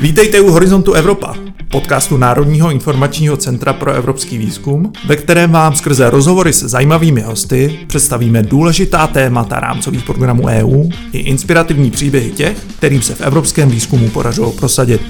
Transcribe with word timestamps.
Vítejte 0.00 0.40
u 0.40 0.50
Horizontu 0.50 0.92
Evropa, 0.92 1.34
podcastu 1.68 2.16
Národního 2.16 2.70
informačního 2.70 3.36
centra 3.36 3.72
pro 3.72 3.92
evropský 3.92 4.38
výzkum, 4.38 4.92
ve 5.06 5.16
kterém 5.16 5.52
vám 5.52 5.74
skrze 5.74 6.10
rozhovory 6.10 6.52
se 6.52 6.68
zajímavými 6.68 7.20
hosty 7.20 7.78
představíme 7.86 8.42
důležitá 8.42 9.06
témata 9.06 9.60
rámcových 9.60 10.04
programů 10.04 10.46
EU 10.46 10.90
i 11.12 11.18
inspirativní 11.18 11.90
příběhy 11.90 12.30
těch, 12.30 12.58
kterým 12.78 13.02
se 13.02 13.14
v 13.14 13.20
evropském 13.20 13.70
výzkumu 13.70 14.08
podařilo 14.10 14.52
prosadit. 14.52 15.00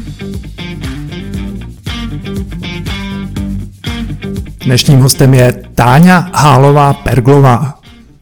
Dnešním 4.64 5.00
hostem 5.00 5.34
je 5.34 5.62
Táňa 5.74 6.30
Hálová 6.34 6.92
Perglová, 6.92 7.77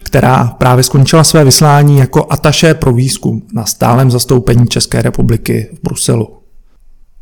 která 0.07 0.45
právě 0.45 0.84
skončila 0.84 1.25
své 1.25 1.45
vyslání 1.45 1.98
jako 1.98 2.27
ataše 2.30 2.75
pro 2.75 2.93
výzkum 2.93 3.43
na 3.52 3.64
stálem 3.64 4.11
zastoupení 4.11 4.66
České 4.66 5.02
republiky 5.02 5.70
v 5.74 5.83
Bruselu. 5.83 6.38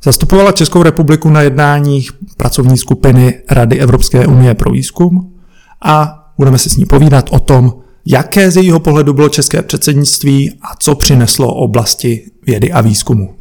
Zastupovala 0.02 0.52
Českou 0.52 0.82
republiku 0.82 1.30
na 1.30 1.40
jednáních 1.40 2.10
pracovní 2.36 2.78
skupiny 2.78 3.42
Rady 3.50 3.80
Evropské 3.80 4.26
unie 4.26 4.54
pro 4.54 4.70
výzkum 4.70 5.34
a 5.84 6.24
budeme 6.38 6.58
se 6.58 6.70
s 6.70 6.76
ní 6.76 6.84
povídat 6.84 7.26
o 7.30 7.40
tom, 7.40 7.74
jaké 8.06 8.50
z 8.50 8.56
jejího 8.56 8.80
pohledu 8.80 9.12
bylo 9.12 9.28
české 9.28 9.62
předsednictví 9.62 10.52
a 10.62 10.76
co 10.78 10.94
přineslo 10.94 11.54
oblasti 11.54 12.30
vědy 12.46 12.72
a 12.72 12.80
výzkumu. 12.80 13.34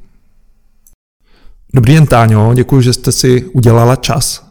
Dobrý 1.74 1.94
den, 1.94 2.08
Táňo, 2.08 2.54
děkuji, 2.54 2.82
že 2.82 2.94
jste 2.94 3.12
si 3.12 3.46
udělala 3.46 3.96
čas. 3.96 4.46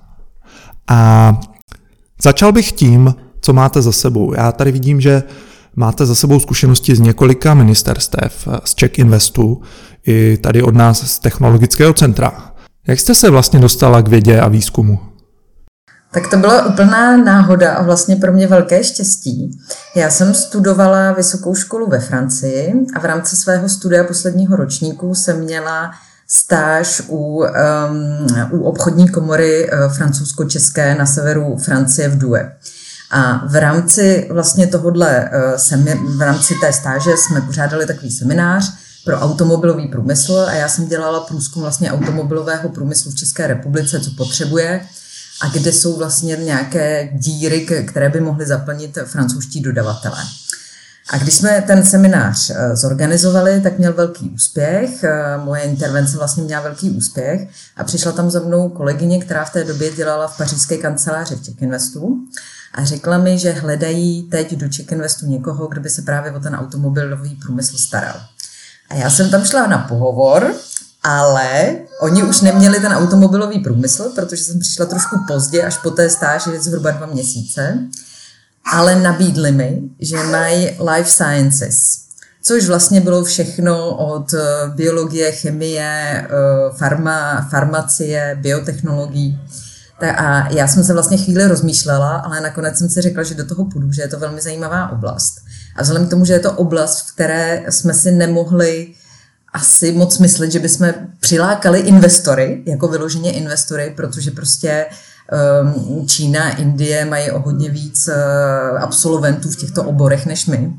A 0.88 1.41
začal 2.22 2.52
bych 2.52 2.72
tím, 2.72 3.14
co 3.42 3.52
máte 3.52 3.82
za 3.82 3.92
sebou. 3.92 4.34
Já 4.34 4.52
tady 4.52 4.73
vidím, 4.73 5.01
že 5.01 5.23
máte 5.77 6.06
za 6.06 6.14
sebou 6.14 6.41
zkušenosti 6.41 6.96
z 6.96 7.00
několika 7.00 7.55
ministerstev, 7.55 8.48
z 8.64 8.74
Czech 8.74 8.98
Investu, 8.98 9.62
i 10.06 10.37
tady 10.37 10.62
od 10.62 10.74
nás 10.74 11.12
z 11.12 11.19
Technologického 11.19 11.92
centra. 11.92 12.53
Jak 12.86 13.00
jste 13.00 13.14
se 13.14 13.31
vlastně 13.31 13.61
dostala 13.61 14.03
k 14.03 14.08
vědě 14.08 14.41
a 14.41 14.48
výzkumu? 14.48 14.98
Tak 16.12 16.31
to 16.31 16.36
byla 16.36 16.66
úplná 16.66 17.16
náhoda 17.16 17.75
a 17.75 17.83
vlastně 17.83 18.16
pro 18.16 18.33
mě 18.33 18.47
velké 18.47 18.84
štěstí. 18.84 19.59
Já 19.97 20.11
jsem 20.11 20.34
studovala 20.34 21.12
vysokou 21.12 21.55
školu 21.55 21.86
ve 21.86 22.00
Francii 22.00 22.75
a 22.94 23.00
v 23.00 23.05
rámci 23.05 23.36
svého 23.36 23.69
studia 23.69 24.05
posledního 24.05 24.56
ročníku 24.56 25.14
jsem 25.14 25.41
měla 25.41 25.91
stáž 26.28 27.03
u, 27.09 27.16
um, 27.19 27.47
u 28.50 28.62
obchodní 28.62 29.09
komory 29.09 29.70
uh, 29.70 29.92
francouzsko-české 29.92 30.94
na 30.94 31.06
severu 31.06 31.56
Francie 31.56 32.09
v 32.09 32.19
Due. 32.19 32.53
A 33.12 33.46
v 33.46 33.56
rámci 33.56 34.28
vlastně 34.30 34.66
tohodle, 34.66 35.30
uh, 35.74 36.16
v 36.16 36.20
rámci 36.20 36.55
té 36.55 36.72
stáže 36.72 37.10
jsme 37.16 37.41
pořádali 37.41 37.86
takový 37.86 38.10
seminář 38.10 38.72
pro 39.04 39.20
automobilový 39.20 39.88
průmysl 39.88 40.46
a 40.48 40.52
já 40.52 40.69
jsem 40.69 40.88
dělala 40.88 41.20
průzkum 41.20 41.62
vlastně 41.62 41.92
automobilového 41.92 42.69
průmyslu 42.69 43.10
v 43.10 43.14
České 43.14 43.46
republice, 43.46 44.00
co 44.00 44.10
potřebuje 44.10 44.80
a 45.42 45.48
kde 45.48 45.72
jsou 45.72 45.96
vlastně 45.96 46.36
nějaké 46.36 47.08
díry, 47.12 47.66
které 47.86 48.08
by 48.08 48.20
mohly 48.20 48.46
zaplnit 48.46 48.98
francouzští 49.04 49.60
dodavatelé. 49.60 50.24
A 51.10 51.19
když 51.19 51.34
jsme 51.34 51.64
ten 51.66 51.84
seminář 51.84 52.50
eh, 52.50 52.76
zorganizovali, 52.76 53.60
tak 53.60 53.78
měl 53.78 53.92
velký 53.92 54.30
úspěch. 54.30 55.04
Eh, 55.04 55.38
moje 55.44 55.62
intervence 55.62 56.16
vlastně 56.16 56.42
měla 56.42 56.62
velký 56.62 56.91
úspěch 56.91 57.48
a 57.76 57.84
přišla 57.84 58.12
tam 58.12 58.30
za 58.30 58.41
mnou 58.41 58.69
kolegyně, 58.69 59.20
která 59.20 59.44
v 59.44 59.52
té 59.52 59.64
době 59.64 59.91
dělala 59.91 60.28
v 60.28 60.36
pařížské 60.36 60.76
kanceláři 60.76 61.36
v 61.36 61.42
Czech 61.42 61.62
Investu 61.62 62.26
a 62.75 62.84
řekla 62.84 63.19
mi, 63.19 63.39
že 63.39 63.53
hledají 63.53 64.23
teď 64.23 64.55
do 64.55 64.69
Czech 64.69 64.92
Investu 64.92 65.27
někoho, 65.27 65.67
kdo 65.67 65.81
by 65.81 65.91
se 65.91 66.03
právě 66.03 66.33
o 66.33 66.41
ten 66.41 66.55
automobilový 66.55 67.34
průmysl 67.34 67.78
staral. 67.78 68.20
A 68.91 68.95
já 68.95 69.11
jsem 69.11 69.31
tam 69.31 69.45
šla 69.45 69.67
na 69.67 69.78
pohovor, 69.78 70.55
ale 71.03 71.77
oni 72.00 72.23
už 72.23 72.41
neměli 72.41 72.81
ten 72.81 72.93
automobilový 72.93 73.61
průmysl, 73.61 74.12
protože 74.15 74.45
jsem 74.45 74.61
přišla 74.61 74.87
trošku 74.87 75.17
pozdě, 75.28 75.62
až 75.62 75.78
po 75.78 75.91
té 75.91 76.11
stáži 76.11 76.61
zhruba 76.61 76.91
dva 76.91 77.06
měsíce 77.06 77.88
ale 78.65 78.97
nabídli 78.97 79.53
mi, 79.53 79.82
že 80.00 80.16
mají 80.16 80.65
life 80.65 81.11
sciences, 81.11 81.99
což 82.43 82.66
vlastně 82.66 83.00
bylo 83.00 83.25
všechno 83.25 83.97
od 83.97 84.34
eh, 84.34 84.41
biologie, 84.69 85.32
chemie, 85.32 86.27
eh, 86.28 86.28
farma, 86.77 87.49
farmacie, 87.50 88.38
biotechnologií. 88.41 89.41
A 90.10 90.52
já 90.52 90.68
jsem 90.68 90.84
se 90.84 90.92
vlastně 90.92 91.16
chvíli 91.16 91.48
rozmýšlela, 91.48 92.16
ale 92.16 92.40
nakonec 92.40 92.78
jsem 92.78 92.88
si 92.88 93.00
řekla, 93.00 93.22
že 93.22 93.34
do 93.34 93.44
toho 93.44 93.64
půjdu, 93.64 93.92
že 93.92 94.02
je 94.02 94.08
to 94.08 94.18
velmi 94.18 94.40
zajímavá 94.40 94.92
oblast. 94.92 95.34
A 95.76 95.82
vzhledem 95.82 96.06
k 96.06 96.10
tomu, 96.10 96.24
že 96.24 96.32
je 96.32 96.40
to 96.40 96.52
oblast, 96.52 97.00
v 97.00 97.14
které 97.14 97.62
jsme 97.68 97.94
si 97.94 98.12
nemohli 98.12 98.94
asi 99.52 99.92
moc 99.92 100.18
myslet, 100.18 100.52
že 100.52 100.58
bychom 100.58 100.88
přilákali 101.20 101.80
investory, 101.80 102.62
jako 102.66 102.88
vyloženě 102.88 103.32
investory, 103.32 103.92
protože 103.96 104.30
prostě 104.30 104.86
uh, 104.90 104.96
Ehm, 105.32 106.06
Čína, 106.06 106.50
Indie 106.56 107.04
mají 107.04 107.30
o 107.30 107.40
hodně 107.40 107.70
víc 107.70 108.08
eh, 108.08 108.14
absolventů 108.78 109.50
v 109.50 109.56
těchto 109.56 109.84
oborech 109.84 110.26
než 110.26 110.46
my, 110.46 110.72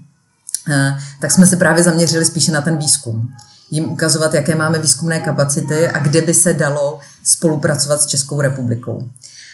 eh, 0.72 0.98
tak 1.22 1.32
jsme 1.32 1.48
se 1.48 1.56
právě 1.56 1.84
zaměřili 1.84 2.26
spíše 2.26 2.52
na 2.52 2.62
ten 2.62 2.78
výzkum. 2.78 3.30
Jim 3.72 3.92
ukazovat, 3.92 4.34
jaké 4.34 4.56
máme 4.56 4.80
výzkumné 4.80 5.20
kapacity 5.20 5.88
a 5.88 6.00
kde 6.00 6.22
by 6.22 6.34
se 6.34 6.54
dalo 6.54 7.00
spolupracovat 7.24 8.02
s 8.02 8.06
Českou 8.06 8.42
republikou. 8.42 9.10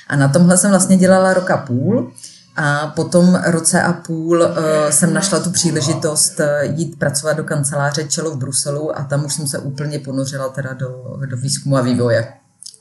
A 0.07 0.15
na 0.15 0.27
tomhle 0.27 0.57
jsem 0.57 0.69
vlastně 0.69 0.97
dělala 0.97 1.33
roka 1.33 1.57
půl 1.57 2.11
a 2.55 2.87
potom 2.87 3.39
roce 3.45 3.81
a 3.81 3.93
půl 3.93 4.41
uh, 4.41 4.47
jsem 4.89 5.13
našla 5.13 5.39
tu 5.39 5.51
příležitost 5.51 6.41
jít 6.61 6.99
pracovat 6.99 7.33
do 7.33 7.43
kanceláře 7.43 8.03
Čelo 8.03 8.31
v 8.31 8.37
Bruselu 8.37 8.97
a 8.97 9.03
tam 9.03 9.25
už 9.25 9.33
jsem 9.33 9.47
se 9.47 9.59
úplně 9.59 9.99
ponořila 9.99 10.49
teda 10.49 10.73
do, 10.73 11.17
do 11.25 11.37
výzkumu 11.37 11.77
a 11.77 11.81
vývoje. 11.81 12.27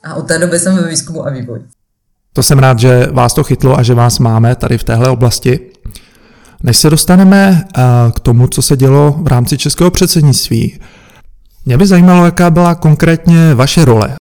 A 0.03 0.13
od 0.13 0.27
té 0.27 0.39
doby 0.39 0.59
jsem 0.59 0.75
ve 0.75 0.89
výzkumu 0.89 1.27
a 1.27 1.29
vývoji. 1.29 1.61
To 2.33 2.43
jsem 2.43 2.59
rád, 2.59 2.79
že 2.79 3.07
vás 3.11 3.33
to 3.33 3.43
chytlo 3.43 3.79
a 3.79 3.83
že 3.83 3.93
vás 3.93 4.19
máme 4.19 4.55
tady 4.55 4.77
v 4.77 4.83
téhle 4.83 5.09
oblasti. 5.09 5.71
Než 6.63 6.77
se 6.77 6.89
dostaneme 6.89 7.63
eh, 7.77 7.81
k 8.15 8.19
tomu, 8.19 8.47
co 8.47 8.61
se 8.61 8.77
dělo 8.77 9.15
v 9.21 9.27
rámci 9.27 9.57
českého 9.57 9.91
předsednictví, 9.91 10.79
mě 11.65 11.77
by 11.77 11.87
zajímalo, 11.87 12.25
jaká 12.25 12.49
byla 12.49 12.75
konkrétně 12.75 13.53
vaše 13.55 13.85
role 13.85 14.15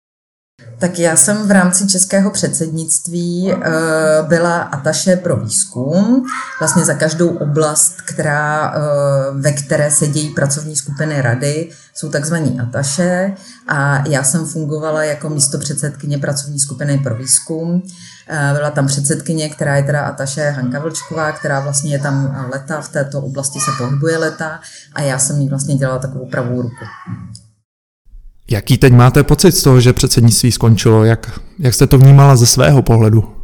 tak 0.84 0.98
já 0.98 1.16
jsem 1.16 1.48
v 1.48 1.50
rámci 1.50 1.86
českého 1.86 2.30
předsednictví 2.30 3.52
uh, 3.52 4.28
byla 4.28 4.62
ataše 4.62 5.16
pro 5.16 5.36
výzkum, 5.36 6.26
vlastně 6.60 6.84
za 6.84 6.94
každou 6.94 7.28
oblast, 7.28 8.00
která, 8.00 8.74
uh, 8.76 9.40
ve 9.40 9.52
které 9.52 9.90
se 9.90 10.06
dějí 10.06 10.30
pracovní 10.30 10.76
skupiny 10.76 11.22
rady, 11.22 11.70
jsou 11.94 12.08
takzvaní 12.10 12.60
ataše 12.60 13.32
a 13.68 14.08
já 14.08 14.22
jsem 14.22 14.46
fungovala 14.46 15.04
jako 15.04 15.28
místo 15.28 15.58
předsedkyně 15.58 16.18
pracovní 16.18 16.60
skupiny 16.60 16.98
pro 16.98 17.14
výzkum. 17.14 17.72
Uh, 17.72 18.56
byla 18.56 18.70
tam 18.70 18.86
předsedkyně, 18.86 19.48
která 19.48 19.76
je 19.76 19.82
teda 19.82 20.00
ataše 20.02 20.50
Hanka 20.50 20.80
Vlčková, 20.80 21.32
která 21.32 21.60
vlastně 21.60 21.92
je 21.92 21.98
tam 21.98 22.48
leta, 22.52 22.80
v 22.80 22.88
této 22.88 23.20
oblasti 23.20 23.60
se 23.60 23.70
pohybuje 23.78 24.18
leta 24.18 24.60
a 24.94 25.02
já 25.02 25.18
jsem 25.18 25.40
jí 25.40 25.48
vlastně 25.48 25.74
dělala 25.74 25.98
takovou 25.98 26.26
pravou 26.26 26.62
ruku. 26.62 26.84
Jaký 28.50 28.78
teď 28.78 28.92
máte 28.92 29.22
pocit 29.22 29.52
z 29.52 29.62
toho, 29.62 29.80
že 29.80 29.92
předsednictví 29.92 30.52
skončilo? 30.52 31.04
Jak, 31.04 31.40
jak 31.58 31.74
jste 31.74 31.86
to 31.86 31.98
vnímala 31.98 32.36
ze 32.36 32.46
svého 32.46 32.82
pohledu? 32.82 33.34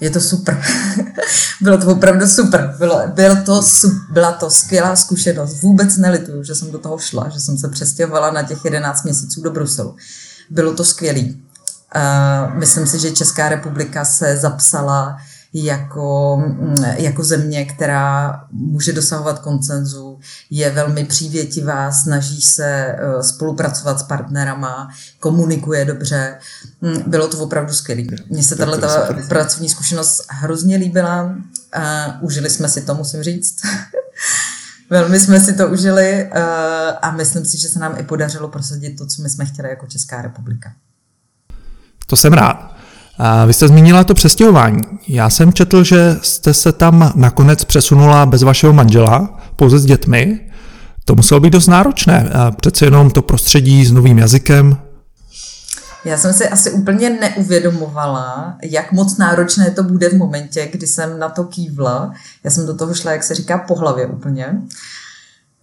Je 0.00 0.10
to 0.10 0.20
super. 0.20 0.62
bylo 1.60 1.78
to 1.78 1.86
opravdu 1.86 2.26
super. 2.26 2.74
Bylo, 2.78 3.00
bylo 3.14 3.36
to, 3.36 3.60
byla 4.10 4.32
to 4.32 4.50
skvělá 4.50 4.96
zkušenost. 4.96 5.62
Vůbec 5.62 5.96
nelituju, 5.96 6.42
že 6.42 6.54
jsem 6.54 6.70
do 6.70 6.78
toho 6.78 6.98
šla, 6.98 7.28
že 7.28 7.40
jsem 7.40 7.58
se 7.58 7.68
přestěhovala 7.68 8.30
na 8.30 8.42
těch 8.42 8.64
11 8.64 9.04
měsíců 9.04 9.42
do 9.42 9.50
Bruselu. 9.50 9.96
Bylo 10.50 10.74
to 10.74 10.84
skvělý. 10.84 11.42
Uh, 11.96 12.54
myslím 12.54 12.86
si, 12.86 12.98
že 12.98 13.10
Česká 13.10 13.48
republika 13.48 14.04
se 14.04 14.36
zapsala 14.36 15.16
jako, 15.54 16.36
mm, 16.46 16.84
jako 16.96 17.24
země, 17.24 17.64
která 17.64 18.40
může 18.50 18.92
dosahovat 18.92 19.38
koncenzu, 19.38 20.18
je 20.50 20.70
velmi 20.70 21.04
přívětivá, 21.04 21.92
snaží 21.92 22.42
se 22.42 22.66
eh, 22.66 23.22
spolupracovat 23.22 24.00
s 24.00 24.02
partnerama, 24.02 24.88
komunikuje 25.20 25.84
dobře. 25.84 26.38
Mm, 26.80 27.02
bylo 27.06 27.28
to 27.28 27.38
opravdu 27.38 27.72
skvělé. 27.72 28.02
Mně 28.30 28.42
se 28.42 28.56
tahle 28.56 28.78
ta 28.78 29.08
pracovní 29.28 29.68
zkušenost 29.68 30.24
hrozně 30.28 30.76
líbila. 30.76 31.34
A 31.72 32.14
užili 32.20 32.50
jsme 32.50 32.68
si 32.68 32.80
to, 32.80 32.94
musím 32.94 33.22
říct. 33.22 33.56
Velmi 34.90 35.20
jsme 35.20 35.40
si 35.40 35.52
to 35.52 35.68
užili 35.68 36.30
eh, 36.32 36.42
a 37.02 37.10
myslím 37.10 37.44
si, 37.44 37.60
že 37.60 37.68
se 37.68 37.78
nám 37.78 37.98
i 37.98 38.02
podařilo 38.02 38.48
prosadit 38.48 38.98
to, 38.98 39.06
co 39.06 39.22
my 39.22 39.30
jsme 39.30 39.46
chtěli 39.46 39.68
jako 39.68 39.86
Česká 39.86 40.22
republika. 40.22 40.72
To 42.06 42.16
jsem 42.16 42.32
rád. 42.32 42.73
Vy 43.46 43.52
jste 43.52 43.68
zmínila 43.68 44.04
to 44.04 44.14
přestěhování. 44.14 44.82
Já 45.08 45.30
jsem 45.30 45.52
četl, 45.52 45.84
že 45.84 46.16
jste 46.22 46.54
se 46.54 46.72
tam 46.72 47.12
nakonec 47.14 47.64
přesunula 47.64 48.26
bez 48.26 48.42
vašeho 48.42 48.72
manžela, 48.72 49.38
pouze 49.56 49.78
s 49.78 49.84
dětmi. 49.84 50.40
To 51.04 51.14
muselo 51.14 51.40
být 51.40 51.52
dost 51.52 51.66
náročné. 51.66 52.30
Přece 52.60 52.84
jenom 52.84 53.10
to 53.10 53.22
prostředí 53.22 53.86
s 53.86 53.92
novým 53.92 54.18
jazykem. 54.18 54.76
Já 56.04 56.16
jsem 56.16 56.32
si 56.32 56.48
asi 56.48 56.70
úplně 56.70 57.10
neuvědomovala, 57.10 58.56
jak 58.62 58.92
moc 58.92 59.18
náročné 59.18 59.70
to 59.70 59.82
bude 59.82 60.08
v 60.08 60.16
momentě, 60.16 60.68
kdy 60.72 60.86
jsem 60.86 61.18
na 61.18 61.28
to 61.28 61.44
kývla. 61.44 62.12
Já 62.44 62.50
jsem 62.50 62.66
do 62.66 62.74
toho 62.74 62.94
šla, 62.94 63.12
jak 63.12 63.22
se 63.22 63.34
říká, 63.34 63.58
po 63.58 63.74
hlavě 63.74 64.06
úplně. 64.06 64.62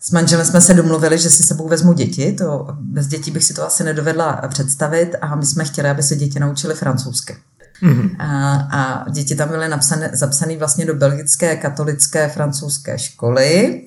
S 0.02 0.12
manželem 0.12 0.46
jsme 0.46 0.62
se 0.62 0.74
domluvili, 0.74 1.18
že 1.18 1.30
si 1.30 1.44
sebou 1.44 1.68
vezmu 1.68 1.94
děti, 1.94 2.32
to 2.32 2.68
bez 2.80 3.08
dětí 3.08 3.32
bych 3.32 3.44
si 3.44 3.54
to 3.54 3.68
asi 3.68 3.84
nedovedla 3.84 4.42
představit 4.48 5.16
a 5.22 5.36
my 5.36 5.46
jsme 5.46 5.66
chtěli, 5.66 5.90
aby 5.90 6.04
se 6.04 6.16
děti 6.16 6.40
naučili 6.40 6.74
francouzsky. 6.74 7.38
Mm-hmm. 7.84 8.16
A, 8.20 8.56
a 8.56 9.10
děti 9.10 9.36
tam 9.36 9.50
byly 9.50 9.70
napsané, 9.70 10.10
zapsané 10.14 10.58
vlastně 10.58 10.86
do 10.86 10.96
belgické 10.96 11.56
katolické 11.56 12.30
francouzské 12.30 13.00
školy. 13.00 13.82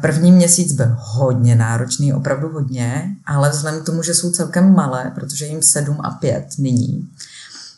První 0.00 0.32
měsíc 0.32 0.72
byl 0.72 0.96
hodně 0.98 1.56
náročný, 1.56 2.12
opravdu 2.12 2.48
hodně, 2.48 3.16
ale 3.26 3.50
vzhledem 3.50 3.80
k 3.80 3.86
tomu, 3.86 4.02
že 4.02 4.14
jsou 4.14 4.30
celkem 4.30 4.74
malé, 4.74 5.12
protože 5.14 5.46
jim 5.46 5.62
7 5.62 6.00
a 6.00 6.10
5 6.10 6.46
nyní, 6.58 7.08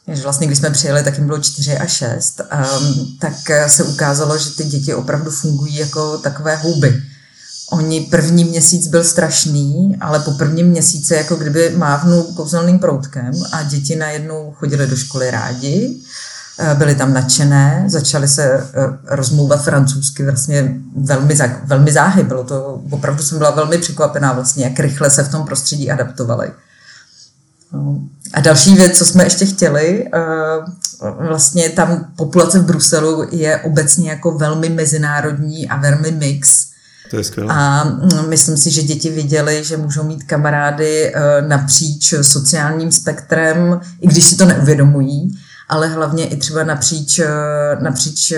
takže 0.06 0.22
vlastně, 0.22 0.46
když 0.46 0.58
jsme 0.58 0.70
přijeli, 0.70 1.02
tak 1.02 1.18
jim 1.18 1.26
bylo 1.26 1.38
4 1.38 1.78
a 1.78 1.86
6, 1.86 2.40
um, 2.40 3.16
tak 3.18 3.34
se 3.66 3.84
ukázalo, 3.84 4.38
že 4.38 4.50
ty 4.50 4.64
děti 4.64 4.94
opravdu 4.94 5.30
fungují 5.30 5.76
jako 5.76 6.18
takové 6.18 6.56
houby. 6.56 7.02
Oni 7.72 8.00
první 8.00 8.44
měsíc 8.44 8.88
byl 8.88 9.04
strašný, 9.04 9.96
ale 10.00 10.18
po 10.18 10.30
prvním 10.30 10.66
měsíci 10.66 11.14
jako 11.14 11.36
kdyby 11.36 11.70
mávnul 11.76 12.22
kouzelným 12.22 12.78
proutkem 12.78 13.32
a 13.52 13.62
děti 13.62 13.96
najednou 13.96 14.54
chodili 14.56 14.86
do 14.86 14.96
školy 14.96 15.30
rádi, 15.30 15.96
eh, 16.58 16.74
byly 16.74 16.94
tam 16.94 17.14
nadšené, 17.14 17.84
začaly 17.86 18.28
se 18.28 18.44
eh, 18.44 18.68
rozmlouvat 19.06 19.64
francouzsky 19.64 20.24
vlastně 20.24 20.74
velmi, 20.96 21.34
velmi 21.64 21.92
záhy. 21.92 22.22
Bylo 22.22 22.44
to, 22.44 22.80
opravdu 22.90 23.22
jsem 23.22 23.38
byla 23.38 23.50
velmi 23.50 23.78
překvapená 23.78 24.32
vlastně, 24.32 24.64
jak 24.64 24.80
rychle 24.80 25.10
se 25.10 25.22
v 25.22 25.30
tom 25.30 25.44
prostředí 25.44 25.90
adaptovali. 25.90 26.50
No. 27.72 27.98
A 28.34 28.40
další 28.40 28.74
věc, 28.74 28.98
co 28.98 29.04
jsme 29.04 29.24
ještě 29.24 29.46
chtěli, 29.46 30.08
eh, 30.14 30.18
vlastně 31.28 31.68
tam 31.68 32.06
populace 32.16 32.58
v 32.58 32.64
Bruselu 32.64 33.26
je 33.30 33.56
obecně 33.56 34.10
jako 34.10 34.30
velmi 34.30 34.68
mezinárodní 34.68 35.68
a 35.68 35.76
velmi 35.76 36.10
mix. 36.10 36.71
To 37.12 37.18
je 37.18 37.24
skvělé. 37.24 37.54
A 37.54 37.84
mm, 37.84 38.28
myslím 38.28 38.56
si, 38.56 38.70
že 38.70 38.82
děti 38.82 39.10
viděly, 39.10 39.64
že 39.64 39.76
můžou 39.76 40.02
mít 40.02 40.22
kamarády 40.22 41.12
eh, 41.14 41.42
napříč 41.42 42.14
sociálním 42.22 42.92
spektrem, 42.92 43.80
i 44.00 44.06
když 44.08 44.24
si 44.24 44.36
to 44.36 44.44
neuvědomují, 44.44 45.34
ale 45.68 45.88
hlavně 45.88 46.26
i 46.26 46.36
třeba 46.36 46.64
napříč, 46.64 47.18
eh, 47.18 47.28
napříč 47.80 48.32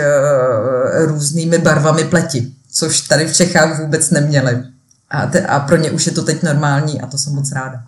různými 1.06 1.58
barvami 1.58 2.04
pleti, 2.04 2.52
což 2.72 3.00
tady 3.00 3.26
v 3.26 3.36
Čechách 3.36 3.80
vůbec 3.80 4.10
neměli. 4.10 4.62
A, 5.10 5.26
te, 5.26 5.46
a 5.46 5.60
pro 5.60 5.76
ně 5.76 5.90
už 5.90 6.06
je 6.06 6.12
to 6.12 6.22
teď 6.22 6.42
normální 6.42 7.00
a 7.00 7.06
to 7.06 7.18
jsem 7.18 7.34
moc 7.34 7.52
ráda. 7.52 7.78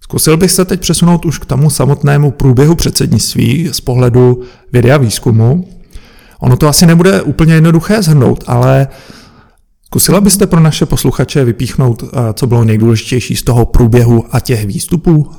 Zkusil 0.00 0.36
bych 0.36 0.52
se 0.52 0.64
teď 0.64 0.80
přesunout 0.80 1.24
už 1.24 1.38
k 1.38 1.44
tomu 1.44 1.70
samotnému 1.70 2.30
průběhu 2.30 2.74
předsednictví 2.74 3.70
z 3.72 3.80
pohledu 3.80 4.42
vědy 4.72 4.92
a 4.92 4.96
výzkumu. 4.96 5.68
Ono 6.40 6.56
to 6.56 6.68
asi 6.68 6.86
nebude 6.86 7.22
úplně 7.22 7.54
jednoduché 7.54 8.02
zhrnout, 8.02 8.44
ale 8.46 8.88
zkusila 9.92 10.20
byste 10.20 10.46
pro 10.46 10.60
naše 10.60 10.86
posluchače 10.86 11.44
vypíchnout, 11.44 12.02
eh, 12.02 12.08
co 12.34 12.46
bylo 12.46 12.64
nejdůležitější 12.64 13.36
z 13.36 13.42
toho 13.42 13.66
průběhu 13.66 14.24
a 14.30 14.40
těch 14.40 14.66
výstupů? 14.66 15.30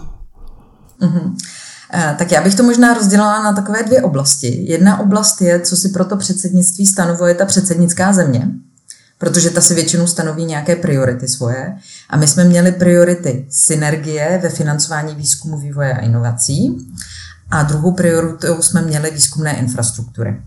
Mm-hmm. 1.01 1.35
Tak 2.17 2.31
já 2.31 2.44
bych 2.44 2.55
to 2.55 2.63
možná 2.63 2.94
rozdělila 2.94 3.44
na 3.44 3.53
takové 3.53 3.83
dvě 3.83 4.01
oblasti. 4.01 4.65
Jedna 4.71 5.00
oblast 5.00 5.41
je, 5.41 5.59
co 5.59 5.75
si 5.75 5.89
pro 5.89 6.05
to 6.05 6.17
předsednictví 6.17 6.85
stanovuje 6.88 7.33
ta 7.35 7.45
předsednická 7.45 8.13
země 8.13 8.51
protože 9.17 9.50
ta 9.50 9.61
si 9.61 9.73
většinou 9.73 10.07
stanoví 10.07 10.45
nějaké 10.45 10.75
priority 10.75 11.27
svoje. 11.27 11.75
A 12.09 12.17
my 12.17 12.27
jsme 12.27 12.44
měli 12.44 12.71
priority 12.71 13.45
synergie 13.50 14.39
ve 14.44 14.50
financování 14.50 15.15
výzkumu, 15.15 15.57
vývoje 15.57 15.94
a 15.94 16.00
inovací. 16.00 16.88
A 17.51 17.63
druhou 17.63 17.91
prioritou 17.91 18.61
jsme 18.61 18.81
měli 18.81 19.11
výzkumné 19.11 19.57
infrastruktury. 19.57 20.41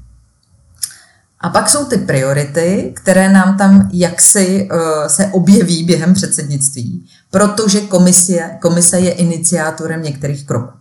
A 1.41 1.49
pak 1.49 1.69
jsou 1.69 1.85
ty 1.85 1.99
priority, 1.99 2.93
které 2.97 3.33
nám 3.33 3.59
tam 3.59 3.91
jaksi 3.93 4.69
uh, 4.73 5.07
se 5.07 5.27
objeví 5.27 5.85
během 5.85 6.15
předsednictví, 6.15 7.07
protože 7.31 7.81
komise, 7.81 8.51
komise 8.61 9.01
je 9.01 9.13
iniciátorem 9.13 10.03
některých 10.03 10.47
kroků. 10.47 10.79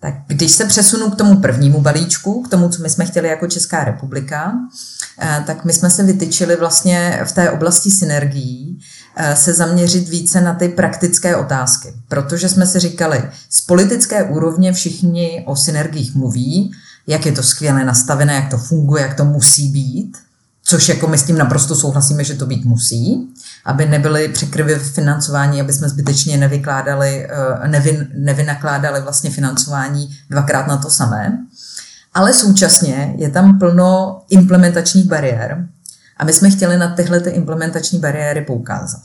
Tak 0.00 0.14
když 0.26 0.52
se 0.52 0.64
přesunu 0.64 1.10
k 1.10 1.16
tomu 1.16 1.40
prvnímu 1.40 1.80
balíčku, 1.80 2.42
k 2.42 2.48
tomu, 2.48 2.68
co 2.68 2.82
my 2.82 2.90
jsme 2.90 3.06
chtěli 3.06 3.28
jako 3.28 3.46
Česká 3.46 3.84
republika, 3.84 4.52
eh, 5.18 5.44
tak 5.46 5.64
my 5.64 5.72
jsme 5.72 5.90
se 5.90 6.02
vytyčili 6.02 6.56
vlastně 6.56 7.20
v 7.24 7.32
té 7.32 7.50
oblasti 7.50 7.90
synergií 7.90 8.80
eh, 9.16 9.36
se 9.36 9.54
zaměřit 9.54 10.08
více 10.08 10.40
na 10.40 10.54
ty 10.54 10.68
praktické 10.68 11.36
otázky, 11.36 11.92
protože 12.08 12.48
jsme 12.48 12.66
si 12.66 12.78
říkali, 12.78 13.22
z 13.50 13.60
politické 13.60 14.22
úrovně 14.22 14.72
všichni 14.72 15.44
o 15.46 15.56
synergiích 15.56 16.14
mluví, 16.14 16.72
jak 17.10 17.26
je 17.26 17.32
to 17.32 17.42
skvěle 17.42 17.84
nastavené, 17.84 18.34
jak 18.34 18.50
to 18.50 18.58
funguje, 18.58 19.02
jak 19.02 19.16
to 19.16 19.24
musí 19.24 19.68
být, 19.68 20.18
což 20.64 20.88
jako 20.88 21.06
my 21.06 21.18
s 21.18 21.22
tím 21.22 21.38
naprosto 21.38 21.74
souhlasíme, 21.74 22.24
že 22.24 22.34
to 22.34 22.46
být 22.46 22.64
musí 22.64 23.30
aby 23.64 23.86
nebyly 23.86 24.28
překryvy 24.28 24.74
v 24.74 24.92
financování, 24.92 25.60
aby 25.60 25.72
jsme 25.72 25.88
zbytečně 25.88 26.36
nevykládali, 26.36 27.28
eh, 27.30 27.68
nevy, 27.68 28.08
nevynakládali 28.14 29.00
vlastně 29.00 29.30
financování 29.30 30.16
dvakrát 30.30 30.66
na 30.66 30.76
to 30.76 30.90
samé. 30.90 31.38
Ale 32.14 32.34
současně 32.34 33.14
je 33.16 33.30
tam 33.30 33.58
plno 33.58 34.22
implementačních 34.30 35.06
bariér 35.06 35.68
a 36.16 36.24
my 36.24 36.32
jsme 36.32 36.50
chtěli 36.50 36.76
na 36.76 36.94
tyhle 36.94 37.20
ty 37.20 37.30
implementační 37.30 37.98
bariéry 37.98 38.40
poukázat. 38.40 39.02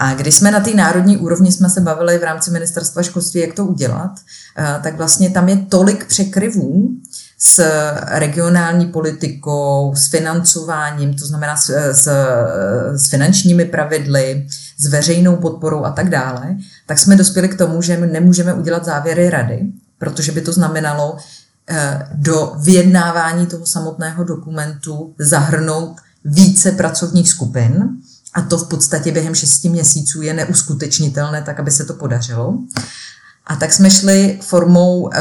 A 0.00 0.14
když 0.14 0.34
jsme 0.34 0.50
na 0.50 0.60
té 0.60 0.74
národní 0.74 1.16
úrovni 1.16 1.52
jsme 1.52 1.70
se 1.70 1.80
bavili 1.80 2.18
v 2.18 2.24
rámci 2.24 2.50
ministerstva 2.50 3.02
školství, 3.02 3.40
jak 3.40 3.54
to 3.54 3.64
udělat, 3.64 4.10
eh, 4.58 4.80
tak 4.82 4.96
vlastně 4.96 5.30
tam 5.30 5.48
je 5.48 5.56
tolik 5.56 6.06
překryvů, 6.06 6.88
s 7.40 7.64
regionální 8.06 8.86
politikou, 8.86 9.94
s 9.96 10.08
financováním, 10.08 11.14
to 11.14 11.26
znamená 11.26 11.56
s, 11.56 11.70
s, 11.92 12.08
s 12.92 13.08
finančními 13.08 13.64
pravidly, 13.64 14.46
s 14.78 14.86
veřejnou 14.86 15.36
podporou 15.36 15.84
a 15.84 15.90
tak 15.90 16.10
dále, 16.10 16.56
tak 16.86 16.98
jsme 16.98 17.16
dospěli 17.16 17.48
k 17.48 17.58
tomu, 17.58 17.82
že 17.82 17.96
nemůžeme 17.96 18.54
udělat 18.54 18.84
závěry 18.84 19.30
rady, 19.30 19.62
protože 19.98 20.32
by 20.32 20.40
to 20.40 20.52
znamenalo 20.52 21.16
eh, 21.68 22.08
do 22.14 22.52
vyjednávání 22.58 23.46
toho 23.46 23.66
samotného 23.66 24.24
dokumentu 24.24 25.14
zahrnout 25.18 25.96
více 26.24 26.72
pracovních 26.72 27.28
skupin, 27.28 27.88
a 28.38 28.42
to 28.42 28.58
v 28.58 28.68
podstatě 28.68 29.12
během 29.12 29.34
šesti 29.34 29.68
měsíců 29.68 30.22
je 30.22 30.34
neuskutečnitelné, 30.34 31.42
tak 31.42 31.60
aby 31.60 31.70
se 31.70 31.84
to 31.84 31.94
podařilo. 31.94 32.54
A 33.46 33.56
tak 33.56 33.72
jsme 33.72 33.90
šli 33.90 34.38
formou 34.42 35.10
eh, 35.14 35.20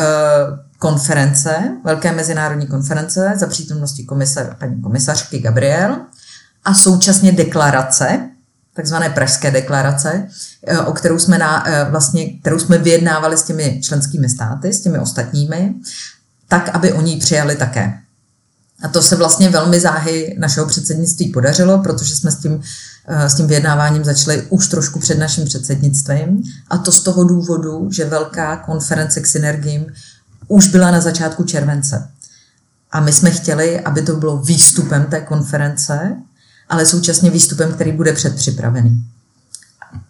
konference, 0.80 1.78
velké 1.84 2.12
mezinárodní 2.12 2.68
konference 2.68 3.34
za 3.36 3.48
přítomnosti 3.48 4.04
komise, 4.04 4.56
paní 4.60 4.81
komisařky 4.81 5.40
Gabriel 5.40 5.98
a 6.66 6.74
současně 6.74 7.31
deklarace, 7.31 8.30
takzvané 8.74 9.10
pražské 9.10 9.52
deklarace, 9.52 10.28
eh, 10.68 10.80
o 10.80 10.94
kterou 10.94 11.19
jsme, 11.19 11.38
na, 11.38 11.68
eh, 11.68 11.88
vlastně, 11.90 12.40
kterou 12.40 12.59
jsme 12.59 12.78
vyjednávali 12.78 13.38
s 13.38 13.44
těmi 13.44 13.81
členskými 13.83 14.30
státy, 14.30 14.74
s 14.74 14.81
těmi 14.81 15.00
ostatními, 15.00 15.74
tak, 16.47 16.69
aby 16.69 16.94
oni 16.94 17.18
přijali 17.18 17.56
také. 17.56 17.94
A 18.83 18.88
to 18.88 19.02
se 19.02 19.16
vlastně 19.16 19.50
velmi 19.50 19.80
záhy 19.80 20.36
našeho 20.40 20.68
předsednictví 20.68 21.30
podařilo, 21.30 21.80
protože 21.80 22.16
jsme 22.16 22.31
s 22.31 22.36
tím, 22.36 22.62
s 23.07 23.35
tím 23.35 23.47
vyjednáváním 23.47 24.04
začali 24.04 24.42
už 24.49 24.68
trošku 24.68 24.99
před 24.99 25.19
naším 25.19 25.45
předsednictvím. 25.45 26.44
A 26.69 26.78
to 26.78 26.92
z 26.92 27.02
toho 27.02 27.23
důvodu, 27.23 27.92
že 27.92 28.06
velká 28.06 28.57
konference 28.57 29.21
k 29.21 29.28
synergiím 29.28 29.85
už 30.47 30.68
byla 30.68 30.92
na 30.92 31.02
začátku 31.02 31.44
července. 31.44 32.09
A 32.92 32.99
my 32.99 33.14
jsme 33.14 33.31
chtěli, 33.31 33.80
aby 33.80 34.02
to 34.02 34.16
bylo 34.16 34.37
výstupem 34.37 35.06
té 35.06 35.21
konference, 35.21 36.16
ale 36.69 36.85
současně 36.85 37.30
výstupem, 37.30 37.73
který 37.73 37.92
bude 37.92 38.14
předpřipravený. 38.14 39.06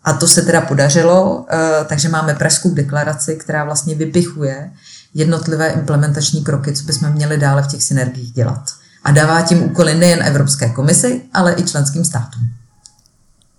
A 0.04 0.14
to 0.14 0.28
se 0.28 0.42
teda 0.42 0.62
podařilo, 0.62 1.46
eh, 1.50 1.86
takže 1.86 2.10
máme 2.10 2.34
pražskou 2.34 2.74
deklaraci, 2.74 3.36
která 3.36 3.64
vlastně 3.64 3.96
vypichuje 3.96 4.72
jednotlivé 5.14 5.68
implementační 5.68 6.44
kroky, 6.44 6.74
co 6.74 6.84
bychom 6.84 7.12
měli 7.12 7.38
dále 7.38 7.64
v 7.64 7.68
těch 7.68 7.84
synergiích 7.84 8.32
dělat. 8.32 8.64
A 9.04 9.12
dává 9.12 9.42
tím 9.42 9.64
úkoly 9.64 9.96
nejen 9.96 10.24
Evropské 10.24 10.70
komisi, 10.70 11.22
ale 11.34 11.56
i 11.58 11.64
členským 11.64 12.06
státům. 12.06 12.44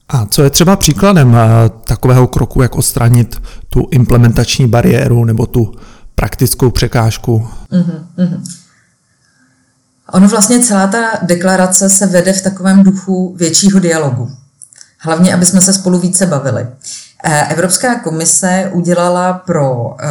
A 0.09 0.27
co 0.27 0.43
je 0.43 0.51
třeba 0.51 0.77
příkladem 0.77 1.35
eh, 1.35 1.69
takového 1.85 2.27
kroku, 2.27 2.63
jak 2.63 2.75
odstranit 2.77 3.43
tu 3.69 3.89
implementační 3.91 4.69
bariéru 4.69 5.25
nebo 5.25 5.47
tu 5.47 5.75
praktickou 6.15 6.71
překážku. 6.71 7.49
Mm-hmm. 7.73 8.43
Ono 10.13 10.29
vlastně 10.29 10.61
celá 10.61 10.87
ta 10.87 10.99
deklarace 11.23 11.91
se 11.91 12.07
vede 12.07 12.33
v 12.33 12.43
takovém 12.43 12.83
duchu 12.83 13.37
většího 13.39 13.81
dialogu. 13.81 14.31
Hlavně, 14.99 15.35
aby 15.35 15.47
jsme 15.47 15.61
se 15.61 15.73
spolu 15.73 15.99
více 15.99 16.27
bavili. 16.27 16.67
Eh, 17.25 17.49
Evropská 17.49 17.99
komise 17.99 18.71
udělala 18.75 19.33
pro 19.33 19.97
eh, 20.01 20.07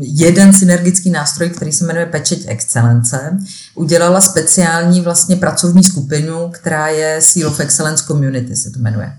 jeden 0.00 0.52
synergický 0.52 1.10
nástroj, 1.10 1.50
který 1.50 1.72
se 1.72 1.84
jmenuje 1.84 2.06
Pečeť 2.06 2.44
excelence, 2.46 3.38
udělala 3.74 4.20
speciální 4.20 5.00
vlastně 5.00 5.36
pracovní 5.36 5.84
skupinu, 5.84 6.50
která 6.50 6.88
je 6.88 7.20
Seal 7.20 7.48
of 7.48 7.60
Excellence 7.60 8.04
Community, 8.06 8.56
se 8.56 8.70
to 8.70 8.78
jmenuje. 8.78 9.12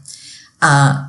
A 0.62 1.00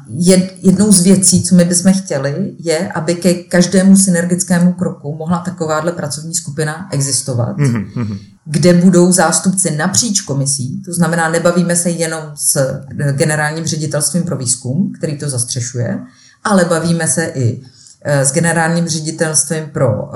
jednou 0.62 0.92
z 0.92 1.00
věcí, 1.00 1.42
co 1.42 1.54
my 1.54 1.64
bychom 1.64 1.92
chtěli, 1.92 2.52
je, 2.58 2.92
aby 2.92 3.14
ke 3.14 3.34
každému 3.34 3.96
synergickému 3.96 4.72
kroku 4.72 5.16
mohla 5.16 5.38
takováhle 5.38 5.92
pracovní 5.92 6.34
skupina 6.34 6.88
existovat, 6.92 7.56
mm-hmm. 7.56 8.18
kde 8.44 8.74
budou 8.74 9.12
zástupci 9.12 9.76
napříč 9.76 10.20
komisí, 10.20 10.82
to 10.84 10.92
znamená, 10.92 11.28
nebavíme 11.28 11.76
se 11.76 11.90
jenom 11.90 12.22
s 12.34 12.80
generálním 13.12 13.66
ředitelstvím 13.66 14.22
pro 14.22 14.36
výzkum, 14.36 14.92
který 14.98 15.18
to 15.18 15.28
zastřešuje, 15.28 15.98
ale 16.44 16.64
bavíme 16.64 17.08
se 17.08 17.24
i 17.24 17.62
Eh, 18.02 18.24
s 18.24 18.32
generálním 18.32 18.88
ředitelstvím 18.88 19.66
pro 19.72 20.02
uh, 20.02 20.10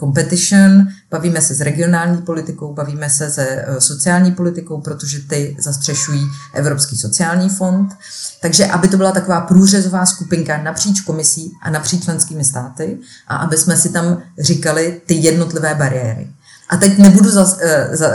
competition, 0.00 0.86
bavíme 1.10 1.40
se 1.40 1.54
s 1.54 1.60
regionální 1.60 2.22
politikou, 2.22 2.74
bavíme 2.74 3.10
se 3.10 3.30
se 3.30 3.64
uh, 3.68 3.76
sociální 3.76 4.32
politikou, 4.32 4.80
protože 4.80 5.20
ty 5.20 5.56
zastřešují 5.58 6.26
Evropský 6.54 6.96
sociální 6.96 7.48
fond. 7.48 7.96
Takže 8.40 8.66
aby 8.66 8.88
to 8.88 8.96
byla 8.96 9.12
taková 9.12 9.40
průřezová 9.40 10.06
skupinka 10.06 10.62
napříč 10.62 11.00
komisí 11.00 11.52
a 11.62 11.70
napříč 11.70 12.04
členskými 12.04 12.44
státy 12.44 12.98
a 13.28 13.36
aby 13.36 13.56
jsme 13.56 13.76
si 13.76 13.88
tam 13.88 14.22
říkali 14.38 15.00
ty 15.06 15.14
jednotlivé 15.14 15.74
bariéry. 15.74 16.28
A 16.68 16.76
teď 16.76 16.98
nebudu 16.98 17.30
za, 17.30 17.42
uh, 17.44 17.50
za, 17.92 18.08
uh, 18.08 18.14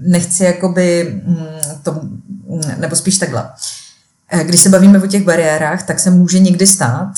nechci 0.00 0.44
jakoby 0.44 1.20
mm, 1.26 1.36
to, 1.82 1.92
mm, 1.92 2.60
nebo 2.78 2.96
spíš 2.96 3.18
takhle. 3.18 3.50
Eh, 4.30 4.44
když 4.44 4.60
se 4.60 4.68
bavíme 4.68 5.02
o 5.02 5.06
těch 5.06 5.24
bariérách, 5.24 5.82
tak 5.82 6.00
se 6.00 6.10
může 6.10 6.38
někdy 6.38 6.66
stát, 6.66 7.12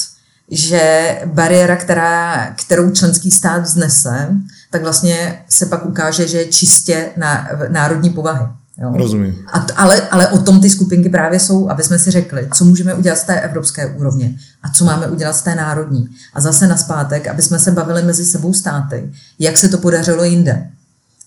že 0.50 1.17
bariéra, 1.26 1.76
která, 1.76 2.47
kterou 2.55 2.90
členský 2.90 3.31
stát 3.31 3.62
vznese, 3.62 4.28
tak 4.71 4.83
vlastně 4.83 5.43
se 5.49 5.67
pak 5.67 5.87
ukáže, 5.87 6.28
že 6.28 6.38
je 6.38 6.47
čistě 6.47 7.09
na 7.17 7.49
národní 7.69 8.11
povahy. 8.11 8.47
Jo. 8.83 8.93
Rozumím. 8.97 9.35
A 9.52 9.59
t, 9.59 9.73
ale, 9.76 10.09
ale 10.11 10.28
o 10.28 10.38
tom 10.38 10.61
ty 10.61 10.71
skupinky 10.71 11.09
právě 11.09 11.40
jsou, 11.40 11.69
aby 11.69 11.83
jsme 11.83 11.99
si 11.99 12.11
řekli, 12.11 12.49
co 12.55 12.64
můžeme 12.64 12.95
udělat 12.95 13.19
z 13.19 13.25
té 13.25 13.40
evropské 13.40 13.87
úrovně 13.87 14.35
a 14.62 14.71
co 14.71 14.85
máme 14.85 15.07
udělat 15.07 15.37
z 15.37 15.43
té 15.43 15.55
národní. 15.55 16.09
A 16.35 16.40
zase 16.40 16.67
na 16.67 16.76
zpátek, 16.76 17.26
aby 17.26 17.43
jsme 17.43 17.59
se 17.59 17.71
bavili 17.71 18.02
mezi 18.02 18.25
sebou 18.25 18.52
státy, 18.52 19.12
jak 19.38 19.59
se 19.59 19.69
to 19.69 19.78
podařilo 19.78 20.25
jinde. 20.25 20.71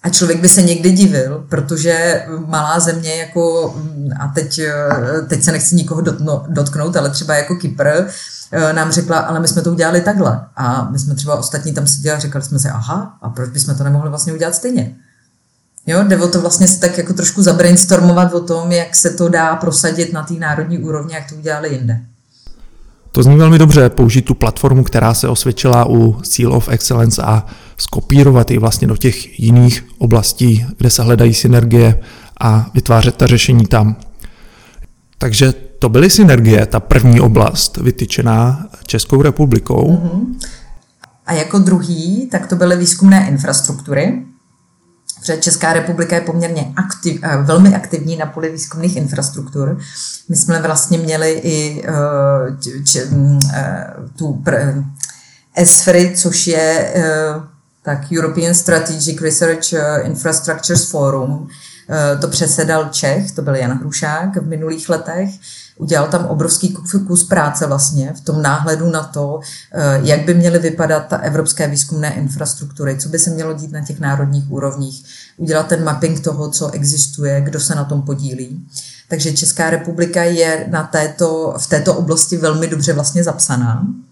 A 0.03 0.09
člověk 0.09 0.41
by 0.41 0.49
se 0.49 0.61
někdy 0.61 0.91
divil, 0.91 1.45
protože 1.49 2.25
malá 2.47 2.79
země 2.79 3.15
jako, 3.15 3.75
a 4.19 4.27
teď, 4.27 4.61
teď 5.27 5.43
se 5.43 5.51
nechci 5.51 5.75
nikoho 5.75 6.01
dotknout, 6.47 6.95
ale 6.95 7.09
třeba 7.09 7.35
jako 7.35 7.55
Kypr, 7.55 7.87
eh, 7.87 8.73
nám 8.73 8.91
řekla, 8.91 9.17
ale 9.17 9.39
my 9.39 9.47
jsme 9.47 9.61
to 9.61 9.71
udělali 9.71 10.01
takhle. 10.01 10.41
A 10.55 10.87
my 10.91 10.99
jsme 10.99 11.15
třeba 11.15 11.35
ostatní 11.35 11.73
tam 11.73 11.87
seděli 11.87 12.17
a 12.17 12.19
říkali 12.19 12.45
jsme 12.45 12.59
si, 12.59 12.69
aha, 12.69 13.17
a 13.21 13.29
proč 13.29 13.49
bychom 13.49 13.75
to 13.75 13.83
nemohli 13.83 14.09
vlastně 14.09 14.33
udělat 14.33 14.55
stejně? 14.55 14.95
Jo, 15.87 16.03
jde 16.03 16.17
o 16.17 16.27
to 16.27 16.41
vlastně 16.41 16.67
si 16.67 16.79
tak 16.79 16.97
jako 16.97 17.13
trošku 17.13 17.43
zabrainstormovat 17.43 18.33
o 18.33 18.39
tom, 18.39 18.71
jak 18.71 18.95
se 18.95 19.09
to 19.09 19.29
dá 19.29 19.55
prosadit 19.55 20.13
na 20.13 20.23
té 20.23 20.33
národní 20.33 20.77
úrovni, 20.77 21.13
jak 21.13 21.29
to 21.29 21.35
udělali 21.35 21.73
jinde. 21.73 21.99
To 23.11 23.23
zní 23.23 23.37
velmi 23.37 23.59
dobře, 23.59 23.89
použít 23.89 24.21
tu 24.21 24.33
platformu, 24.33 24.83
která 24.83 25.13
se 25.13 25.27
osvědčila 25.27 25.85
u 25.89 26.23
Seal 26.23 26.53
of 26.53 26.69
Excellence 26.69 27.21
a 27.21 27.45
skopírovat 27.81 28.51
ji 28.51 28.57
vlastně 28.57 28.87
do 28.87 28.97
těch 28.97 29.39
jiných 29.39 29.85
oblastí, 29.97 30.65
kde 30.77 30.89
se 30.89 31.03
hledají 31.03 31.33
synergie 31.33 31.99
a 32.41 32.69
vytvářet 32.73 33.15
ta 33.15 33.27
řešení 33.27 33.65
tam. 33.65 33.95
Takže 35.17 35.53
to 35.79 35.89
byly 35.89 36.09
synergie, 36.09 36.65
ta 36.65 36.79
první 36.79 37.21
oblast 37.21 37.77
vytyčená 37.77 38.67
Českou 38.85 39.21
republikou. 39.21 39.91
Mm-hmm. 39.91 40.35
A 41.25 41.33
jako 41.33 41.59
druhý, 41.59 42.27
tak 42.31 42.47
to 42.47 42.55
byly 42.55 42.77
výzkumné 42.77 43.27
infrastruktury, 43.27 44.25
protože 45.19 45.37
Česká 45.37 45.73
republika 45.73 46.15
je 46.15 46.21
poměrně 46.21 46.73
aktiv, 46.75 47.19
eh, 47.23 47.37
velmi 47.37 47.75
aktivní 47.75 48.17
na 48.17 48.25
poli 48.25 48.51
výzkumných 48.51 48.95
infrastruktur. 48.95 49.79
My 50.29 50.35
jsme 50.35 50.61
vlastně 50.61 50.97
měli 50.97 51.31
i 51.31 51.83
uh, 51.87 52.83
č, 52.83 53.05
uh, 53.05 53.39
tu 54.15 54.33
pr, 54.33 54.55
ESFRI, 55.55 56.13
což 56.15 56.47
je 56.47 56.93
uh, 56.95 57.50
tak 57.83 58.11
European 58.11 58.53
Strategic 58.53 59.21
Research 59.21 59.73
Infrastructures 60.03 60.89
Forum. 60.89 61.47
To 62.21 62.27
přesedal 62.27 62.89
Čech, 62.91 63.31
to 63.31 63.41
byl 63.41 63.55
Jan 63.55 63.79
Hrušák 63.79 64.37
v 64.37 64.47
minulých 64.47 64.89
letech 64.89 65.29
udělal 65.81 66.07
tam 66.07 66.25
obrovský 66.25 66.77
kus 67.07 67.23
práce 67.23 67.67
vlastně 67.67 68.13
v 68.13 68.21
tom 68.21 68.41
náhledu 68.41 68.89
na 68.89 69.03
to, 69.03 69.39
eh, 69.71 69.99
jak 70.03 70.25
by 70.25 70.33
měly 70.33 70.59
vypadat 70.59 71.07
ta 71.07 71.17
evropské 71.17 71.67
výzkumné 71.67 72.13
infrastruktury, 72.13 72.97
co 72.97 73.09
by 73.09 73.19
se 73.19 73.29
mělo 73.29 73.53
dít 73.53 73.71
na 73.71 73.85
těch 73.85 73.99
národních 73.99 74.51
úrovních, 74.51 75.05
udělat 75.37 75.67
ten 75.67 75.83
mapping 75.83 76.19
toho, 76.19 76.49
co 76.49 76.71
existuje, 76.71 77.41
kdo 77.41 77.59
se 77.59 77.75
na 77.75 77.83
tom 77.83 78.01
podílí. 78.01 78.67
Takže 79.07 79.33
Česká 79.33 79.69
republika 79.69 80.23
je 80.23 80.65
na 80.69 80.83
této, 80.83 81.55
v 81.57 81.67
této 81.67 81.95
oblasti 81.95 82.37
velmi 82.37 82.67
dobře 82.67 82.93
vlastně 82.93 83.23
zapsaná 83.23 83.83
eh, 83.83 84.10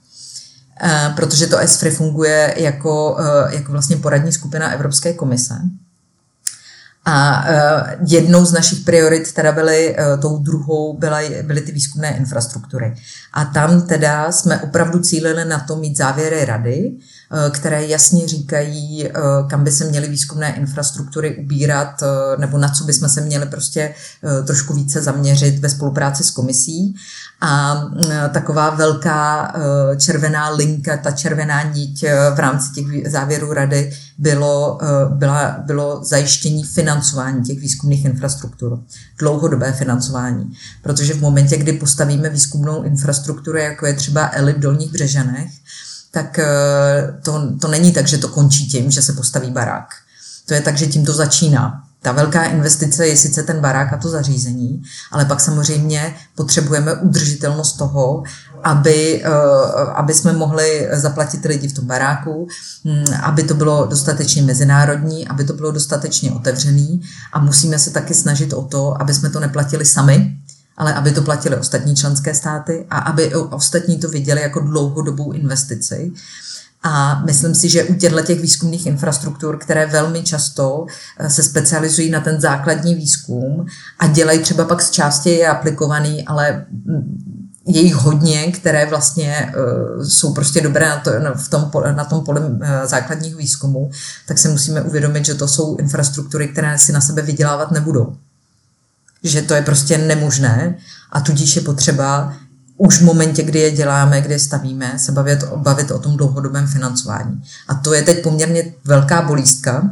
protože 1.16 1.48
to 1.48 1.58
ESFRI 1.58 1.92
funguje 1.92 2.54
jako, 2.58 3.18
eh, 3.20 3.56
jako 3.56 3.72
vlastně 3.72 3.98
poradní 3.98 4.32
skupina 4.32 4.72
Evropské 4.72 5.14
komise. 5.14 5.54
A 7.06 7.46
uh, 7.50 8.08
jednou 8.08 8.46
z 8.46 8.54
našich 8.54 8.80
priorit 8.80 9.34
teda 9.34 9.52
byly, 9.52 9.96
tou 10.22 10.38
druhou 10.38 10.98
byly, 10.98 11.44
byly 11.44 11.62
ty 11.62 11.72
výzkumné 11.72 12.18
infrastruktury. 12.18 12.96
A 13.34 13.46
tam 13.46 13.82
teda 13.82 14.32
jsme 14.32 14.62
opravdu 14.62 15.00
cílili 15.00 15.46
na 15.46 15.60
to 15.60 15.76
mít 15.76 15.98
závěry 15.98 16.46
rady, 16.46 16.92
které 17.52 17.86
jasně 17.86 18.28
říkají, 18.28 19.10
uh, 19.10 19.50
kam 19.50 19.64
by 19.64 19.72
se 19.72 19.86
měly 19.86 20.08
výzkumné 20.08 20.56
infrastruktury 20.56 21.38
ubírat, 21.38 22.02
uh, 22.02 22.40
nebo 22.40 22.58
na 22.58 22.70
co 22.70 22.84
bychom 22.84 23.10
se 23.10 23.22
měli 23.22 23.46
prostě 23.46 23.94
trošku 24.46 24.74
více 24.74 25.02
zaměřit 25.02 25.60
ve 25.60 25.70
spolupráci 25.70 26.24
s 26.24 26.32
komisí. 26.32 26.96
A 27.42 27.84
taková 28.34 28.70
velká 28.70 29.54
červená 29.98 30.50
linka, 30.50 30.98
ta 30.98 31.12
červená 31.12 31.64
niť 31.64 32.06
v 32.36 32.40
rámci 32.40 32.72
těch 32.72 33.12
závěrů 33.12 33.54
rady 33.54 33.94
bylo, 34.18 34.80
byla, 35.10 35.56
bylo 35.66 36.04
zajištění 36.04 36.64
financování 36.64 37.44
těch 37.44 37.60
výzkumných 37.60 38.06
infrastruktur. 38.06 38.80
Dlouhodobé 39.20 39.74
financování. 39.74 40.54
Protože 40.82 41.14
v 41.14 41.22
momentě, 41.22 41.58
kdy 41.58 41.74
postavíme 41.74 42.30
výzkumnou 42.30 42.84
infrastrukturu, 42.84 43.58
jako 43.58 43.86
je 43.86 43.94
třeba 43.94 44.30
ELI 44.34 44.54
v 44.54 44.60
Dolních 44.60 44.92
Břežanech, 44.92 45.50
tak 46.12 46.39
to, 47.24 47.42
to 47.62 47.68
není 47.68 47.92
tak, 47.92 48.08
že 48.08 48.18
to 48.18 48.28
končí 48.28 48.68
tím, 48.68 48.92
že 48.92 49.01
se 49.01 49.13
postaví 49.13 49.51
barák. 49.51 49.88
To 50.46 50.54
je 50.54 50.62
tak, 50.62 50.78
že 50.78 50.88
tím 50.88 51.06
to 51.06 51.13
začíná. 51.13 51.84
Ta 52.01 52.12
velká 52.12 52.44
investice 52.44 53.08
je 53.08 53.18
sice 53.18 53.44
ten 53.44 53.60
barák 53.60 53.94
a 53.94 53.98
to 53.98 54.10
zařízení, 54.10 54.82
ale 55.12 55.25
pak 55.25 55.39
samozřejmě 55.39 56.16
potřebujeme 56.36 56.94
udržitelnost 56.94 57.78
toho, 57.78 58.24
aby, 58.63 59.24
eh, 59.25 59.30
aby 59.96 60.13
jsme 60.13 60.34
mohli 60.34 60.88
zaplatit 60.94 61.46
lidi 61.46 61.68
v 61.68 61.74
tom 61.74 61.86
baráku, 61.86 62.48
hm, 62.86 63.13
aby 63.24 63.44
to 63.44 63.54
bylo 63.54 63.86
dostatečně 63.86 64.42
mezinárodní, 64.42 65.28
aby 65.28 65.44
to 65.44 65.54
bylo 65.54 65.72
dostatečně 65.72 66.32
otevřený 66.32 67.01
a 67.34 67.39
musíme 67.39 67.80
se 67.80 67.92
taky 67.92 68.13
snažit 68.13 68.54
o 68.54 68.62
to, 68.62 69.01
aby 69.01 69.13
jsme 69.13 69.30
to 69.30 69.39
neplatili 69.39 69.86
sami, 69.86 70.38
ale 70.80 70.94
aby 70.94 71.12
to 71.12 71.22
platili 71.22 71.58
ostatní 71.58 71.96
členské 71.96 72.34
státy 72.34 72.86
a 72.90 72.98
aby 72.98 73.36
ostatní 73.36 73.98
to 73.98 74.10
viděli 74.10 74.42
jako 74.42 74.60
dlouhodobou 74.60 75.32
investici. 75.32 76.12
A 76.84 77.22
myslím 77.26 77.56
si, 77.56 77.70
že 77.70 77.84
u 77.84 77.94
těchto 77.94 78.22
těch 78.22 78.40
výzkumných 78.40 78.86
infrastruktur, 78.86 79.58
které 79.58 79.86
velmi 79.86 80.24
často 80.24 80.86
eh, 81.20 81.30
se 81.30 81.44
specializují 81.44 82.10
na 82.10 82.20
ten 82.20 82.42
základní 82.42 82.96
výzkum 82.96 83.66
a 84.00 84.08
dělají 84.08 84.40
třeba 84.40 84.66
pak 84.66 84.82
z 84.82 84.92
části 84.92 85.30
je 85.30 85.48
aplikovaný, 85.48 86.28
ale 86.28 86.66
mm, 86.86 87.40
je 87.68 87.82
jich 87.82 87.96
hodně, 87.96 88.52
které 88.52 88.86
vlastně 88.86 89.54
uh, 89.98 90.04
jsou 90.04 90.34
prostě 90.34 90.62
dobré 90.62 90.90
na, 90.90 90.98
to, 90.98 91.12
v 91.36 91.50
tom, 91.50 91.72
na 91.96 92.06
tom 92.06 92.24
poli 92.24 92.42
uh, 92.42 92.60
základních 92.86 93.36
výzkumů, 93.36 93.92
tak 94.28 94.38
si 94.38 94.48
musíme 94.48 94.82
uvědomit, 94.82 95.26
že 95.26 95.34
to 95.34 95.48
jsou 95.48 95.76
infrastruktury, 95.76 96.48
které 96.48 96.78
si 96.78 96.92
na 96.92 97.02
sebe 97.02 97.22
vydělávat 97.22 97.72
nebudou. 97.72 98.16
Že 99.24 99.42
to 99.42 99.54
je 99.54 99.62
prostě 99.62 99.98
nemožné 99.98 100.76
a 101.12 101.22
tudíž 101.22 101.56
je 101.56 101.62
potřeba 101.62 102.34
už 102.78 102.98
v 102.98 103.06
momentě, 103.06 103.44
kdy 103.44 103.60
je 103.60 103.72
děláme, 103.72 104.22
kdy 104.22 104.34
je 104.34 104.40
stavíme, 104.40 104.94
se 104.98 105.12
bavit, 105.12 105.44
bavit 105.44 105.92
o 105.92 106.00
tom 106.00 106.18
dlouhodobém 106.18 106.68
financování. 106.68 107.42
A 107.68 107.74
to 107.74 107.94
je 107.94 108.02
teď 108.02 108.24
poměrně 108.24 108.74
velká 108.86 109.22
bolístka, 109.22 109.90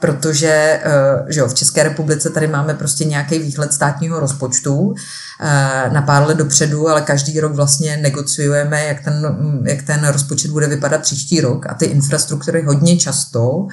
protože 0.00 0.80
eh, 0.82 1.24
že 1.28 1.40
jo, 1.40 1.48
v 1.48 1.54
České 1.54 1.82
republice 1.82 2.30
tady 2.30 2.46
máme 2.46 2.74
prostě 2.74 3.04
nějaký 3.04 3.38
výhled 3.38 3.72
státního 3.72 4.20
rozpočtu 4.20 4.94
eh, 5.40 5.90
na 5.92 6.02
pár 6.02 6.26
let 6.26 6.38
dopředu, 6.38 6.88
ale 6.88 7.00
každý 7.00 7.40
rok 7.40 7.52
vlastně 7.52 7.96
negociujeme, 7.96 8.84
jak 8.84 9.04
ten, 9.04 9.36
jak 9.64 9.82
ten 9.82 10.08
rozpočet 10.08 10.50
bude 10.50 10.66
vypadat 10.66 11.02
příští 11.02 11.40
rok 11.40 11.66
a 11.66 11.74
ty 11.74 11.84
infrastruktury 11.84 12.62
hodně 12.62 12.96
často 12.96 13.66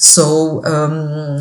jsou 0.00 0.62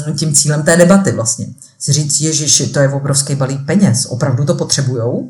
um, 0.08 0.16
tím 0.16 0.34
cílem 0.34 0.64
té 0.64 0.78
debaty 0.78 1.12
vlastně. 1.12 1.46
Si 1.80 1.94
říct, 1.94 2.22
ježiši, 2.22 2.68
to 2.68 2.80
je 2.80 2.90
obrovský 2.90 3.36
balík 3.36 3.66
peněz, 3.66 4.06
opravdu 4.06 4.46
to 4.46 4.56
potřebujou, 4.56 5.30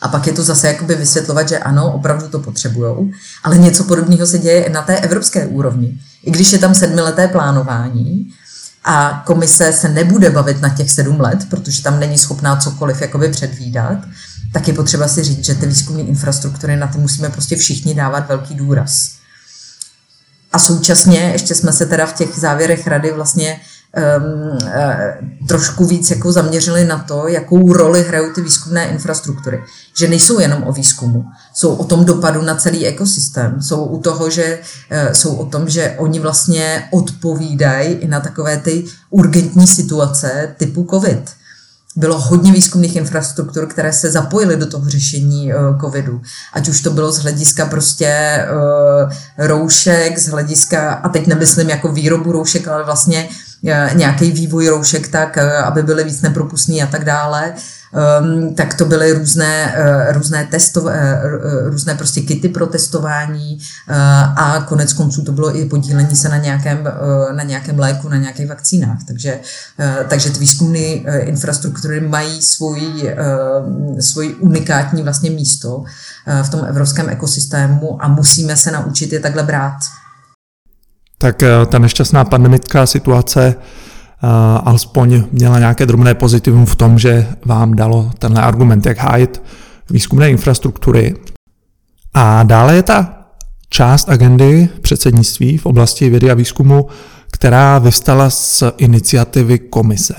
a 0.00 0.08
pak 0.08 0.26
je 0.26 0.32
to 0.32 0.42
zase 0.42 0.68
jakoby 0.68 0.94
vysvětlovat, 0.94 1.48
že 1.48 1.58
ano, 1.58 1.92
opravdu 1.92 2.28
to 2.28 2.38
potřebujou, 2.38 3.10
ale 3.44 3.58
něco 3.58 3.84
podobného 3.84 4.26
se 4.26 4.38
děje 4.38 4.70
na 4.70 4.82
té 4.82 4.96
evropské 4.98 5.46
úrovni. 5.46 6.00
I 6.24 6.30
když 6.30 6.52
je 6.52 6.58
tam 6.58 6.74
sedmileté 6.74 7.28
plánování 7.28 8.32
a 8.84 9.22
komise 9.26 9.72
se 9.72 9.88
nebude 9.88 10.30
bavit 10.30 10.60
na 10.60 10.68
těch 10.68 10.90
sedm 10.90 11.20
let, 11.20 11.38
protože 11.50 11.82
tam 11.82 12.00
není 12.00 12.18
schopná 12.18 12.56
cokoliv 12.56 13.00
jakoby 13.00 13.28
předvídat, 13.28 13.98
tak 14.52 14.68
je 14.68 14.74
potřeba 14.74 15.08
si 15.08 15.24
říct, 15.24 15.44
že 15.44 15.54
ty 15.54 15.66
výzkumné 15.66 16.02
infrastruktury 16.02 16.76
na 16.76 16.86
ty 16.86 16.98
musíme 16.98 17.28
prostě 17.28 17.56
všichni 17.56 17.94
dávat 17.94 18.28
velký 18.28 18.54
důraz. 18.54 19.17
A 20.52 20.58
současně 20.58 21.18
ještě 21.32 21.54
jsme 21.54 21.72
se 21.72 21.86
teda 21.86 22.06
v 22.06 22.12
těch 22.12 22.38
závěrech 22.38 22.86
rady 22.86 23.12
vlastně 23.12 23.60
um, 23.96 24.58
uh, 24.64 25.46
trošku 25.48 25.84
víc 25.84 26.10
jako 26.10 26.32
zaměřili 26.32 26.84
na 26.84 26.98
to, 26.98 27.28
jakou 27.28 27.72
roli 27.72 28.04
hrajou 28.04 28.32
ty 28.32 28.40
výzkumné 28.40 28.88
infrastruktury. 28.88 29.62
Že 29.98 30.08
nejsou 30.08 30.40
jenom 30.40 30.62
o 30.66 30.72
výzkumu, 30.72 31.24
jsou 31.54 31.74
o 31.74 31.84
tom 31.84 32.04
dopadu 32.04 32.42
na 32.42 32.54
celý 32.54 32.86
ekosystém, 32.86 33.62
jsou 33.62 33.84
u 33.84 34.00
toho, 34.00 34.30
že 34.30 34.58
uh, 34.58 35.12
jsou 35.12 35.36
o 35.36 35.46
tom, 35.46 35.68
že 35.68 35.94
oni 35.98 36.20
vlastně 36.20 36.88
odpovídají 36.90 37.92
i 37.94 38.08
na 38.08 38.20
takové 38.20 38.56
ty 38.56 38.84
urgentní 39.10 39.66
situace 39.66 40.54
typu 40.56 40.86
COVID 40.90 41.37
bylo 41.98 42.18
hodně 42.20 42.52
výzkumných 42.52 42.96
infrastruktur, 42.96 43.66
které 43.66 43.92
se 43.92 44.10
zapojily 44.10 44.56
do 44.56 44.66
toho 44.66 44.90
řešení 44.90 45.54
uh, 45.54 45.80
covidu. 45.80 46.20
Ať 46.52 46.68
už 46.68 46.80
to 46.80 46.90
bylo 46.90 47.12
z 47.12 47.18
hlediska 47.18 47.66
prostě 47.66 48.38
uh, 48.50 49.46
roušek, 49.46 50.18
z 50.18 50.28
hlediska, 50.28 50.92
a 50.92 51.08
teď 51.08 51.26
nemyslím 51.26 51.70
jako 51.70 51.92
výrobu 51.92 52.32
roušek, 52.32 52.68
ale 52.68 52.84
vlastně 52.84 53.28
uh, 53.62 53.96
nějaký 53.96 54.32
vývoj 54.32 54.68
roušek 54.68 55.08
tak, 55.08 55.38
aby 55.38 55.82
byly 55.82 56.04
víc 56.04 56.22
nepropustný 56.22 56.82
a 56.82 56.86
tak 56.86 57.04
dále. 57.04 57.52
Um, 58.20 58.54
tak 58.54 58.74
to 58.74 58.84
byly 58.84 59.12
různé, 59.12 59.74
uh, 59.78 60.16
různé, 60.16 60.46
testov, 60.50 60.84
uh, 60.84 60.90
různé 61.64 61.94
prostě 61.94 62.20
kity 62.20 62.48
pro 62.48 62.66
testování 62.66 63.58
a 64.36 64.64
konec 64.68 64.92
konců 64.92 65.24
to 65.24 65.32
bylo 65.32 65.56
i 65.56 65.64
podílení 65.64 66.16
se 66.16 66.28
na 66.28 66.36
nějakém, 66.36 66.88
na 67.32 67.42
nějakém 67.42 67.78
léku, 67.78 68.08
na 68.08 68.16
nějakých 68.16 68.48
vakcínách. 68.48 68.98
Takže, 69.06 69.40
takže 70.08 70.30
ty 70.30 70.38
výzkumné 70.38 70.78
infrastruktury 71.20 72.00
mají 72.00 72.42
svůj, 72.42 72.80
uh, 73.02 73.98
svůj 73.98 74.36
unikátní 74.40 75.02
vlastně 75.02 75.30
místo 75.30 75.84
v 76.42 76.48
tom 76.48 76.64
evropském 76.68 77.08
ekosystému 77.08 78.04
a 78.04 78.08
musíme 78.08 78.56
se 78.56 78.70
naučit 78.70 79.12
je 79.12 79.20
takhle 79.20 79.42
brát. 79.42 79.78
Tak 81.18 81.42
ta 81.68 81.78
nešťastná 81.78 82.24
pandemická 82.24 82.86
situace 82.86 83.54
alespoň 84.64 85.24
měla 85.32 85.58
nějaké 85.58 85.86
drobné 85.86 86.14
pozitivum 86.14 86.66
v 86.66 86.76
tom, 86.76 86.98
že 86.98 87.26
vám 87.44 87.74
dalo 87.74 88.10
tenhle 88.18 88.42
argument, 88.42 88.86
jak 88.86 88.98
hájit 88.98 89.42
výzkumné 89.90 90.30
infrastruktury. 90.30 91.14
A 92.14 92.42
dále 92.42 92.76
je 92.76 92.82
ta 92.82 93.14
část 93.70 94.08
agendy 94.08 94.68
předsednictví 94.80 95.58
v 95.58 95.66
oblasti 95.66 96.10
vědy 96.10 96.30
a 96.30 96.34
výzkumu, 96.34 96.86
která 97.32 97.78
vystala 97.78 98.30
z 98.30 98.62
iniciativy 98.78 99.58
komise. 99.58 100.14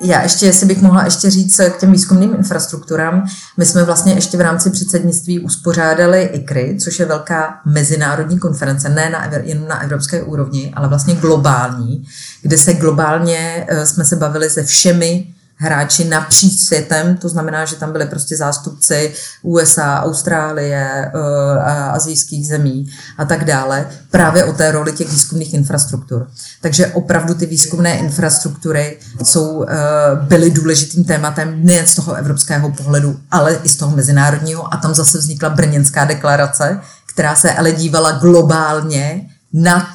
Já 0.00 0.22
ještě, 0.22 0.46
jestli 0.46 0.66
bych 0.66 0.82
mohla 0.82 1.04
ještě 1.04 1.30
říct 1.30 1.56
k 1.56 1.80
těm 1.80 1.92
výzkumným 1.92 2.34
infrastrukturám, 2.34 3.26
my 3.56 3.66
jsme 3.66 3.84
vlastně 3.84 4.12
ještě 4.12 4.36
v 4.36 4.40
rámci 4.40 4.70
předsednictví 4.70 5.40
uspořádali 5.40 6.22
ICRI, 6.22 6.76
což 6.80 6.98
je 6.98 7.06
velká 7.06 7.60
mezinárodní 7.64 8.38
konference, 8.38 8.88
ne 8.88 9.10
na, 9.10 9.30
jen 9.42 9.68
na 9.68 9.82
evropské 9.82 10.22
úrovni, 10.22 10.72
ale 10.76 10.88
vlastně 10.88 11.14
globální, 11.14 12.04
kde 12.42 12.58
se 12.58 12.74
globálně 12.74 13.66
eh, 13.68 13.86
jsme 13.86 14.04
se 14.04 14.16
bavili 14.16 14.50
se 14.50 14.62
všemi 14.62 15.33
hráči 15.56 16.04
napříč 16.04 16.60
světem, 16.60 17.16
to 17.16 17.28
znamená, 17.28 17.64
že 17.64 17.76
tam 17.76 17.92
byli 17.92 18.06
prostě 18.06 18.36
zástupci 18.36 19.12
USA, 19.42 20.00
Austrálie, 20.00 21.10
eh, 21.14 21.60
azijských 21.90 22.48
zemí 22.48 22.86
a 23.18 23.24
tak 23.24 23.44
dále, 23.44 23.86
právě 24.10 24.44
o 24.44 24.52
té 24.52 24.72
roli 24.72 24.92
těch 24.92 25.10
výzkumných 25.10 25.54
infrastruktur. 25.54 26.26
Takže 26.60 26.86
opravdu 26.86 27.34
ty 27.34 27.46
výzkumné 27.46 27.98
infrastruktury 27.98 28.98
jsou, 29.22 29.64
eh, 29.64 29.74
byly 30.20 30.50
důležitým 30.50 31.04
tématem 31.04 31.64
nejen 31.64 31.86
z 31.86 31.94
toho 31.94 32.14
evropského 32.14 32.72
pohledu, 32.72 33.20
ale 33.30 33.54
i 33.54 33.68
z 33.68 33.76
toho 33.76 33.96
mezinárodního 33.96 34.74
a 34.74 34.76
tam 34.76 34.94
zase 34.94 35.18
vznikla 35.18 35.50
Brněnská 35.50 36.04
deklarace, 36.04 36.80
která 37.06 37.34
se 37.34 37.52
ale 37.52 37.72
dívala 37.72 38.12
globálně 38.12 39.30
nad, 39.52 39.88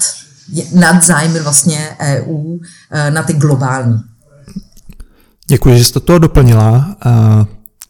nad 0.73 1.03
zájmy 1.03 1.39
vlastně 1.39 1.89
EU, 1.99 2.59
eh, 2.91 3.11
na 3.11 3.23
ty 3.23 3.33
globální. 3.33 4.03
Děkuji, 5.49 5.77
že 5.77 5.83
jste 5.83 5.99
to 5.99 6.19
doplnila. 6.19 6.95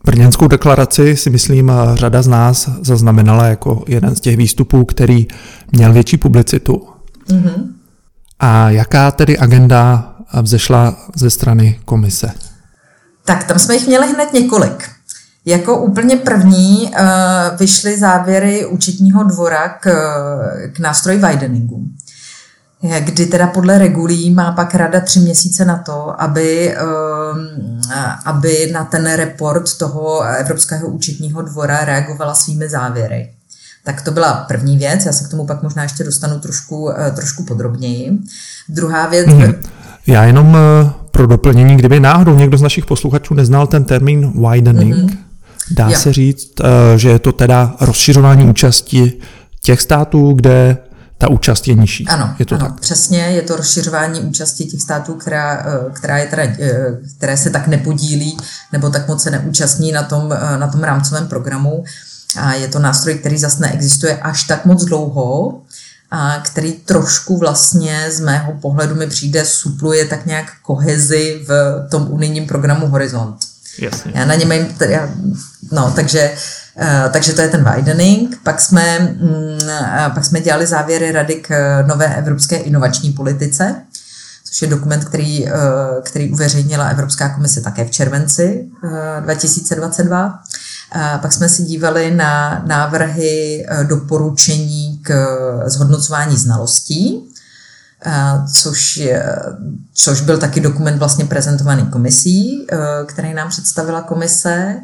Brněnskou 0.06 0.48
deklaraci 0.48 1.18
si 1.18 1.30
myslím 1.30 1.72
řada 1.94 2.22
z 2.22 2.28
nás 2.28 2.70
zaznamenala 2.82 3.46
jako 3.46 3.84
jeden 3.88 4.16
z 4.16 4.20
těch 4.20 4.38
výstupů, 4.38 4.86
který 4.86 5.28
měl 5.72 5.94
větší 5.94 6.18
publicitu. 6.18 6.88
Mm-hmm. 7.30 7.68
A 8.40 8.70
jaká 8.70 9.12
tedy 9.12 9.38
agenda 9.38 10.14
vzešla 10.42 10.96
ze 11.16 11.30
strany 11.30 11.80
komise? 11.86 12.32
Tak 13.26 13.44
tam 13.44 13.60
jsme 13.60 13.74
jich 13.74 13.88
měli 13.88 14.08
hned 14.14 14.34
několik. 14.34 14.90
Jako 15.46 15.82
úplně 15.82 16.16
první 16.16 16.82
uh, 16.82 16.98
vyšly 17.60 18.00
závěry 18.00 18.66
účetního 18.66 19.24
dvora 19.24 19.70
k, 19.70 19.90
k 20.74 20.80
nástroji 20.80 21.18
wideningu 21.18 21.84
kdy 22.82 23.26
teda 23.26 23.48
podle 23.48 23.78
regulí 23.78 24.32
má 24.32 24.52
pak 24.52 24.76
rada 24.76 25.00
tři 25.00 25.20
měsíce 25.20 25.66
na 25.66 25.78
to, 25.78 26.22
aby, 26.22 26.76
ehm, 26.76 27.82
aby 28.26 28.72
na 28.74 28.86
ten 28.86 29.14
report 29.14 29.78
toho 29.78 30.22
Evropského 30.22 30.88
účetního 30.88 31.42
dvora 31.42 31.86
reagovala 31.86 32.34
svými 32.36 32.70
závěry. 32.70 33.30
Tak 33.84 34.02
to 34.02 34.12
byla 34.12 34.34
první 34.34 34.78
věc, 34.78 35.06
já 35.06 35.12
se 35.12 35.24
k 35.24 35.30
tomu 35.32 35.46
pak 35.46 35.64
možná 35.64 35.84
ještě 35.84 36.04
dostanu 36.04 36.40
trošku, 36.40 36.92
eh, 36.92 37.12
trošku 37.12 37.44
podrobněji. 37.44 38.18
Druhá 38.70 39.08
věc... 39.08 39.28
Hmm. 39.28 39.54
Já 40.08 40.24
jenom 40.24 40.58
eh, 40.58 40.92
pro 41.12 41.28
doplnění, 41.28 41.78
kdyby 41.78 42.00
náhodou 42.00 42.36
někdo 42.36 42.58
z 42.58 42.62
našich 42.62 42.86
posluchačů 42.86 43.34
neznal 43.34 43.68
ten 43.68 43.84
termín 43.84 44.34
widening, 44.50 44.96
mm-hmm. 44.96 45.18
dá 45.72 45.90
jo. 45.90 45.96
se 45.96 46.14
říct, 46.14 46.52
eh, 46.62 46.98
že 46.98 47.10
je 47.10 47.20
to 47.20 47.32
teda 47.32 47.76
rozšiřování 47.82 48.50
účasti 48.50 49.14
těch 49.62 49.82
států, 49.82 50.34
kde 50.34 50.78
ta 51.22 51.30
účast 51.30 51.68
je 51.68 51.74
nižší. 51.74 52.08
Ano, 52.08 52.36
je 52.40 52.46
to 52.46 52.56
ano, 52.56 52.66
tak. 52.66 52.80
přesně, 52.80 53.20
je 53.20 53.42
to 53.42 53.56
rozšiřování 53.56 54.22
účasti 54.22 54.66
těch 54.66 54.82
států, 54.82 55.14
která, 55.14 55.66
eh, 55.66 55.92
která 55.94 56.18
je 56.18 56.28
teda, 56.28 56.44
eh, 56.44 56.98
které 57.18 57.38
se 57.38 57.50
tak 57.50 57.68
nepodílí 57.68 58.38
nebo 58.72 58.90
tak 58.90 59.08
moc 59.08 59.24
se 59.24 59.32
neúčastní 59.32 59.92
na 59.92 60.04
tom, 60.04 60.34
eh, 60.34 60.58
na 60.58 60.68
tom 60.68 60.84
rámcovém 60.84 61.28
programu. 61.28 61.84
A 62.40 62.54
je 62.54 62.68
to 62.68 62.80
nástroj, 62.80 63.14
který 63.14 63.38
zase 63.38 63.62
neexistuje 63.62 64.18
až 64.18 64.44
tak 64.44 64.66
moc 64.66 64.86
dlouho, 64.86 65.62
a 66.12 66.40
který 66.44 66.74
trošku 66.74 67.38
vlastně 67.38 68.12
z 68.12 68.20
mého 68.20 68.54
pohledu 68.54 68.96
mi 68.96 69.08
přijde 69.08 69.46
supluje 69.46 70.06
tak 70.06 70.26
nějak 70.26 70.46
kohezi 70.62 71.42
v 71.48 71.52
tom 71.92 72.08
unijním 72.10 72.48
programu 72.48 72.88
Horizont. 72.88 73.49
Jasně. 73.82 74.12
Já 74.16 74.26
na 74.26 74.36
něm, 74.36 74.52
já, 74.90 75.10
no, 75.72 75.92
takže 75.96 76.32
Eh, 76.82 77.10
takže 77.14 77.34
to 77.34 77.42
je 77.42 77.48
ten 77.48 77.74
widening. 77.74 78.40
Pak 78.44 78.62
jsme, 78.62 79.00
mm, 79.00 79.60
pak 80.14 80.26
jsme 80.26 80.42
dělali 80.42 80.68
závěry 80.68 81.12
rady 81.12 81.36
k 81.36 81.52
eh, 81.52 81.84
nové 81.88 82.16
evropské 82.16 82.56
inovační 82.58 83.12
politice, 83.12 83.76
což 84.46 84.62
je 84.62 84.68
dokument, 84.68 85.06
který, 85.06 85.48
eh, 85.48 85.52
který 86.04 86.32
uveřejnila 86.32 86.86
Evropská 86.86 87.30
komise 87.30 87.62
také 87.62 87.86
v 87.86 87.92
červenci 87.92 88.70
2022. 89.20 90.40
Pak 91.22 91.34
jsme 91.34 91.50
si 91.50 91.64
dívali 91.64 92.12
na 92.12 92.64
návrhy 92.68 93.66
doporučení 93.84 95.00
k 95.02 95.14
zhodnocování 95.66 96.38
znalostí, 96.38 97.30
což, 98.54 98.98
je, 98.98 99.36
což 99.94 100.22
byl 100.22 100.38
taky 100.38 100.60
dokument 100.60 100.98
vlastně 100.98 101.26
prezentovaný 101.26 101.86
komisí, 101.86 102.68
který 103.06 103.34
nám 103.34 103.50
představila 103.50 104.02
komise. 104.02 104.76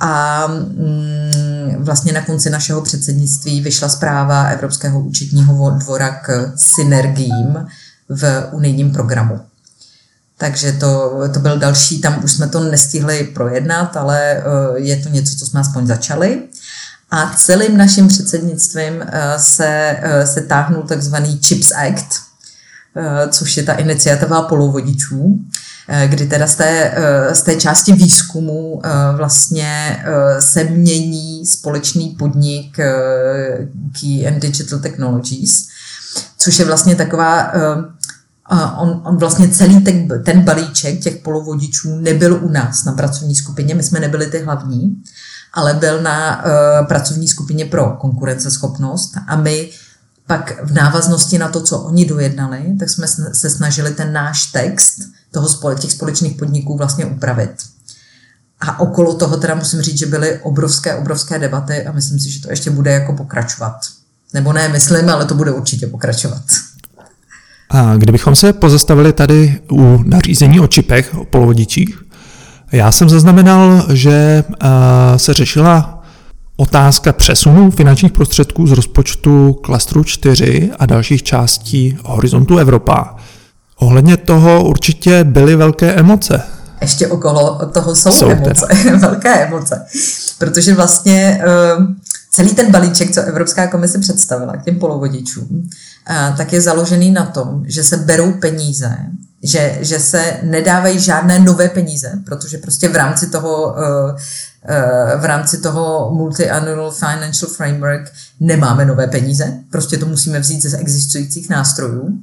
A 0.00 0.46
mm, 0.46 1.76
vlastně 1.78 2.12
na 2.12 2.20
konci 2.20 2.50
našeho 2.50 2.82
předsednictví 2.82 3.60
vyšla 3.60 3.88
zpráva 3.88 4.44
Evropského 4.44 5.00
účetního 5.00 5.70
dvora 5.70 6.10
k 6.10 6.52
synergiím 6.56 7.66
v 8.08 8.48
unijním 8.52 8.92
programu. 8.92 9.40
Takže 10.38 10.72
to, 10.72 11.20
to 11.34 11.40
byl 11.40 11.58
další, 11.58 12.00
tam 12.00 12.24
už 12.24 12.32
jsme 12.32 12.48
to 12.48 12.60
nestihli 12.60 13.24
projednat, 13.24 13.96
ale 13.96 14.32
eh, 14.32 14.42
je 14.74 14.96
to 14.96 15.08
něco, 15.08 15.36
co 15.36 15.46
jsme 15.46 15.60
aspoň 15.60 15.86
začali. 15.86 16.42
A 17.10 17.34
celým 17.36 17.76
naším 17.76 18.08
předsednictvím 18.08 19.02
eh, 19.02 19.38
se, 19.38 19.96
eh, 20.02 20.26
se 20.26 20.40
táhnul 20.40 20.82
takzvaný 20.82 21.40
CHIPS 21.42 21.72
Act, 21.72 22.26
což 23.30 23.56
je 23.56 23.62
ta 23.62 23.72
iniciativa 23.72 24.42
polovodičů, 24.42 25.38
Eh, 25.88 26.08
kdy 26.08 26.26
teda 26.26 26.46
z 26.46 26.54
té, 26.54 26.92
eh, 26.94 27.34
z 27.34 27.42
té 27.42 27.56
části 27.56 27.92
výzkumu 27.92 28.80
eh, 28.84 28.88
vlastně 29.16 30.02
se 30.38 30.64
mění 30.64 31.46
společný 31.46 32.16
podnik 32.18 32.76
Key 34.00 34.28
and 34.28 34.38
Digital 34.38 34.78
Technologies, 34.78 35.68
což 36.38 36.58
je 36.58 36.64
vlastně 36.64 36.96
taková 36.96 37.52
On, 38.78 39.02
on 39.04 39.16
vlastně 39.16 39.48
celý 39.48 39.80
ten, 39.80 40.22
ten 40.24 40.40
balíček 40.40 41.00
těch 41.00 41.16
polovodičů 41.16 41.96
nebyl 41.96 42.44
u 42.44 42.48
nás 42.48 42.84
na 42.84 42.92
pracovní 42.92 43.34
skupině, 43.34 43.74
my 43.74 43.82
jsme 43.82 44.00
nebyli 44.00 44.26
ty 44.26 44.38
hlavní, 44.38 45.02
ale 45.56 45.74
byl 45.74 46.02
na 46.02 46.44
uh, 46.44 46.86
pracovní 46.86 47.28
skupině 47.28 47.64
pro 47.64 47.90
konkurenceschopnost 47.90 49.14
a 49.26 49.36
my 49.36 49.70
pak 50.26 50.64
v 50.64 50.72
návaznosti 50.72 51.38
na 51.38 51.48
to, 51.48 51.60
co 51.60 51.78
oni 51.78 52.04
dojednali, 52.04 52.76
tak 52.78 52.90
jsme 52.90 53.06
se 53.32 53.50
snažili 53.50 53.94
ten 53.94 54.12
náš 54.12 54.46
text 54.46 54.98
toho, 55.30 55.74
těch 55.74 55.92
společných 55.92 56.36
podniků 56.36 56.76
vlastně 56.76 57.06
upravit. 57.06 57.50
A 58.60 58.80
okolo 58.80 59.14
toho 59.14 59.36
teda 59.36 59.54
musím 59.54 59.80
říct, 59.80 59.98
že 59.98 60.06
byly 60.06 60.38
obrovské, 60.42 60.94
obrovské 60.94 61.38
debaty 61.38 61.86
a 61.86 61.92
myslím 61.92 62.20
si, 62.20 62.30
že 62.30 62.42
to 62.42 62.50
ještě 62.50 62.70
bude 62.70 62.90
jako 62.90 63.12
pokračovat. 63.12 63.76
Nebo 64.34 64.52
ne, 64.52 64.68
myslím, 64.68 65.10
ale 65.10 65.24
to 65.24 65.34
bude 65.34 65.52
určitě 65.52 65.86
pokračovat. 65.86 66.42
A 67.70 67.96
kdybychom 67.96 68.36
se 68.36 68.52
pozastavili 68.52 69.12
tady 69.12 69.60
u 69.70 70.02
nařízení 70.02 70.60
o 70.60 70.66
čipech, 70.66 71.14
o 71.14 71.24
polovodičích, 71.24 72.05
já 72.72 72.92
jsem 72.92 73.08
zaznamenal, 73.08 73.86
že 73.92 74.44
se 75.16 75.34
řešila 75.34 76.02
otázka 76.56 77.12
přesunu 77.12 77.70
finančních 77.70 78.12
prostředků 78.12 78.66
z 78.66 78.72
rozpočtu 78.72 79.52
klastru 79.52 80.04
4 80.04 80.70
a 80.78 80.86
dalších 80.86 81.22
částí 81.22 81.98
Horizontu 82.04 82.58
Evropa. 82.58 83.16
Ohledně 83.76 84.16
toho 84.16 84.64
určitě 84.64 85.24
byly 85.24 85.56
velké 85.56 85.92
emoce. 85.92 86.42
Ještě 86.80 87.08
okolo 87.08 87.60
toho 87.72 87.96
jsou, 87.96 88.12
jsou 88.12 88.30
emoce, 88.30 88.66
velké 89.00 89.46
emoce. 89.46 89.86
Protože 90.38 90.74
vlastně 90.74 91.40
celý 92.30 92.54
ten 92.54 92.70
balíček, 92.72 93.10
co 93.10 93.22
Evropská 93.22 93.66
komise 93.66 93.98
představila 93.98 94.56
k 94.56 94.64
těm 94.64 94.78
polovodičům, 94.78 95.68
tak 96.36 96.52
je 96.52 96.60
založený 96.60 97.10
na 97.10 97.26
tom, 97.26 97.62
že 97.66 97.84
se 97.84 97.96
berou 97.96 98.32
peníze, 98.32 98.96
že, 99.42 99.78
že 99.80 99.98
se 99.98 100.36
nedávají 100.42 101.00
žádné 101.00 101.38
nové 101.38 101.68
peníze, 101.68 102.12
protože 102.24 102.58
prostě 102.58 102.88
v 102.88 102.96
rámci 102.96 103.26
toho 103.30 103.76
eh, 103.78 104.16
eh, 104.68 105.16
v 105.16 105.24
rámci 105.24 105.58
toho 105.58 106.10
multi-annual 106.14 106.90
financial 106.90 107.50
framework 107.50 108.12
nemáme 108.40 108.84
nové 108.84 109.06
peníze, 109.06 109.58
prostě 109.70 109.98
to 109.98 110.06
musíme 110.06 110.40
vzít 110.40 110.62
ze 110.62 110.78
existujících 110.78 111.50
nástrojů. 111.50 112.18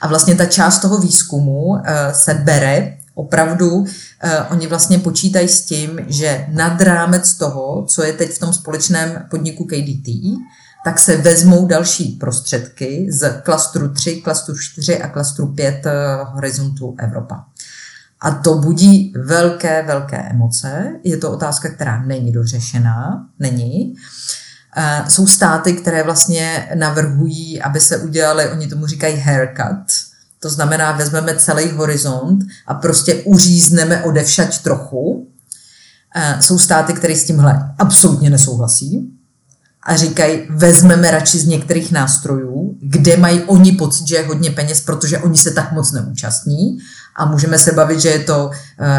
A 0.00 0.08
vlastně 0.08 0.34
ta 0.34 0.46
část 0.46 0.78
toho 0.78 0.98
výzkumu 0.98 1.76
eh, 1.84 2.14
se 2.14 2.34
bere 2.34 2.97
opravdu, 3.18 3.84
oni 4.50 4.66
vlastně 4.66 4.98
počítají 4.98 5.48
s 5.48 5.62
tím, 5.62 6.00
že 6.06 6.46
nad 6.48 6.80
rámec 6.80 7.34
toho, 7.34 7.84
co 7.88 8.02
je 8.02 8.12
teď 8.12 8.30
v 8.30 8.38
tom 8.38 8.52
společném 8.52 9.26
podniku 9.30 9.64
KDT, 9.64 10.08
tak 10.84 10.98
se 10.98 11.16
vezmou 11.16 11.66
další 11.66 12.08
prostředky 12.08 13.06
z 13.10 13.42
klastru 13.42 13.88
3, 13.88 14.16
klastru 14.16 14.58
4 14.58 15.02
a 15.02 15.08
klastru 15.08 15.46
5 15.46 15.86
eh, 15.86 15.92
horizontu 16.24 16.96
Evropa. 16.98 17.44
A 18.20 18.30
to 18.30 18.54
budí 18.54 19.12
velké, 19.24 19.82
velké 19.82 20.16
emoce. 20.16 20.92
Je 21.04 21.16
to 21.16 21.32
otázka, 21.32 21.68
která 21.68 22.02
není 22.02 22.32
dořešená, 22.32 23.26
není. 23.38 23.94
Eh, 24.76 25.04
jsou 25.08 25.26
státy, 25.26 25.72
které 25.72 26.02
vlastně 26.02 26.68
navrhují, 26.74 27.62
aby 27.62 27.80
se 27.80 27.96
udělali, 27.96 28.50
oni 28.50 28.66
tomu 28.66 28.86
říkají 28.86 29.16
haircut, 29.16 30.07
to 30.40 30.50
znamená, 30.50 30.92
vezmeme 30.92 31.36
celý 31.36 31.70
horizont 31.70 32.44
a 32.66 32.74
prostě 32.74 33.14
uřízneme 33.14 34.02
odevšať 34.02 34.62
trochu. 34.62 35.28
Eh, 36.16 36.38
jsou 36.40 36.58
státy, 36.58 36.92
které 36.92 37.16
s 37.16 37.24
tímhle 37.24 37.74
absolutně 37.78 38.30
nesouhlasí 38.30 39.18
a 39.82 39.96
říkají, 39.96 40.40
vezmeme 40.50 41.10
radši 41.10 41.38
z 41.38 41.46
některých 41.46 41.92
nástrojů, 41.92 42.74
kde 42.82 43.16
mají 43.16 43.40
oni 43.40 43.72
pocit, 43.72 44.08
že 44.08 44.16
je 44.16 44.26
hodně 44.26 44.50
peněz, 44.50 44.80
protože 44.80 45.18
oni 45.18 45.38
se 45.38 45.50
tak 45.50 45.72
moc 45.72 45.92
neúčastní. 45.92 46.78
A 47.16 47.24
můžeme 47.24 47.58
se 47.58 47.72
bavit, 47.72 48.00
že 48.00 48.08
je 48.08 48.18
to 48.18 48.50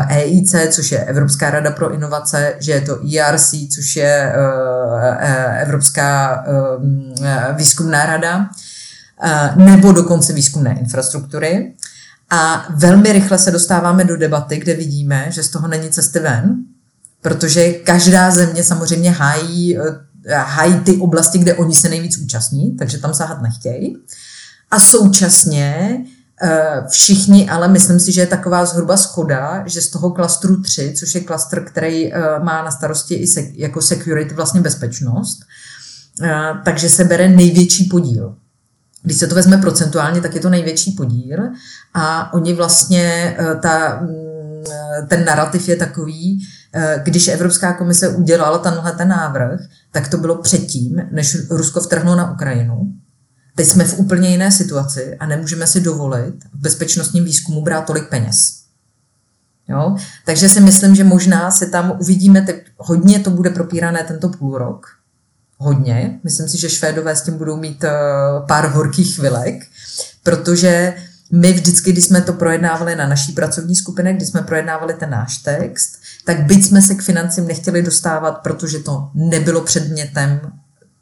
EIC, 0.09 0.53
eh, 0.53 0.63
e 0.63 0.67
což 0.67 0.91
je 0.91 1.03
Evropská 1.03 1.49
rada 1.49 1.71
pro 1.71 1.93
inovace, 1.93 2.53
že 2.59 2.71
je 2.71 2.81
to 2.81 2.99
ERC, 3.15 3.53
což 3.75 3.95
je 3.95 4.33
eh, 5.19 5.61
Evropská 5.61 6.43
výzkumná 7.57 8.05
rada, 8.05 8.49
nebo 9.55 9.91
dokonce 9.91 10.33
výzkumné 10.33 10.79
infrastruktury. 10.79 11.73
A 12.29 12.65
velmi 12.75 13.13
rychle 13.13 13.37
se 13.37 13.51
dostáváme 13.51 14.03
do 14.03 14.17
debaty, 14.17 14.57
kde 14.57 14.73
vidíme, 14.73 15.25
že 15.29 15.43
z 15.43 15.49
toho 15.49 15.67
není 15.67 15.89
cesty 15.89 16.19
ven, 16.19 16.55
protože 17.21 17.71
každá 17.71 18.31
země 18.31 18.63
samozřejmě 18.63 19.11
hájí 19.11 19.77
hájí 20.35 20.79
ty 20.79 20.97
oblasti, 20.97 21.37
kde 21.37 21.55
oni 21.55 21.75
se 21.75 21.89
nejvíc 21.89 22.17
účastní, 22.17 22.77
takže 22.77 22.97
tam 22.97 23.13
sahat 23.13 23.41
nechtějí. 23.41 23.97
A 24.71 24.79
současně 24.79 25.97
eh, 26.41 26.83
všichni, 26.89 27.49
ale 27.49 27.67
myslím 27.67 27.99
si, 27.99 28.11
že 28.11 28.21
je 28.21 28.27
taková 28.27 28.65
zhruba 28.65 28.97
skoda, 28.97 29.63
že 29.65 29.81
z 29.81 29.89
toho 29.89 30.11
klastru 30.11 30.61
3, 30.61 30.93
což 30.99 31.15
je 31.15 31.21
klastr, 31.21 31.63
který 31.63 32.13
eh, 32.13 32.39
má 32.39 32.63
na 32.63 32.71
starosti 32.71 33.15
i 33.15 33.25
jako 33.53 33.81
security 33.81 34.33
vlastně 34.33 34.61
bezpečnost, 34.61 35.39
eh, 36.23 36.53
takže 36.65 36.89
se 36.89 37.03
bere 37.03 37.29
největší 37.29 37.83
podíl. 37.83 38.35
Když 39.03 39.17
se 39.17 39.27
to 39.27 39.35
vezme 39.35 39.57
procentuálně, 39.57 40.21
tak 40.21 40.35
je 40.35 40.41
to 40.41 40.49
největší 40.49 40.91
podíl 40.91 41.37
a 41.93 42.33
oni 42.33 42.53
vlastně, 42.53 43.37
ta, 43.61 43.99
mm, 44.01 45.07
ten 45.07 45.25
narrativ 45.25 45.69
je 45.69 45.75
takový, 45.75 46.47
Eh, 46.73 47.01
když 47.03 47.27
Evropská 47.27 47.73
komise 47.73 48.09
udělala 48.09 48.57
tenhle 48.57 48.91
ten 48.91 49.07
návrh, 49.07 49.59
tak 49.91 50.07
to 50.07 50.17
bylo 50.17 50.35
předtím, 50.35 51.01
než 51.11 51.37
Rusko 51.49 51.81
vtrhlo 51.81 52.15
na 52.15 52.31
Ukrajinu. 52.31 52.93
Teď 53.55 53.67
jsme 53.67 53.83
v 53.83 53.99
úplně 53.99 54.29
jiné 54.29 54.51
situaci 54.51 55.17
a 55.17 55.25
nemůžeme 55.25 55.67
si 55.67 55.81
dovolit 55.81 56.35
v 56.53 56.59
bezpečnostním 56.61 57.25
výzkumu 57.25 57.61
brát 57.61 57.85
tolik 57.85 58.09
peněz. 58.09 58.59
Jo? 59.67 59.95
Takže 60.25 60.49
si 60.49 60.59
myslím, 60.59 60.95
že 60.95 61.03
možná 61.03 61.51
se 61.51 61.65
tam 61.65 61.97
uvidíme, 61.99 62.41
teď 62.41 62.65
hodně 62.77 63.19
to 63.19 63.29
bude 63.29 63.49
propírané 63.49 64.03
tento 64.03 64.29
půl 64.29 64.57
rok. 64.57 64.87
Hodně. 65.61 66.19
Myslím 66.23 66.49
si, 66.49 66.57
že 66.57 66.69
Švédové 66.69 67.15
s 67.15 67.21
tím 67.21 67.37
budou 67.37 67.57
mít 67.57 67.83
uh, 67.83 67.89
pár 68.47 68.69
horkých 68.69 69.15
chvilek, 69.15 69.55
protože 70.23 70.93
my 71.31 71.53
vždycky, 71.53 71.91
když 71.91 72.05
jsme 72.05 72.21
to 72.21 72.33
projednávali 72.33 72.95
na 72.95 73.07
naší 73.07 73.31
pracovní 73.31 73.75
skupině, 73.75 74.13
když 74.13 74.29
jsme 74.29 74.41
projednávali 74.41 74.93
ten 74.93 75.09
náš 75.09 75.37
text, 75.37 75.89
tak 76.25 76.39
byť 76.39 76.65
jsme 76.65 76.81
se 76.81 76.95
k 76.95 77.01
financím 77.01 77.47
nechtěli 77.47 77.81
dostávat, 77.81 78.31
protože 78.31 78.79
to 78.79 79.09
nebylo 79.13 79.61
předmětem 79.61 80.41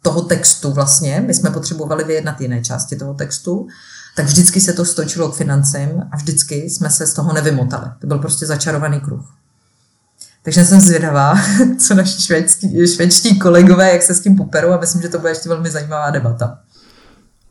toho 0.01 0.21
textu 0.21 0.71
vlastně, 0.71 1.23
my 1.27 1.33
jsme 1.33 1.49
potřebovali 1.49 2.03
vyjednat 2.03 2.41
jiné 2.41 2.63
části 2.63 2.95
toho 2.95 3.13
textu, 3.13 3.67
tak 4.15 4.25
vždycky 4.25 4.61
se 4.61 4.73
to 4.73 4.85
stočilo 4.85 5.31
k 5.31 5.35
financím 5.35 6.03
a 6.11 6.17
vždycky 6.17 6.55
jsme 6.55 6.89
se 6.89 7.07
z 7.07 7.13
toho 7.13 7.33
nevymotali. 7.33 7.85
To 7.99 8.07
byl 8.07 8.19
prostě 8.19 8.45
začarovaný 8.45 8.99
kruh. 8.99 9.33
Takže 10.47 10.65
jsem 10.65 10.81
zvědavá, 10.81 11.35
co 11.77 11.95
naši 11.95 12.21
švédský, 12.21 12.87
švédští 12.95 13.39
kolegové, 13.39 13.91
jak 13.91 14.03
se 14.03 14.13
s 14.13 14.19
tím 14.19 14.35
poperou 14.35 14.71
a 14.71 14.79
myslím, 14.79 15.01
že 15.01 15.09
to 15.09 15.19
bude 15.19 15.31
ještě 15.31 15.49
velmi 15.49 15.69
zajímavá 15.69 16.09
debata. 16.09 16.59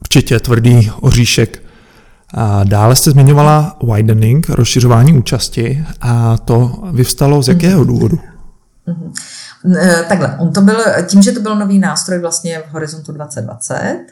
Určitě 0.01 0.41
tvrdý 0.41 0.91
oříšek. 1.01 1.63
A 2.35 2.65
dále 2.65 2.97
jste 2.97 3.11
zmiňovala 3.11 3.79
widening, 3.95 4.49
rozšiřování 4.49 5.19
účasti 5.19 5.85
a 6.01 6.39
to 6.39 6.83
vyvstalo 6.93 7.43
z 7.43 7.49
jakého 7.49 7.79
mhm. 7.79 7.87
důvodu? 7.87 8.21
Mm-hmm. 8.89 10.05
Takhle, 10.09 10.37
on 10.39 10.53
to 10.53 10.61
byl, 10.61 10.77
tím, 11.07 11.23
že 11.23 11.33
to 11.33 11.41
byl 11.41 11.57
nový 11.57 11.79
nástroj 11.79 12.19
vlastně 12.19 12.63
v 12.69 12.73
Horizontu 12.73 13.13
2020, 13.13 14.07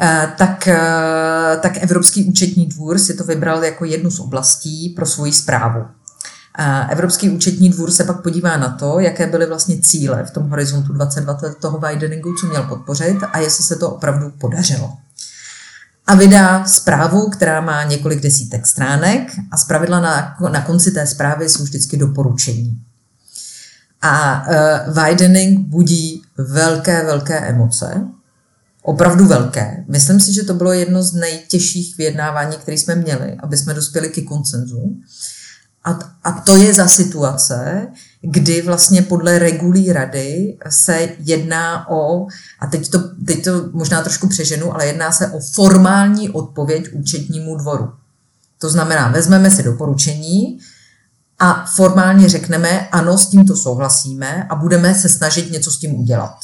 e, 0.00 0.32
tak, 0.38 0.68
e, 0.68 0.78
tak 1.62 1.82
Evropský 1.82 2.24
účetní 2.24 2.66
dvůr 2.66 2.98
si 2.98 3.14
to 3.14 3.24
vybral 3.24 3.64
jako 3.64 3.84
jednu 3.84 4.10
z 4.10 4.20
oblastí 4.20 4.88
pro 4.88 5.06
svoji 5.06 5.32
zprávu. 5.32 5.84
Evropský 6.90 7.30
účetní 7.30 7.70
dvůr 7.70 7.90
se 7.90 8.04
pak 8.04 8.22
podívá 8.22 8.56
na 8.56 8.68
to, 8.68 9.00
jaké 9.00 9.26
byly 9.26 9.46
vlastně 9.46 9.78
cíle 9.80 10.24
v 10.24 10.30
tom 10.30 10.50
horizontu 10.50 10.92
2020 10.92 11.58
toho 11.58 11.78
wideningu, 11.78 12.34
co 12.40 12.46
měl 12.46 12.62
podpořit 12.62 13.16
a 13.32 13.38
jestli 13.38 13.64
se 13.64 13.76
to 13.76 13.90
opravdu 13.90 14.30
podařilo 14.30 14.92
a 16.06 16.14
vydá 16.14 16.64
zprávu, 16.64 17.28
která 17.28 17.60
má 17.60 17.84
několik 17.84 18.20
desítek 18.20 18.66
stránek 18.66 19.32
a 19.50 19.56
zpravidla 19.56 20.00
na, 20.00 20.36
na 20.52 20.62
konci 20.62 20.90
té 20.90 21.06
zprávy 21.06 21.48
jsou 21.48 21.62
vždycky 21.62 21.96
doporučení. 21.96 22.82
A 24.02 24.46
uh, 24.48 25.04
widening 25.04 25.58
budí 25.68 26.22
velké, 26.38 27.04
velké 27.04 27.38
emoce, 27.38 28.06
opravdu 28.82 29.26
velké. 29.26 29.84
Myslím 29.88 30.20
si, 30.20 30.34
že 30.34 30.42
to 30.42 30.54
bylo 30.54 30.72
jedno 30.72 31.02
z 31.02 31.12
nejtěžších 31.12 31.96
vyjednávání, 31.96 32.56
které 32.56 32.78
jsme 32.78 32.94
měli, 32.94 33.36
aby 33.42 33.56
jsme 33.56 33.74
dospěli 33.74 34.08
ke 34.08 34.22
koncenzu. 34.22 34.96
A, 35.86 35.98
a 36.24 36.32
to 36.32 36.56
je 36.56 36.74
za 36.74 36.88
situace, 36.88 37.86
kdy 38.20 38.62
vlastně 38.62 39.02
podle 39.02 39.38
regulí 39.38 39.92
rady 39.92 40.58
se 40.68 41.08
jedná 41.18 41.90
o, 41.90 42.26
a 42.60 42.66
teď 42.66 42.90
to, 42.90 42.98
teď 43.26 43.44
to 43.44 43.50
možná 43.72 44.02
trošku 44.02 44.28
přeženu, 44.28 44.74
ale 44.74 44.86
jedná 44.86 45.12
se 45.12 45.26
o 45.26 45.40
formální 45.40 46.30
odpověď 46.30 46.88
účetnímu 46.92 47.56
dvoru. 47.56 47.92
To 48.58 48.68
znamená, 48.68 49.08
vezmeme 49.08 49.50
si 49.50 49.62
doporučení 49.62 50.58
a 51.38 51.64
formálně 51.74 52.28
řekneme, 52.28 52.88
ano, 52.88 53.18
s 53.18 53.26
tímto 53.26 53.56
souhlasíme 53.56 54.46
a 54.50 54.54
budeme 54.54 54.94
se 54.94 55.08
snažit 55.08 55.52
něco 55.52 55.70
s 55.70 55.78
tím 55.78 55.94
udělat. 55.94 56.36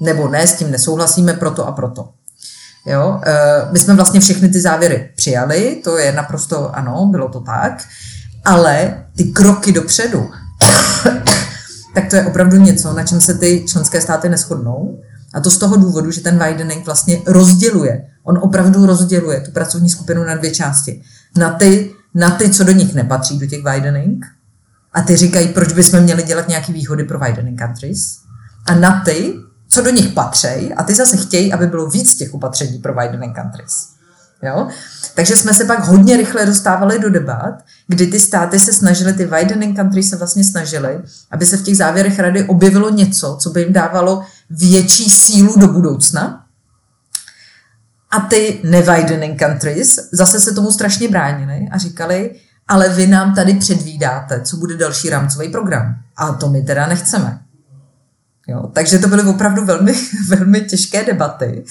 Nebo 0.00 0.28
ne, 0.28 0.46
s 0.46 0.54
tím 0.54 0.70
nesouhlasíme 0.70 1.32
proto 1.32 1.66
a 1.66 1.72
proto. 1.72 2.08
Jo? 2.86 3.20
E, 3.26 3.32
my 3.72 3.78
jsme 3.78 3.94
vlastně 3.94 4.20
všechny 4.20 4.48
ty 4.48 4.60
závěry 4.60 5.10
přijali, 5.16 5.80
to 5.84 5.98
je 5.98 6.12
naprosto 6.12 6.76
ano, 6.76 7.06
bylo 7.10 7.28
to 7.28 7.40
tak, 7.40 7.84
ale 8.44 9.04
ty 9.16 9.24
kroky 9.24 9.72
dopředu, 9.72 10.30
tak 11.94 12.10
to 12.10 12.16
je 12.16 12.26
opravdu 12.26 12.56
něco, 12.56 12.92
na 12.92 13.04
čem 13.04 13.20
se 13.20 13.34
ty 13.34 13.64
členské 13.68 14.00
státy 14.00 14.28
neschodnou. 14.28 15.00
A 15.34 15.40
to 15.40 15.50
z 15.50 15.58
toho 15.58 15.76
důvodu, 15.76 16.10
že 16.10 16.20
ten 16.20 16.44
widening 16.44 16.86
vlastně 16.86 17.22
rozděluje. 17.26 18.06
On 18.22 18.38
opravdu 18.42 18.86
rozděluje 18.86 19.40
tu 19.40 19.50
pracovní 19.50 19.90
skupinu 19.90 20.24
na 20.24 20.34
dvě 20.34 20.50
části. 20.50 21.02
Na 21.36 21.50
ty, 21.50 21.90
na 22.14 22.30
ty 22.30 22.50
co 22.50 22.64
do 22.64 22.72
nich 22.72 22.94
nepatří, 22.94 23.38
do 23.38 23.46
těch 23.46 23.64
widening, 23.64 24.24
a 24.92 25.02
ty 25.02 25.16
říkají, 25.16 25.48
proč 25.48 25.72
bychom 25.72 26.00
měli 26.00 26.22
dělat 26.22 26.48
nějaké 26.48 26.72
výhody 26.72 27.04
pro 27.04 27.18
widening 27.18 27.60
countries. 27.60 28.16
A 28.66 28.74
na 28.74 29.02
ty, 29.04 29.34
co 29.68 29.82
do 29.82 29.90
nich 29.90 30.08
patří, 30.08 30.74
a 30.76 30.82
ty 30.82 30.94
zase 30.94 31.16
chtějí, 31.16 31.52
aby 31.52 31.66
bylo 31.66 31.90
víc 31.90 32.14
těch 32.14 32.34
opatření 32.34 32.78
pro 32.78 32.94
widening 32.94 33.36
countries. 33.36 33.88
Jo? 34.42 34.68
Takže 35.14 35.36
jsme 35.36 35.54
se 35.54 35.64
pak 35.64 35.84
hodně 35.84 36.16
rychle 36.16 36.46
dostávali 36.46 36.98
do 36.98 37.10
debat, 37.10 37.54
kdy 37.90 38.06
ty 38.06 38.20
státy 38.20 38.58
se 38.58 38.72
snažily, 38.72 39.12
ty 39.12 39.24
widening 39.24 39.76
countries 39.76 40.10
se 40.10 40.16
vlastně 40.16 40.44
snažily, 40.44 41.00
aby 41.30 41.46
se 41.46 41.56
v 41.56 41.62
těch 41.62 41.76
závěrech 41.76 42.18
rady 42.18 42.44
objevilo 42.44 42.90
něco, 42.90 43.36
co 43.40 43.50
by 43.50 43.60
jim 43.60 43.72
dávalo 43.72 44.24
větší 44.50 45.10
sílu 45.10 45.60
do 45.60 45.68
budoucna. 45.68 46.46
A 48.10 48.20
ty 48.20 48.60
newidening 48.64 49.38
countries 49.38 49.98
zase 50.12 50.40
se 50.40 50.52
tomu 50.52 50.70
strašně 50.70 51.08
bránili 51.08 51.68
a 51.70 51.78
říkali, 51.78 52.34
ale 52.68 52.88
vy 52.88 53.06
nám 53.06 53.34
tady 53.34 53.54
předvídáte, 53.54 54.40
co 54.40 54.56
bude 54.56 54.76
další 54.76 55.10
rámcový 55.10 55.48
program. 55.48 55.94
A 56.16 56.32
to 56.32 56.48
my 56.48 56.62
teda 56.62 56.86
nechceme. 56.86 57.38
Jo, 58.50 58.70
takže 58.72 58.98
to 58.98 59.08
byly 59.08 59.22
opravdu 59.22 59.64
velmi, 59.64 59.94
velmi 60.28 60.60
těžké 60.60 61.04
debaty. 61.04 61.64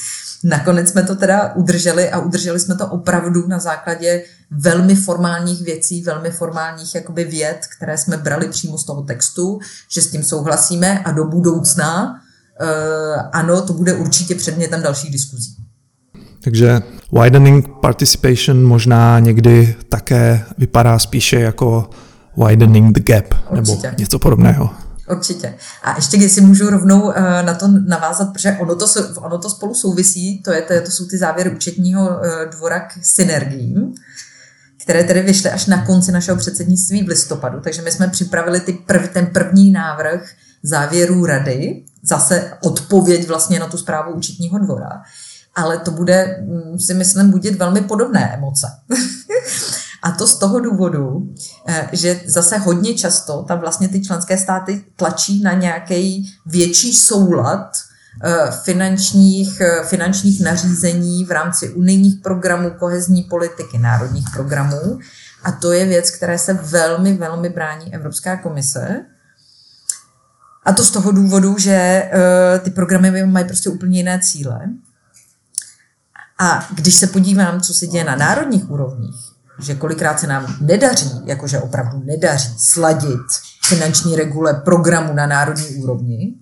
Nakonec 0.44 0.90
jsme 0.90 1.04
to 1.04 1.16
teda 1.16 1.56
udrželi 1.56 2.10
a 2.10 2.20
udrželi 2.20 2.60
jsme 2.60 2.76
to 2.76 2.88
opravdu 2.88 3.48
na 3.48 3.60
základě 3.60 4.24
velmi 4.52 4.96
formálních 4.96 5.62
věcí, 5.62 6.04
velmi 6.04 6.32
formálních 6.32 6.96
jakoby 6.96 7.24
věd, 7.24 7.60
které 7.78 7.98
jsme 7.98 8.18
brali 8.18 8.48
přímo 8.48 8.78
z 8.78 8.86
toho 8.86 9.02
textu, 9.02 9.60
že 9.90 10.02
s 10.02 10.12
tím 10.12 10.24
souhlasíme 10.24 11.00
a 11.00 11.12
do 11.12 11.26
budoucna 11.26 12.22
uh, 12.62 13.22
ano, 13.32 13.62
to 13.62 13.74
bude 13.74 13.94
určitě 13.94 14.36
předmětem 14.36 14.82
dalších 14.82 15.12
diskuzí. 15.12 15.56
Takže 16.44 16.82
widening 17.24 17.70
participation 17.82 18.64
možná 18.64 19.20
někdy 19.20 19.76
také 19.90 20.44
vypadá 20.58 21.00
spíše 21.00 21.40
jako 21.40 21.90
widening 22.48 22.98
the 22.98 23.14
gap 23.14 23.26
Určitě. 23.50 23.88
nebo 23.88 23.96
něco 23.98 24.20
podobného. 24.20 24.70
Určitě. 25.10 25.54
A 25.84 25.96
ještě 25.96 26.18
když 26.18 26.32
si 26.32 26.42
můžu 26.42 26.70
rovnou 26.70 27.02
uh, 27.02 27.14
na 27.42 27.54
to 27.54 27.68
navázat, 27.68 28.34
protože 28.34 28.58
ono 28.60 28.76
to, 28.76 28.86
ono 29.18 29.38
to 29.38 29.50
spolu 29.50 29.76
souvisí, 29.76 30.42
to, 30.44 30.52
je, 30.52 30.62
to, 30.62 30.74
to 30.82 30.92
jsou 30.92 31.06
ty 31.06 31.18
závěry 31.18 31.50
účetního 31.50 32.08
uh, 32.08 32.52
dvora 32.52 32.80
k 32.80 32.94
synergiím, 33.02 33.96
které 34.84 35.04
tedy 35.04 35.22
vyšly 35.22 35.50
až 35.50 35.66
na 35.66 35.86
konci 35.86 36.12
našeho 36.12 36.38
předsednictví 36.38 37.04
v 37.04 37.08
listopadu. 37.08 37.60
Takže 37.60 37.82
my 37.82 37.92
jsme 37.92 38.08
připravili 38.08 38.60
ty 38.60 38.74
prv, 38.74 39.10
ten 39.14 39.26
první 39.26 39.72
návrh 39.72 40.30
závěrů 40.64 41.26
rady, 41.26 41.84
zase 42.04 42.54
odpověď 42.64 43.28
vlastně 43.28 43.60
na 43.60 43.68
tu 43.68 43.78
zprávu 43.78 44.14
účetního 44.14 44.60
dvora, 44.60 45.02
ale 45.56 45.78
to 45.78 45.92
bude, 45.92 46.38
mm, 46.42 46.80
si 46.80 46.94
myslím, 46.94 47.32
budit 47.32 47.56
velmi 47.56 47.82
podobné 47.82 48.34
emoce. 48.34 48.68
A 50.02 50.12
to 50.12 50.28
z 50.28 50.38
toho 50.38 50.60
důvodu, 50.60 51.34
eh, 51.68 51.90
že 51.92 52.22
zase 52.26 52.58
hodně 52.58 52.94
často 52.94 53.44
tam 53.44 53.60
vlastně 53.60 53.88
ty 53.88 54.02
členské 54.02 54.38
státy 54.38 54.84
tlačí 54.96 55.42
na 55.42 55.54
nějaký 55.54 56.34
větší 56.46 56.94
soulad 56.94 57.72
eh, 58.24 58.52
finančních, 58.64 59.62
eh, 59.62 59.84
finančních 59.84 60.42
nařízení 60.42 61.26
v 61.26 61.32
rámci 61.32 61.70
unijních 61.70 62.22
programů, 62.24 62.72
kohezní 62.80 63.24
politiky, 63.24 63.78
národních 63.78 64.26
programů. 64.34 65.00
A 65.44 65.52
to 65.52 65.72
je 65.72 65.86
věc, 65.86 66.12
které 66.12 66.38
se 66.38 66.54
velmi, 66.54 67.14
velmi 67.14 67.50
brání 67.50 67.96
Evropská 67.96 68.38
komise. 68.38 69.06
A 70.66 70.74
to 70.74 70.86
z 70.86 70.92
toho 70.92 71.12
důvodu, 71.12 71.58
že 71.58 72.10
ty 72.64 72.70
programy 72.70 73.26
mají 73.26 73.46
prostě 73.46 73.70
úplně 73.70 73.98
jiné 73.98 74.20
cíle. 74.20 74.60
A 76.40 76.68
když 76.76 76.96
se 76.96 77.08
podívám, 77.08 77.62
co 77.62 77.74
se 77.74 77.88
děje 77.88 78.04
na 78.04 78.16
národních 78.16 78.70
úrovních, 78.70 79.29
že 79.60 79.76
kolikrát 79.76 80.20
se 80.20 80.28
nám 80.28 80.56
nedaří, 80.62 81.12
jakože 81.26 81.60
opravdu 81.60 82.02
nedaří 82.06 82.54
sladit 82.58 83.26
finanční 83.66 84.16
regule 84.16 84.54
programu 84.54 85.14
na 85.14 85.28
národní 85.28 85.76
úrovni, 85.76 86.34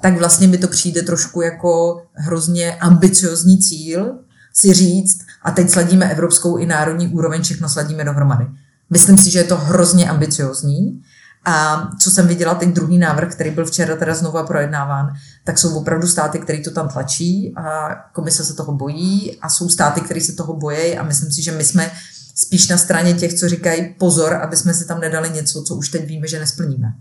tak 0.00 0.18
vlastně 0.18 0.48
mi 0.48 0.58
to 0.58 0.68
přijde 0.68 1.02
trošku 1.02 1.42
jako 1.42 2.02
hrozně 2.12 2.74
ambiciozní 2.74 3.58
cíl 3.58 4.18
si 4.52 4.74
říct, 4.74 5.18
a 5.42 5.50
teď 5.50 5.70
sladíme 5.70 6.10
evropskou 6.10 6.56
i 6.56 6.66
národní 6.66 7.08
úroveň, 7.08 7.42
všechno 7.42 7.68
sladíme 7.68 8.04
dohromady. 8.04 8.46
Myslím 8.90 9.18
si, 9.18 9.30
že 9.30 9.38
je 9.38 9.44
to 9.44 9.56
hrozně 9.56 10.10
ambiciozní. 10.10 11.02
A 11.44 11.88
co 12.00 12.10
jsem 12.10 12.26
viděla, 12.26 12.54
ten 12.54 12.72
druhý 12.72 12.98
návrh, 12.98 13.32
který 13.32 13.50
byl 13.50 13.66
včera 13.66 13.96
teda 13.96 14.14
znovu 14.14 14.46
projednáván, 14.46 15.12
tak 15.44 15.58
jsou 15.58 15.78
opravdu 15.78 16.06
státy, 16.06 16.38
které 16.38 16.60
to 16.60 16.70
tam 16.70 16.88
tlačí 16.88 17.54
a 17.56 17.94
komise 18.12 18.44
se 18.44 18.54
toho 18.54 18.72
bojí 18.72 19.38
a 19.42 19.48
jsou 19.48 19.68
státy, 19.68 20.00
které 20.00 20.20
se 20.20 20.32
toho 20.32 20.56
bojí 20.56 20.98
a 20.98 21.02
myslím 21.02 21.32
si, 21.32 21.42
že 21.42 21.52
my 21.52 21.64
jsme 21.64 21.90
spíš 22.34 22.68
na 22.68 22.76
straně 22.76 23.14
těch, 23.14 23.34
co 23.34 23.48
říkají 23.48 23.94
pozor, 23.98 24.34
aby 24.34 24.56
jsme 24.56 24.74
si 24.74 24.86
tam 24.86 25.00
nedali 25.00 25.30
něco, 25.30 25.62
co 25.62 25.74
už 25.74 25.88
teď 25.88 26.06
víme, 26.06 26.28
že 26.28 26.38
nesplníme. 26.38 26.94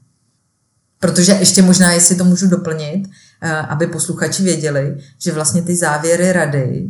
Protože 0.99 1.31
ještě 1.31 1.61
možná, 1.61 1.91
jestli 1.91 2.15
to 2.15 2.23
můžu 2.23 2.47
doplnit, 2.47 3.09
eh, 3.41 3.51
aby 3.51 3.87
posluchači 3.87 4.43
věděli, 4.43 4.97
že 5.19 5.31
vlastně 5.31 5.61
ty 5.61 5.75
závěry 5.75 6.31
rady, 6.31 6.87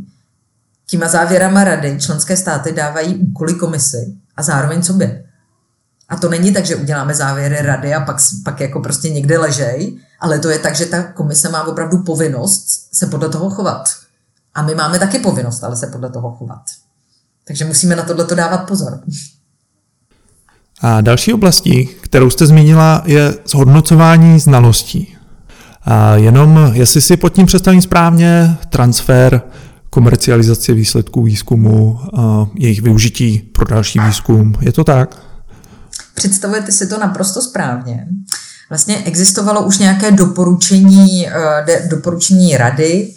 těma 0.87 1.07
závěrama 1.07 1.63
rady 1.63 1.97
členské 1.99 2.37
státy 2.37 2.71
dávají 2.71 3.15
úkoly 3.15 3.53
komisi 3.53 4.13
a 4.37 4.43
zároveň 4.43 4.83
sobě. 4.83 5.23
A 6.09 6.17
to 6.17 6.29
není 6.29 6.53
tak, 6.53 6.65
že 6.65 6.75
uděláme 6.75 7.15
závěry 7.15 7.61
rady 7.61 7.93
a 7.93 7.99
pak, 7.99 8.17
pak 8.45 8.61
jako 8.61 8.79
prostě 8.79 9.09
někde 9.09 9.37
ležej, 9.37 9.99
ale 10.19 10.39
to 10.39 10.49
je 10.49 10.59
tak, 10.59 10.75
že 10.75 10.85
ta 10.85 11.03
komise 11.03 11.49
má 11.49 11.63
opravdu 11.63 12.03
povinnost 12.03 12.65
se 12.95 13.07
podle 13.07 13.29
toho 13.29 13.49
chovat. 13.49 13.89
A 14.53 14.61
my 14.61 14.75
máme 14.75 14.99
taky 14.99 15.19
povinnost, 15.19 15.63
ale 15.63 15.75
se 15.75 15.87
podle 15.87 16.09
toho 16.09 16.31
chovat. 16.31 16.63
Takže 17.47 17.65
musíme 17.65 17.95
na 17.95 18.03
tohle 18.03 18.27
dávat 18.35 18.57
pozor. 18.57 18.99
A 20.81 21.01
další 21.01 21.33
oblastí, 21.33 21.85
kterou 21.85 22.29
jste 22.29 22.45
zmínila, 22.45 23.03
je 23.05 23.33
zhodnocování 23.45 24.39
znalostí. 24.39 25.17
A 25.81 26.15
jenom, 26.15 26.71
jestli 26.73 27.01
si 27.01 27.17
pod 27.17 27.33
tím 27.33 27.45
představím 27.45 27.81
správně, 27.81 28.57
transfer, 28.69 29.41
komercializace 29.89 30.73
výsledků 30.73 31.23
výzkumu, 31.23 31.99
a 32.17 32.47
jejich 32.55 32.81
využití 32.81 33.39
pro 33.39 33.65
další 33.65 33.99
výzkum. 33.99 34.53
Je 34.61 34.71
to 34.71 34.83
tak? 34.83 35.17
Představujete 36.15 36.71
si 36.71 36.87
to 36.87 36.99
naprosto 36.99 37.41
správně. 37.41 38.07
Vlastně 38.69 38.97
existovalo 38.97 39.63
už 39.65 39.77
nějaké 39.77 40.11
doporučení, 40.11 41.27
eh, 41.27 41.87
doporučení 41.89 42.57
rady 42.57 43.13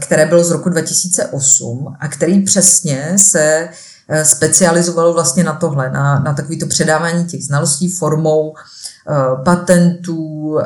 které 0.00 0.26
bylo 0.26 0.44
z 0.44 0.50
roku 0.50 0.68
2008 0.68 1.96
a 2.00 2.08
který 2.08 2.42
přesně 2.42 3.12
se 3.16 3.68
eh, 4.08 4.24
specializovalo 4.24 5.12
vlastně 5.12 5.44
na 5.44 5.52
tohle, 5.52 5.90
na, 5.90 6.18
na 6.18 6.34
takovýto 6.34 6.66
předávání 6.66 7.24
těch 7.24 7.44
znalostí 7.44 7.88
formou 7.88 8.54
eh, 8.56 9.42
patentů, 9.44 10.58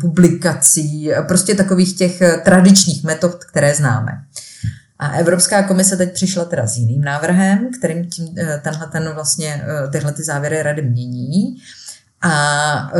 publikací, 0.00 1.10
prostě 1.28 1.54
takových 1.54 1.96
těch 1.96 2.22
tradičních 2.44 3.04
metod, 3.04 3.44
které 3.44 3.74
známe. 3.74 4.12
A 4.98 5.08
Evropská 5.08 5.62
komise 5.62 5.96
teď 5.96 6.14
přišla 6.14 6.44
teda 6.44 6.66
s 6.66 6.76
jiným 6.76 7.00
návrhem, 7.00 7.70
kterým 7.78 8.06
tím, 8.06 8.34
tenhle 8.62 8.86
ten 8.86 9.10
vlastně, 9.14 9.64
tyhle 9.92 10.12
ty 10.12 10.24
závěry 10.24 10.62
rady 10.62 10.82
mění 10.82 11.56
a 12.22 12.92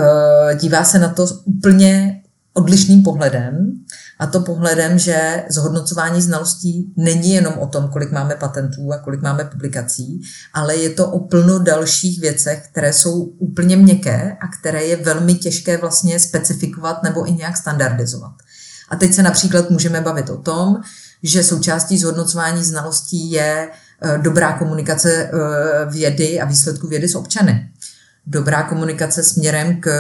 dívá 0.61 0.85
se 0.85 0.99
na 0.99 1.09
to 1.09 1.27
úplně 1.45 2.23
odlišným 2.55 3.03
pohledem 3.03 3.73
a 4.19 4.27
to 4.27 4.41
pohledem, 4.41 4.99
že 4.99 5.45
zhodnocování 5.51 6.23
znalostí 6.23 6.93
není 6.97 7.35
jenom 7.35 7.59
o 7.59 7.67
tom, 7.67 7.89
kolik 7.89 8.13
máme 8.13 8.35
patentů 8.35 8.93
a 8.93 8.99
kolik 8.99 9.23
máme 9.23 9.45
publikací, 9.45 10.23
ale 10.55 10.77
je 10.77 10.91
to 10.91 11.11
o 11.11 11.19
plno 11.19 11.59
dalších 11.59 12.21
věcech, 12.21 12.69
které 12.71 12.93
jsou 12.93 13.23
úplně 13.23 13.77
měkké 13.77 14.37
a 14.41 14.49
které 14.61 14.85
je 14.85 14.97
velmi 14.97 15.35
těžké 15.35 15.77
vlastně 15.77 16.19
specifikovat 16.19 17.03
nebo 17.03 17.29
i 17.29 17.33
nějak 17.33 17.57
standardizovat. 17.57 18.33
A 18.89 18.97
teď 18.97 19.15
se 19.15 19.23
například 19.23 19.71
můžeme 19.71 20.01
bavit 20.01 20.31
o 20.31 20.37
tom, 20.37 20.77
že 21.23 21.43
součástí 21.43 21.99
zhodnocování 21.99 22.65
znalostí 22.65 23.31
je 23.31 23.69
eh, 24.03 24.19
dobrá 24.19 24.59
komunikace 24.59 25.13
eh, 25.15 25.31
vědy 25.91 26.41
a 26.41 26.45
výsledku 26.45 26.89
vědy 26.89 27.09
s 27.09 27.15
občany 27.15 27.71
dobrá 28.31 28.63
komunikace 28.63 29.23
směrem 29.23 29.81
k 29.81 29.91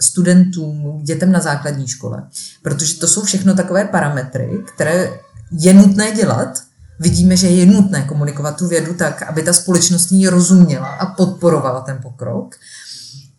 studentům, 0.00 1.00
k 1.02 1.04
dětem 1.04 1.32
na 1.32 1.40
základní 1.40 1.88
škole. 1.88 2.22
Protože 2.62 2.94
to 2.94 3.08
jsou 3.08 3.22
všechno 3.22 3.54
takové 3.54 3.84
parametry, 3.84 4.50
které 4.74 5.10
je 5.52 5.74
nutné 5.74 6.12
dělat. 6.12 6.62
Vidíme, 7.00 7.36
že 7.36 7.48
je 7.48 7.66
nutné 7.66 8.02
komunikovat 8.02 8.56
tu 8.56 8.68
vědu 8.68 8.94
tak, 8.94 9.22
aby 9.22 9.42
ta 9.42 9.52
společnost 9.52 10.12
ji 10.12 10.28
rozuměla 10.28 10.88
a 10.88 11.06
podporovala 11.06 11.80
ten 11.80 11.98
pokrok. 12.02 12.54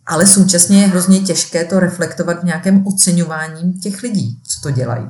Ale 0.06 0.26
současně 0.26 0.80
je 0.80 0.88
hrozně 0.88 1.20
těžké 1.20 1.64
to 1.64 1.80
reflektovat 1.80 2.40
v 2.40 2.44
nějakém 2.44 2.86
oceňování 2.86 3.72
těch 3.72 4.02
lidí, 4.02 4.38
co 4.48 4.60
to 4.60 4.70
dělají. 4.70 5.06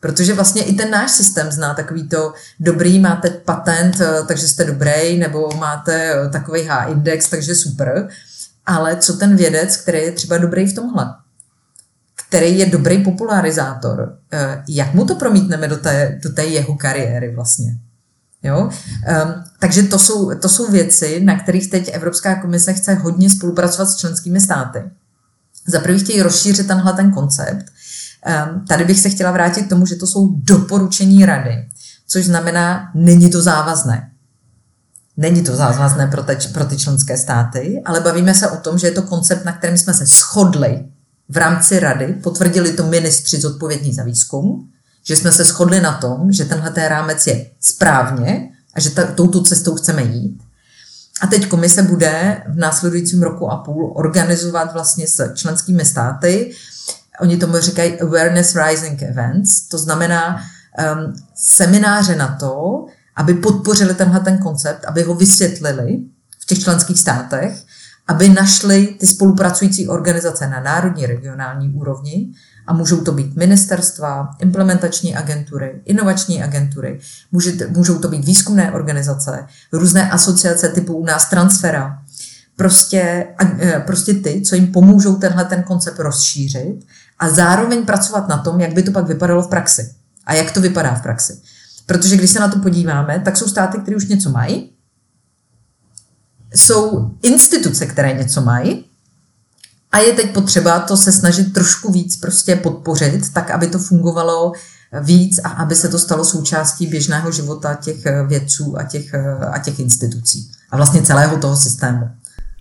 Protože 0.00 0.34
vlastně 0.34 0.62
i 0.62 0.74
ten 0.74 0.90
náš 0.90 1.10
systém 1.10 1.52
zná 1.52 1.74
takový 1.74 2.08
to 2.08 2.32
dobrý, 2.60 2.98
máte 2.98 3.30
patent, 3.30 3.96
takže 4.28 4.48
jste 4.48 4.64
dobrý, 4.64 5.18
nebo 5.18 5.50
máte 5.58 6.14
takový 6.32 6.62
H-index, 6.62 7.28
takže 7.28 7.54
super 7.54 8.08
ale 8.70 8.96
co 8.96 9.16
ten 9.16 9.36
vědec, 9.36 9.76
který 9.76 9.98
je 9.98 10.12
třeba 10.12 10.38
dobrý 10.38 10.66
v 10.66 10.74
tomhle, 10.74 11.14
který 12.28 12.58
je 12.58 12.66
dobrý 12.66 13.04
popularizátor, 13.04 14.18
eh, 14.32 14.64
jak 14.68 14.94
mu 14.94 15.04
to 15.04 15.14
promítneme 15.14 15.68
do 15.68 15.76
té, 15.76 16.18
do 16.22 16.32
té 16.32 16.44
jeho 16.44 16.74
kariéry 16.74 17.34
vlastně? 17.34 17.78
Jo? 18.42 18.60
Um, 18.60 19.44
takže 19.58 19.82
to 19.82 19.98
jsou, 19.98 20.34
to 20.34 20.48
jsou 20.48 20.70
věci, 20.70 21.20
na 21.24 21.38
kterých 21.38 21.70
teď 21.70 21.90
Evropská 21.92 22.40
komise 22.40 22.72
chce 22.72 22.94
hodně 22.94 23.30
spolupracovat 23.30 23.86
s 23.86 23.96
členskými 23.96 24.40
státy. 24.40 24.82
Za 25.66 25.80
prvý 25.80 25.98
chtějí 25.98 26.22
rozšířit 26.22 26.66
tenhle 26.66 26.92
ten 26.92 27.12
koncept, 27.12 27.64
Ehm, 28.22 28.64
tady 28.68 28.84
bych 28.84 29.00
se 29.00 29.10
chtěla 29.10 29.30
vrátit 29.30 29.62
k 29.62 29.68
tomu, 29.68 29.86
že 29.86 29.96
to 29.96 30.06
jsou 30.06 30.28
doporučení 30.34 31.26
rady, 31.26 31.68
což 32.06 32.24
znamená, 32.24 32.90
není 32.94 33.30
to 33.30 33.42
závazné. 33.42 34.09
Není 35.20 35.42
to 35.42 35.56
závazné 35.56 36.06
pro, 36.06 36.22
te, 36.22 36.38
pro 36.52 36.64
ty 36.64 36.76
členské 36.76 37.16
státy, 37.18 37.82
ale 37.84 38.00
bavíme 38.00 38.34
se 38.34 38.50
o 38.50 38.56
tom, 38.56 38.78
že 38.78 38.86
je 38.86 38.92
to 38.92 39.02
koncept, 39.02 39.44
na 39.44 39.52
kterém 39.52 39.78
jsme 39.78 39.94
se 39.94 40.06
shodli 40.06 40.84
v 41.28 41.36
rámci 41.36 41.80
rady, 41.80 42.06
potvrdili 42.06 42.72
to 42.72 42.86
ministři 42.86 43.40
zodpovědní 43.40 43.94
za 43.94 44.02
výzkum, 44.02 44.68
že 45.04 45.16
jsme 45.16 45.32
se 45.32 45.44
shodli 45.44 45.80
na 45.80 45.92
tom, 45.92 46.32
že 46.32 46.44
tenhle 46.44 46.88
rámec 46.88 47.26
je 47.26 47.46
správně 47.60 48.50
a 48.74 48.80
že 48.80 48.90
ta, 48.90 49.06
touto 49.06 49.42
cestou 49.42 49.74
chceme 49.74 50.02
jít. 50.02 50.40
A 51.20 51.26
teď 51.26 51.48
komise 51.48 51.82
bude 51.82 52.42
v 52.48 52.56
následujícím 52.56 53.22
roku 53.22 53.50
a 53.50 53.56
půl 53.56 53.92
organizovat 53.96 54.72
vlastně 54.72 55.06
s 55.06 55.34
členskými 55.34 55.84
státy, 55.84 56.54
oni 57.20 57.36
tomu 57.36 57.58
říkají 57.58 58.00
awareness 58.00 58.56
rising 58.56 59.02
events, 59.02 59.68
to 59.68 59.78
znamená 59.78 60.36
um, 60.36 61.14
semináře 61.34 62.16
na 62.16 62.36
to, 62.40 62.86
aby 63.20 63.34
podpořili 63.34 63.94
tenhle 63.94 64.20
ten 64.20 64.38
koncept, 64.38 64.84
aby 64.84 65.02
ho 65.02 65.14
vysvětlili 65.14 65.98
v 66.38 66.46
těch 66.46 66.58
členských 66.58 67.00
státech, 67.00 67.62
aby 68.08 68.28
našli 68.28 68.86
ty 68.86 69.06
spolupracující 69.06 69.88
organizace 69.88 70.48
na 70.48 70.60
národní, 70.60 71.06
regionální 71.06 71.68
úrovni 71.68 72.30
a 72.66 72.72
můžou 72.72 73.00
to 73.00 73.12
být 73.12 73.36
ministerstva, 73.36 74.30
implementační 74.38 75.16
agentury, 75.16 75.80
inovační 75.84 76.42
agentury, 76.42 77.00
můžou 77.68 77.98
to 77.98 78.08
být 78.08 78.24
výzkumné 78.24 78.72
organizace, 78.72 79.46
různé 79.72 80.10
asociace 80.10 80.68
typu 80.68 80.94
u 80.94 81.04
nás 81.04 81.30
Transfera, 81.30 81.98
prostě, 82.56 83.26
e, 83.60 83.80
prostě 83.86 84.14
ty, 84.14 84.40
co 84.40 84.54
jim 84.54 84.66
pomůžou 84.72 85.16
tenhle 85.16 85.44
ten 85.44 85.62
koncept 85.62 85.98
rozšířit 85.98 86.86
a 87.18 87.30
zároveň 87.30 87.86
pracovat 87.86 88.28
na 88.28 88.38
tom, 88.38 88.60
jak 88.60 88.72
by 88.72 88.82
to 88.82 88.92
pak 88.92 89.06
vypadalo 89.06 89.42
v 89.42 89.48
praxi 89.48 89.90
a 90.26 90.34
jak 90.34 90.50
to 90.50 90.60
vypadá 90.60 90.94
v 90.94 91.02
praxi. 91.02 91.40
Protože 91.90 92.16
když 92.16 92.30
se 92.30 92.40
na 92.40 92.48
to 92.48 92.58
podíváme, 92.58 93.20
tak 93.24 93.36
jsou 93.36 93.48
státy, 93.48 93.78
které 93.78 93.96
už 93.96 94.08
něco 94.08 94.30
mají, 94.30 94.70
jsou 96.54 97.10
instituce, 97.22 97.86
které 97.86 98.12
něco 98.12 98.40
mají, 98.40 98.84
a 99.92 99.98
je 99.98 100.12
teď 100.12 100.32
potřeba 100.32 100.78
to 100.78 100.96
se 100.96 101.12
snažit 101.12 101.52
trošku 101.52 101.92
víc 101.92 102.16
prostě 102.16 102.56
podpořit, 102.56 103.32
tak 103.32 103.50
aby 103.50 103.66
to 103.66 103.78
fungovalo 103.78 104.52
víc 105.00 105.40
a 105.44 105.48
aby 105.48 105.74
se 105.74 105.88
to 105.88 105.98
stalo 105.98 106.24
součástí 106.24 106.86
běžného 106.86 107.32
života 107.32 107.74
těch 107.74 107.96
vědců 108.26 108.78
a 108.78 108.82
těch, 108.82 109.14
a 109.52 109.58
těch 109.58 109.80
institucí 109.80 110.50
a 110.70 110.76
vlastně 110.76 111.02
celého 111.02 111.36
toho 111.36 111.56
systému. 111.56 112.10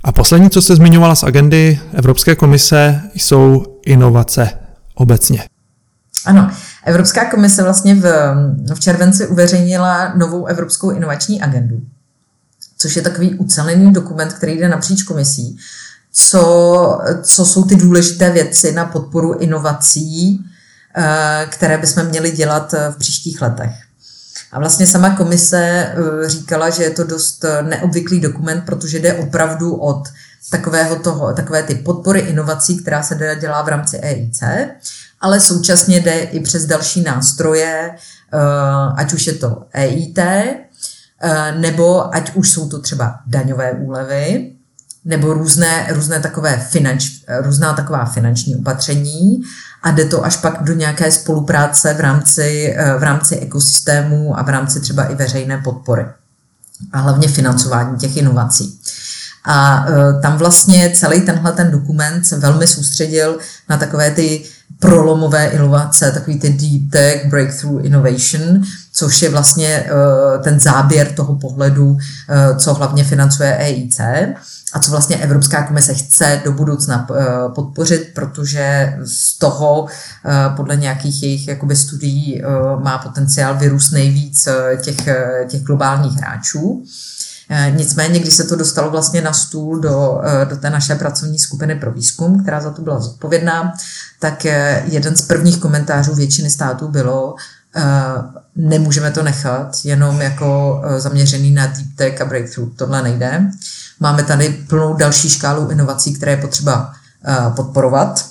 A 0.04 0.12
poslední, 0.12 0.50
co 0.50 0.62
jste 0.62 0.76
zmiňovala 0.76 1.16
z 1.16 1.24
agendy 1.24 1.80
Evropské 1.94 2.36
komise, 2.36 3.02
jsou 3.16 3.80
inovace 3.86 4.50
obecně. 4.96 5.44
Ano, 6.26 6.52
Evropská 6.90 7.26
komise 7.26 7.64
vlastně 7.64 7.96
v, 7.96 8.34
v 8.74 8.80
červenci 8.80 9.28
uveřejnila 9.28 10.14
novou 10.16 10.46
Evropskou 10.46 10.92
inovační 10.92 11.42
agendu, 11.42 11.82
což 12.78 12.96
je 12.96 13.02
takový 13.02 13.36
ucelený 13.36 13.94
dokument, 13.94 14.34
který 14.34 14.58
jde 14.58 14.70
napříč 14.70 15.04
komisí, 15.04 15.58
co, 16.14 17.00
co 17.22 17.46
jsou 17.46 17.64
ty 17.64 17.76
důležité 17.76 18.32
věci 18.32 18.72
na 18.72 18.86
podporu 18.86 19.34
inovací, 19.34 20.46
eh, 20.96 21.48
které 21.50 21.78
bychom 21.78 22.06
měli 22.06 22.32
dělat 22.32 22.76
v 22.92 22.98
příštích 22.98 23.42
letech. 23.42 23.72
A 24.52 24.60
vlastně 24.60 24.88
sama 24.88 25.16
komise 25.16 25.60
eh, 25.60 26.30
říkala, 26.30 26.70
že 26.70 26.84
je 26.84 26.90
to 26.90 27.04
dost 27.04 27.46
neobvyklý 27.62 28.20
dokument, 28.20 28.62
protože 28.66 29.00
jde 29.00 29.14
opravdu 29.14 29.76
od 29.76 30.04
takového 30.52 30.96
toho, 30.96 31.34
takové 31.34 31.64
ty 31.64 31.76
podpory 31.76 32.20
inovací, 32.20 32.78
která 32.78 33.04
se 33.04 33.38
dělá 33.40 33.62
v 33.62 33.68
rámci 33.68 33.98
EIC, 33.98 34.44
ale 35.22 35.40
současně 35.40 36.00
jde 36.00 36.20
i 36.20 36.40
přes 36.40 36.66
další 36.66 37.02
nástroje, 37.02 37.92
eh, 37.92 38.38
ať 38.96 39.14
už 39.14 39.28
je 39.28 39.34
to 39.34 39.64
EIT, 39.74 40.20
nebo 41.58 42.16
ať 42.16 42.36
už 42.36 42.50
jsou 42.50 42.70
to 42.70 42.80
třeba 42.80 43.20
daňové 43.28 43.72
úlevy, 43.72 44.52
nebo 45.06 45.34
různé, 45.34 45.88
různé 45.90 46.20
takové 46.20 46.58
finanč, 46.58 47.10
různá 47.42 47.74
taková 47.74 48.06
finanční 48.06 48.56
opatření 48.56 49.42
a 49.84 49.92
jde 49.92 50.06
to 50.06 50.26
až 50.26 50.38
pak 50.38 50.64
do 50.64 50.74
nějaké 50.74 51.12
spolupráce 51.12 51.94
v 51.94 52.00
rámci, 52.00 52.76
eh, 52.78 52.98
v 52.98 53.04
rámci 53.04 53.36
ekosystému 53.36 54.40
a 54.40 54.44
v 54.44 54.50
rámci 54.50 54.80
třeba 54.80 55.04
i 55.04 55.16
veřejné 55.16 55.58
podpory 55.58 56.06
a 56.92 57.00
hlavně 57.00 57.28
financování 57.28 57.98
těch 57.98 58.18
inovací. 58.18 58.80
A 59.52 59.86
uh, 59.90 60.22
tam 60.22 60.38
vlastně 60.38 60.92
celý 60.96 61.22
tenhle 61.22 61.52
ten 61.52 61.72
dokument 61.72 62.24
se 62.24 62.38
velmi 62.38 62.68
soustředil 62.68 63.38
na 63.70 63.78
takové 63.78 64.12
ty 64.12 64.44
prolomové 64.80 65.48
inovace, 65.48 66.12
takový 66.12 66.40
ty 66.40 66.50
deep 66.50 66.92
tech 66.92 67.30
breakthrough 67.30 67.86
innovation, 67.86 68.62
což 68.94 69.22
je 69.22 69.30
vlastně 69.30 69.86
uh, 69.92 70.44
ten 70.44 70.60
záběr 70.60 71.12
toho 71.12 71.36
pohledu, 71.36 71.88
uh, 71.88 71.98
co 72.58 72.74
hlavně 72.74 73.04
financuje 73.04 73.58
EIC 73.58 74.00
a 74.74 74.80
co 74.80 74.92
vlastně 74.92 75.16
Evropská 75.16 75.64
komise 75.64 75.94
chce 75.94 76.42
do 76.46 76.52
budoucna 76.52 77.08
podpořit, 77.56 78.12
protože 78.16 78.94
z 79.04 79.38
toho 79.38 79.88
podle 80.56 80.76
nějakých 80.76 81.24
jejich 81.24 81.48
jakoby 81.48 81.76
studií 81.76 82.42
má 82.84 82.98
potenciál 82.98 83.58
vyrůst 83.58 83.94
nejvíc 83.94 84.48
těch, 84.82 85.10
těch 85.48 85.62
globálních 85.62 86.14
hráčů. 86.18 86.84
Nicméně, 87.70 88.20
když 88.20 88.34
se 88.34 88.44
to 88.44 88.56
dostalo 88.56 88.92
vlastně 88.92 89.22
na 89.22 89.34
stůl 89.34 89.80
do, 89.80 90.22
do 90.50 90.58
té 90.58 90.70
naše 90.70 90.96
pracovní 90.96 91.40
skupiny 91.40 91.76
pro 91.76 91.92
výzkum, 91.92 92.44
která 92.44 92.62
za 92.62 92.72
to 92.72 92.82
byla 92.82 93.00
zodpovědná, 93.00 93.74
tak 94.20 94.46
jeden 94.86 95.16
z 95.16 95.22
prvních 95.22 95.58
komentářů 95.58 96.16
většiny 96.16 96.50
států 96.50 96.88
bylo, 96.88 97.36
nemůžeme 98.56 99.12
to 99.12 99.24
nechat 99.24 99.78
jenom 99.84 100.22
jako 100.22 100.82
zaměřený 100.98 101.52
na 101.52 101.68
deep 101.68 101.88
tech 101.96 102.22
a 102.22 102.26
breakthrough. 102.26 102.76
Tohle 102.76 103.04
nejde. 103.04 103.52
Máme 104.00 104.24
tady 104.24 104.50
plnou 104.50 104.94
další 104.94 105.30
škálu 105.30 105.70
inovací, 105.70 106.14
které 106.14 106.32
je 106.32 106.38
potřeba 106.38 106.94
eh, 107.28 107.36
podporovat. 107.56 108.26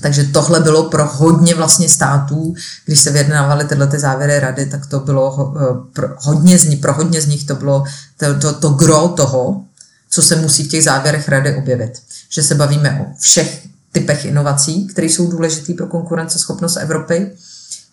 Takže 0.00 0.24
tohle 0.24 0.60
bylo 0.60 0.82
pro 0.82 1.06
hodně 1.06 1.54
vlastně 1.54 1.88
států, 1.88 2.54
když 2.84 3.00
se 3.00 3.10
vyjednávaly 3.10 3.64
tyhle 3.64 3.86
ty 3.86 3.98
závěry 3.98 4.40
rady, 4.40 4.66
tak 4.66 4.86
to 4.86 5.00
bylo 5.00 5.54
eh, 5.56 5.62
pro 5.92 6.08
hodně 6.18 6.58
z 6.58 6.64
nich, 6.64 6.80
pro 6.80 6.92
hodně 6.92 7.20
z 7.20 7.26
nich 7.26 7.46
to 7.46 7.54
bylo 7.54 7.84
to, 8.16 8.38
to, 8.38 8.52
to 8.52 8.68
gro 8.68 9.08
toho, 9.08 9.62
co 10.10 10.22
se 10.22 10.36
musí 10.36 10.64
v 10.64 10.68
těch 10.68 10.84
závěrech 10.84 11.28
rady 11.28 11.56
objevit. 11.56 12.02
Že 12.28 12.42
se 12.42 12.54
bavíme 12.54 13.00
o 13.00 13.14
všech 13.18 13.66
typech 13.92 14.24
inovací, 14.24 14.86
které 14.86 15.06
jsou 15.06 15.30
důležité 15.30 15.74
pro 15.74 15.86
konkurenceschopnost 15.86 16.76
Evropy. 16.76 17.30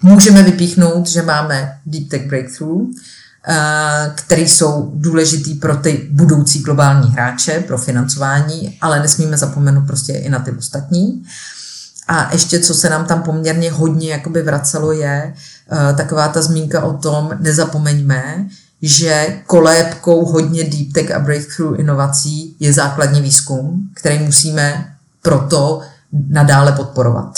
Můžeme 0.01 0.43
vypíchnout, 0.43 1.07
že 1.07 1.21
máme 1.21 1.77
Deep 1.85 2.09
Tech 2.09 2.27
Breakthrough, 2.27 2.87
Eh, 3.49 4.11
které 4.15 4.41
jsou 4.41 4.91
důležitý 4.93 5.53
pro 5.53 5.77
ty 5.77 6.07
budoucí 6.11 6.59
globální 6.59 7.11
hráče, 7.11 7.63
pro 7.67 7.77
financování, 7.77 8.77
ale 8.81 8.99
nesmíme 8.99 9.37
zapomenout 9.37 9.87
prostě 9.87 10.13
i 10.13 10.29
na 10.29 10.39
ty 10.39 10.51
ostatní. 10.51 11.23
A 12.07 12.29
ještě, 12.33 12.59
co 12.59 12.73
se 12.73 12.89
nám 12.89 13.05
tam 13.05 13.23
poměrně 13.23 13.71
hodně 13.71 14.09
jakoby 14.09 14.41
vracelo, 14.41 14.91
je 14.91 15.33
uh, 15.71 15.97
taková 15.97 16.27
ta 16.27 16.41
zmínka 16.41 16.83
o 16.83 16.93
tom, 16.93 17.31
nezapomeňme, 17.39 18.45
že 18.81 19.39
kolébkou 19.45 20.25
hodně 20.25 20.63
deep 20.63 20.93
tech 20.93 21.11
a 21.11 21.19
breakthrough 21.19 21.79
inovací 21.79 22.55
je 22.59 22.73
základní 22.73 23.21
výzkum, 23.21 23.89
který 23.93 24.19
musíme 24.19 24.93
proto 25.21 25.81
nadále 26.29 26.71
podporovat. 26.71 27.33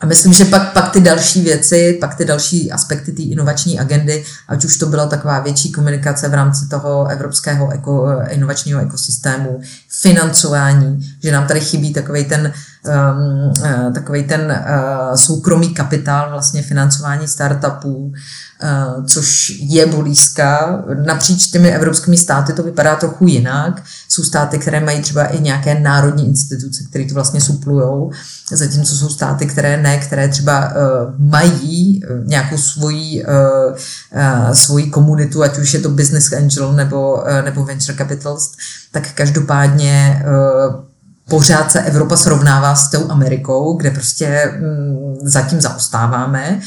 A 0.00 0.06
myslím, 0.06 0.32
že 0.32 0.44
pak, 0.44 0.72
pak 0.72 0.92
ty 0.92 1.00
další 1.00 1.42
věci, 1.42 1.98
pak 2.00 2.14
ty 2.14 2.24
další 2.24 2.72
aspekty 2.72 3.12
té 3.12 3.22
inovační 3.22 3.80
agendy, 3.80 4.24
ať 4.48 4.64
už 4.64 4.76
to 4.76 4.86
byla 4.86 5.06
taková 5.06 5.40
větší 5.40 5.72
komunikace 5.72 6.28
v 6.28 6.34
rámci 6.34 6.68
toho 6.68 7.06
evropského 7.06 7.70
eko, 7.70 8.06
inovačního 8.28 8.80
ekosystému, 8.80 9.60
financování, 9.92 11.16
že 11.22 11.32
nám 11.32 11.46
tady 11.46 11.60
chybí 11.60 11.92
takový 11.92 12.24
ten, 12.24 12.52
um, 12.86 14.24
ten 14.28 14.40
uh, 14.40 15.16
soukromý 15.16 15.74
kapitál, 15.74 16.30
vlastně 16.30 16.62
financování 16.62 17.28
startupů, 17.28 17.96
uh, 17.96 19.04
což 19.06 19.52
je 19.60 19.86
blízka. 19.86 20.82
Napříč 21.06 21.46
těmi 21.46 21.70
evropskými 21.70 22.16
státy 22.16 22.52
to 22.52 22.62
vypadá 22.62 22.96
trochu 22.96 23.26
jinak. 23.26 23.82
Jsou 24.08 24.24
státy, 24.24 24.58
které 24.58 24.80
mají 24.80 25.00
třeba 25.00 25.24
i 25.24 25.40
nějaké 25.40 25.80
národní 25.80 26.26
instituce, 26.26 26.84
které 26.90 27.04
to 27.04 27.14
vlastně 27.14 27.40
suplujou 27.40 28.10
zatímco 28.56 28.96
jsou 28.96 29.08
státy, 29.08 29.46
které 29.46 29.82
ne, 29.82 29.98
které 29.98 30.28
třeba 30.28 30.68
uh, 30.68 30.74
mají 31.18 32.02
nějakou 32.24 32.58
svoji, 32.58 33.24
uh, 33.24 33.76
uh, 34.14 34.52
svoji 34.52 34.90
komunitu, 34.90 35.42
ať 35.42 35.58
už 35.58 35.74
je 35.74 35.80
to 35.80 35.90
business 35.90 36.32
angel 36.32 36.72
nebo, 36.72 37.14
uh, 37.14 37.44
nebo 37.44 37.64
venture 37.64 37.98
capitalist, 37.98 38.56
tak 38.92 39.12
každopádně 39.12 40.22
uh, 40.24 40.84
pořád 41.28 41.72
se 41.72 41.82
Evropa 41.82 42.16
srovnává 42.16 42.74
s 42.74 42.90
tou 42.90 43.10
Amerikou, 43.10 43.76
kde 43.76 43.90
prostě 43.90 44.52
um, 44.60 45.16
zatím 45.22 45.60
zaostáváme. 45.60 46.60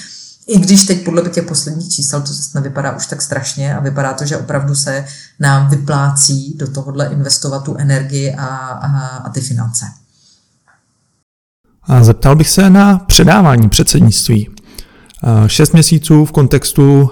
I 0.47 0.59
když 0.59 0.83
teď 0.83 1.05
podle 1.05 1.29
těch 1.29 1.43
posledních 1.43 1.89
čísel 1.89 2.21
to 2.21 2.27
zase 2.27 2.49
nevypadá 2.59 2.95
už 2.95 3.07
tak 3.07 3.21
strašně 3.21 3.75
a 3.75 3.79
vypadá 3.79 4.13
to, 4.13 4.25
že 4.25 4.37
opravdu 4.37 4.75
se 4.75 5.05
nám 5.39 5.69
vyplácí 5.69 6.57
do 6.57 6.71
tohohle 6.71 7.05
investovat 7.05 7.63
tu 7.63 7.75
energii 7.75 8.35
a, 8.35 8.45
a, 8.45 9.07
a 9.17 9.29
ty 9.29 9.41
finance. 9.41 9.85
A 11.83 12.03
zeptal 12.03 12.35
bych 12.35 12.49
se 12.49 12.69
na 12.69 12.97
předávání 12.97 13.69
předsednictví. 13.69 14.49
Šest 15.47 15.73
měsíců 15.73 16.25
v 16.25 16.31
kontextu 16.31 17.11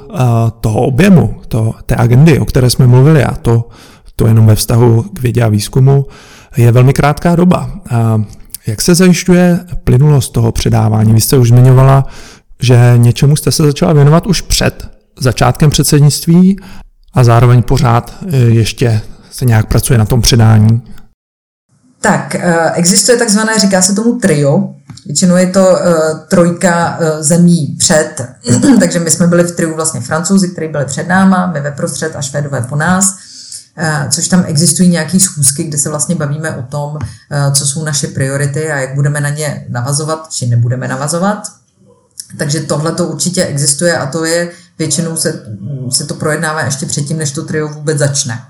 toho 0.62 0.82
objemu, 0.82 1.42
to, 1.48 1.74
té 1.86 1.96
agendy, 1.96 2.40
o 2.40 2.46
které 2.46 2.70
jsme 2.70 2.88
mluvili, 2.88 3.24
a 3.24 3.36
to, 3.36 3.70
to 4.16 4.28
jenom 4.28 4.46
ve 4.46 4.56
vztahu 4.56 5.04
k 5.04 5.22
vědě 5.22 5.44
a 5.44 5.48
výzkumu, 5.48 6.06
je 6.58 6.72
velmi 6.72 6.94
krátká 6.94 7.36
doba. 7.36 7.72
Jak 8.68 8.82
se 8.82 8.96
zajišťuje 8.96 9.60
plynulost 9.84 10.34
toho 10.34 10.52
předávání? 10.52 11.14
Vy 11.14 11.22
jste 11.22 11.38
už 11.38 11.50
zmiňovala, 11.50 12.06
že 12.62 12.94
něčemu 12.98 13.36
jste 13.36 13.52
se 13.52 13.64
začala 13.64 13.94
věnovat 13.94 14.28
už 14.28 14.42
před 14.42 14.88
začátkem 15.20 15.70
předsednictví 15.70 16.60
a 17.14 17.24
zároveň 17.24 17.64
pořád 17.64 18.14
e, 18.28 18.38
ještě 18.38 19.02
se 19.32 19.46
nějak 19.46 19.66
pracuje 19.66 20.00
na 20.00 20.06
tom 20.06 20.22
předání. 20.22 20.82
Tak, 22.02 22.36
e, 22.36 22.72
existuje 22.72 23.18
takzvané, 23.18 23.60
říká 23.60 23.82
se 23.82 23.96
tomu 23.96 24.20
trio, 24.20 24.74
Většinou 25.06 25.36
je 25.36 25.48
to 25.48 25.70
uh, 25.70 26.20
trojka 26.28 27.00
zemí 27.20 27.76
před, 27.80 28.22
takže 28.80 29.00
my 29.00 29.12
jsme 29.12 29.28
byli 29.28 29.44
v 29.44 29.56
triu 29.56 29.76
vlastně 29.76 30.02
francouzi, 30.02 30.48
kteří 30.48 30.68
byli 30.68 30.86
před 30.86 31.08
náma, 31.08 31.52
my 31.54 31.62
ve 31.62 31.72
prostřed 31.72 32.16
a 32.16 32.22
švédové 32.22 32.62
po 32.62 32.76
nás, 32.76 33.16
což 34.10 34.28
tam 34.28 34.44
existují 34.48 34.90
nějaké 34.90 35.20
schůzky, 35.20 35.64
kde 35.64 35.78
se 35.78 35.90
vlastně 35.90 36.16
bavíme 36.16 36.56
o 36.56 36.62
tom, 36.62 36.96
uh, 36.96 37.54
co 37.54 37.66
jsou 37.66 37.84
naše 37.84 38.08
priority 38.08 38.72
a 38.72 38.80
jak 38.80 38.96
budeme 38.96 39.22
na 39.22 39.30
ně 39.30 39.66
navazovat, 39.70 40.28
či 40.32 40.48
nebudeme 40.48 40.88
navazovat. 40.88 41.44
Takže 42.38 42.60
tohle 42.60 42.92
to 42.92 43.08
určitě 43.08 43.46
existuje 43.46 43.98
a 43.98 44.06
to 44.06 44.26
je, 44.26 44.52
většinou 44.80 45.16
se, 45.18 45.46
se 45.90 46.06
to 46.06 46.14
projednává 46.14 46.62
ještě 46.62 46.86
předtím, 46.86 47.18
než 47.18 47.32
to 47.32 47.46
trio 47.46 47.68
vůbec 47.68 47.98
začne. 47.98 48.42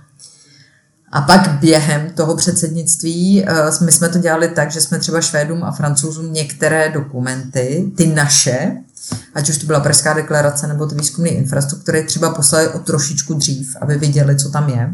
A 1.12 1.22
pak 1.22 1.50
během 1.50 2.10
toho 2.10 2.36
předsednictví 2.36 3.46
eh, 3.48 3.84
my 3.86 3.92
jsme 3.92 4.10
to 4.10 4.18
dělali 4.18 4.48
tak, 4.48 4.72
že 4.72 4.82
jsme 4.82 5.00
třeba 5.00 5.22
Švédům 5.22 5.64
a 5.64 5.72
Francouzům 5.72 6.34
některé 6.34 6.90
dokumenty, 6.90 7.92
ty 7.98 8.08
naše, 8.08 8.78
ať 9.34 9.50
už 9.50 9.58
to 9.58 9.66
byla 9.66 9.80
Pražská 9.80 10.14
deklarace 10.14 10.68
nebo 10.68 10.86
ty 10.86 10.96
výzkumné 10.96 11.30
infrastruktury, 11.30 12.04
třeba 12.04 12.30
poslali 12.30 12.68
o 12.68 12.80
trošičku 12.80 13.34
dřív, 13.34 13.76
aby 13.82 13.98
viděli, 13.98 14.36
co 14.36 14.50
tam 14.50 14.70
je. 14.70 14.94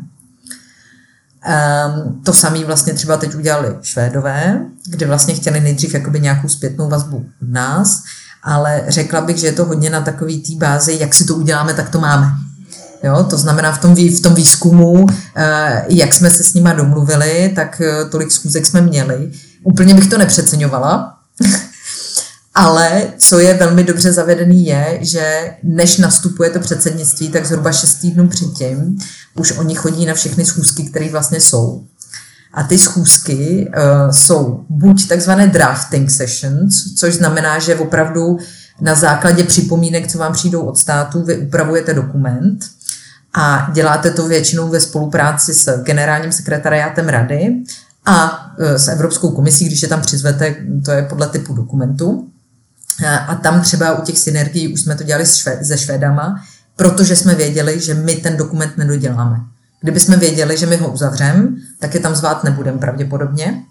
Um, 1.47 2.21
to 2.23 2.33
samé 2.33 2.65
vlastně 2.65 2.93
třeba 2.93 3.17
teď 3.17 3.35
udělali 3.35 3.75
Švédové, 3.81 4.61
kde 4.87 5.05
vlastně 5.05 5.33
chtěli 5.33 5.59
nejdřív 5.59 5.93
jakoby 5.93 6.19
nějakou 6.19 6.47
zpětnou 6.47 6.89
vazbu 6.89 7.17
od 7.41 7.49
nás, 7.49 8.03
ale 8.43 8.83
řekla 8.87 9.21
bych, 9.21 9.37
že 9.37 9.47
je 9.47 9.53
to 9.53 9.65
hodně 9.65 9.89
na 9.89 10.01
takový 10.01 10.39
té 10.41 10.65
bázi, 10.65 10.97
jak 10.99 11.15
si 11.15 11.25
to 11.25 11.35
uděláme, 11.35 11.73
tak 11.73 11.89
to 11.89 11.99
máme. 11.99 12.27
Jo, 13.03 13.23
to 13.29 13.37
znamená 13.37 13.71
v 13.71 13.81
tom, 13.81 13.95
v 13.95 14.21
tom 14.21 14.35
výzkumu, 14.35 15.05
eh, 15.35 15.85
jak 15.89 16.13
jsme 16.13 16.29
se 16.29 16.43
s 16.43 16.53
nima 16.53 16.73
domluvili, 16.73 17.51
tak 17.55 17.81
eh, 17.81 18.05
tolik 18.05 18.31
schůzek 18.31 18.65
jsme 18.65 18.81
měli. 18.81 19.31
Úplně 19.63 19.93
bych 19.93 20.09
to 20.09 20.17
nepřeceňovala, 20.17 21.17
ale 22.57 23.13
co 23.17 23.39
je 23.39 23.53
velmi 23.53 23.83
dobře 23.83 24.13
zavedený 24.13 24.65
je, 24.65 24.97
že 25.01 25.53
než 25.63 25.97
nastupuje 25.97 26.49
to 26.49 26.59
předsednictví, 26.59 27.29
tak 27.29 27.45
zhruba 27.45 27.71
6 27.71 27.95
týdnů 27.95 28.27
předtím 28.27 28.97
už 29.35 29.51
oni 29.51 29.75
chodí 29.75 30.05
na 30.05 30.13
všechny 30.13 30.45
schůzky, 30.45 30.83
které 30.83 31.09
vlastně 31.09 31.41
jsou. 31.41 31.83
A 32.53 32.63
ty 32.63 32.77
schůzky 32.77 33.67
uh, 33.67 34.11
jsou 34.11 34.65
buď 34.69 35.07
takzvané 35.07 35.47
drafting 35.47 36.11
sessions, 36.11 36.95
což 36.95 37.15
znamená, 37.15 37.59
že 37.59 37.75
opravdu 37.75 38.37
na 38.81 38.95
základě 38.95 39.43
připomínek, 39.43 40.07
co 40.07 40.17
vám 40.17 40.33
přijdou 40.33 40.61
od 40.61 40.77
státu, 40.77 41.23
vy 41.23 41.37
upravujete 41.37 41.93
dokument 41.93 42.59
a 43.33 43.69
děláte 43.73 44.11
to 44.11 44.27
většinou 44.27 44.67
ve 44.67 44.79
spolupráci 44.79 45.53
s 45.53 45.83
generálním 45.83 46.31
sekretariátem 46.31 47.09
rady 47.09 47.55
a 48.05 48.47
e, 48.59 48.79
s 48.79 48.87
Evropskou 48.87 49.31
komisí, 49.31 49.65
když 49.65 49.81
je 49.81 49.87
tam 49.87 50.01
přizvete, 50.01 50.55
to 50.85 50.91
je 50.91 51.03
podle 51.03 51.27
typu 51.27 51.53
dokumentu. 51.53 52.27
A 53.27 53.35
tam 53.35 53.61
třeba 53.61 53.93
u 53.93 54.01
těch 54.01 54.19
synergií 54.19 54.73
už 54.73 54.81
jsme 54.81 54.95
to 54.95 55.03
dělali 55.03 55.25
se 55.25 55.77
Švédama, 55.77 56.43
protože 56.75 57.15
jsme 57.15 57.35
věděli, 57.35 57.79
že 57.79 57.93
my 57.93 58.15
ten 58.15 58.37
dokument 58.37 58.77
nedoděláme. 58.77 59.37
Kdyby 59.81 59.99
jsme 59.99 60.17
věděli, 60.17 60.57
že 60.57 60.65
my 60.65 60.77
ho 60.77 60.91
uzavřeme, 60.91 61.47
tak 61.79 61.93
je 61.93 61.99
tam 61.99 62.15
zvát 62.15 62.43
nebudeme 62.43 62.77
pravděpodobně, 62.77 63.63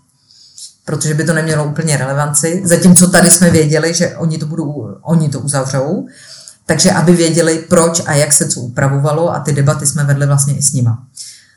protože 0.84 1.14
by 1.14 1.24
to 1.24 1.34
nemělo 1.34 1.64
úplně 1.64 1.96
relevanci. 1.96 2.62
Zatímco 2.64 3.10
tady 3.10 3.30
jsme 3.30 3.50
věděli, 3.50 3.94
že 3.94 4.16
oni 4.16 4.38
to, 4.38 4.46
budou, 4.46 4.96
oni 5.02 5.28
to 5.28 5.40
uzavřou 5.40 6.06
takže 6.66 6.92
aby 6.92 7.12
věděli, 7.12 7.58
proč 7.68 8.02
a 8.06 8.14
jak 8.14 8.32
se 8.32 8.48
co 8.48 8.60
upravovalo 8.60 9.34
a 9.34 9.40
ty 9.40 9.52
debaty 9.52 9.86
jsme 9.86 10.04
vedli 10.04 10.26
vlastně 10.26 10.56
i 10.56 10.62
s 10.62 10.72
nima. 10.72 11.04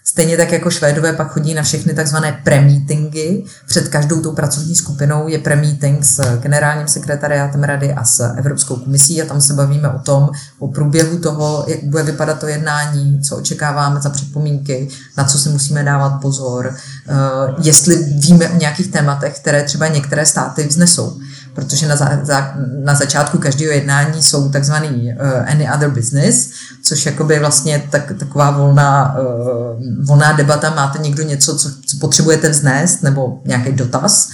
Stejně 0.09 0.37
tak 0.37 0.51
jako 0.51 0.71
Švédové 0.71 1.13
pak 1.13 1.31
chodí 1.31 1.53
na 1.53 1.63
všechny 1.63 1.93
takzvané 1.93 2.41
pre-meetingy. 2.43 3.43
Před 3.67 3.87
každou 3.87 4.21
tou 4.21 4.31
pracovní 4.31 4.75
skupinou 4.75 5.27
je 5.27 5.37
pre-meeting 5.37 6.03
s 6.03 6.39
generálním 6.39 6.87
sekretariátem 6.87 7.63
rady 7.63 7.93
a 7.93 8.03
s 8.03 8.33
Evropskou 8.37 8.75
komisí 8.75 9.21
a 9.21 9.25
tam 9.25 9.41
se 9.41 9.53
bavíme 9.53 9.89
o 9.89 9.99
tom, 9.99 10.29
o 10.59 10.67
průběhu 10.67 11.19
toho, 11.19 11.65
jak 11.67 11.83
bude 11.83 12.03
vypadat 12.03 12.39
to 12.39 12.47
jednání, 12.47 13.21
co 13.21 13.37
očekáváme 13.37 14.01
za 14.01 14.09
připomínky, 14.09 14.87
na 15.17 15.23
co 15.23 15.39
si 15.39 15.49
musíme 15.49 15.83
dávat 15.83 16.09
pozor, 16.09 16.73
eh, 16.73 17.13
jestli 17.61 17.95
víme 17.95 18.49
o 18.49 18.57
nějakých 18.57 18.91
tématech, 18.91 19.39
které 19.39 19.63
třeba 19.63 19.87
některé 19.87 20.25
státy 20.25 20.67
vznesou 20.67 21.19
protože 21.53 21.87
na, 21.87 21.95
za, 21.95 22.19
za, 22.23 22.53
na 22.83 22.95
začátku 22.95 23.37
každého 23.37 23.71
jednání 23.73 24.23
jsou 24.23 24.49
takzvaný 24.49 25.13
uh, 25.13 25.51
any 25.51 25.69
other 25.75 25.89
business, 25.89 26.49
což 26.83 27.05
jakoby 27.05 27.39
vlastně 27.39 27.83
tak, 27.89 28.11
taková 28.19 28.51
volná, 28.51 29.15
uh, 29.19 30.05
volná 30.05 30.31
debata, 30.31 30.69
máte 30.75 30.99
někdo 30.99 31.23
něco, 31.23 31.57
co, 31.57 31.69
co 31.85 31.97
potřebujete 31.99 32.49
vznést, 32.49 33.03
nebo 33.03 33.41
nějaký 33.45 33.71
dotaz. 33.71 34.29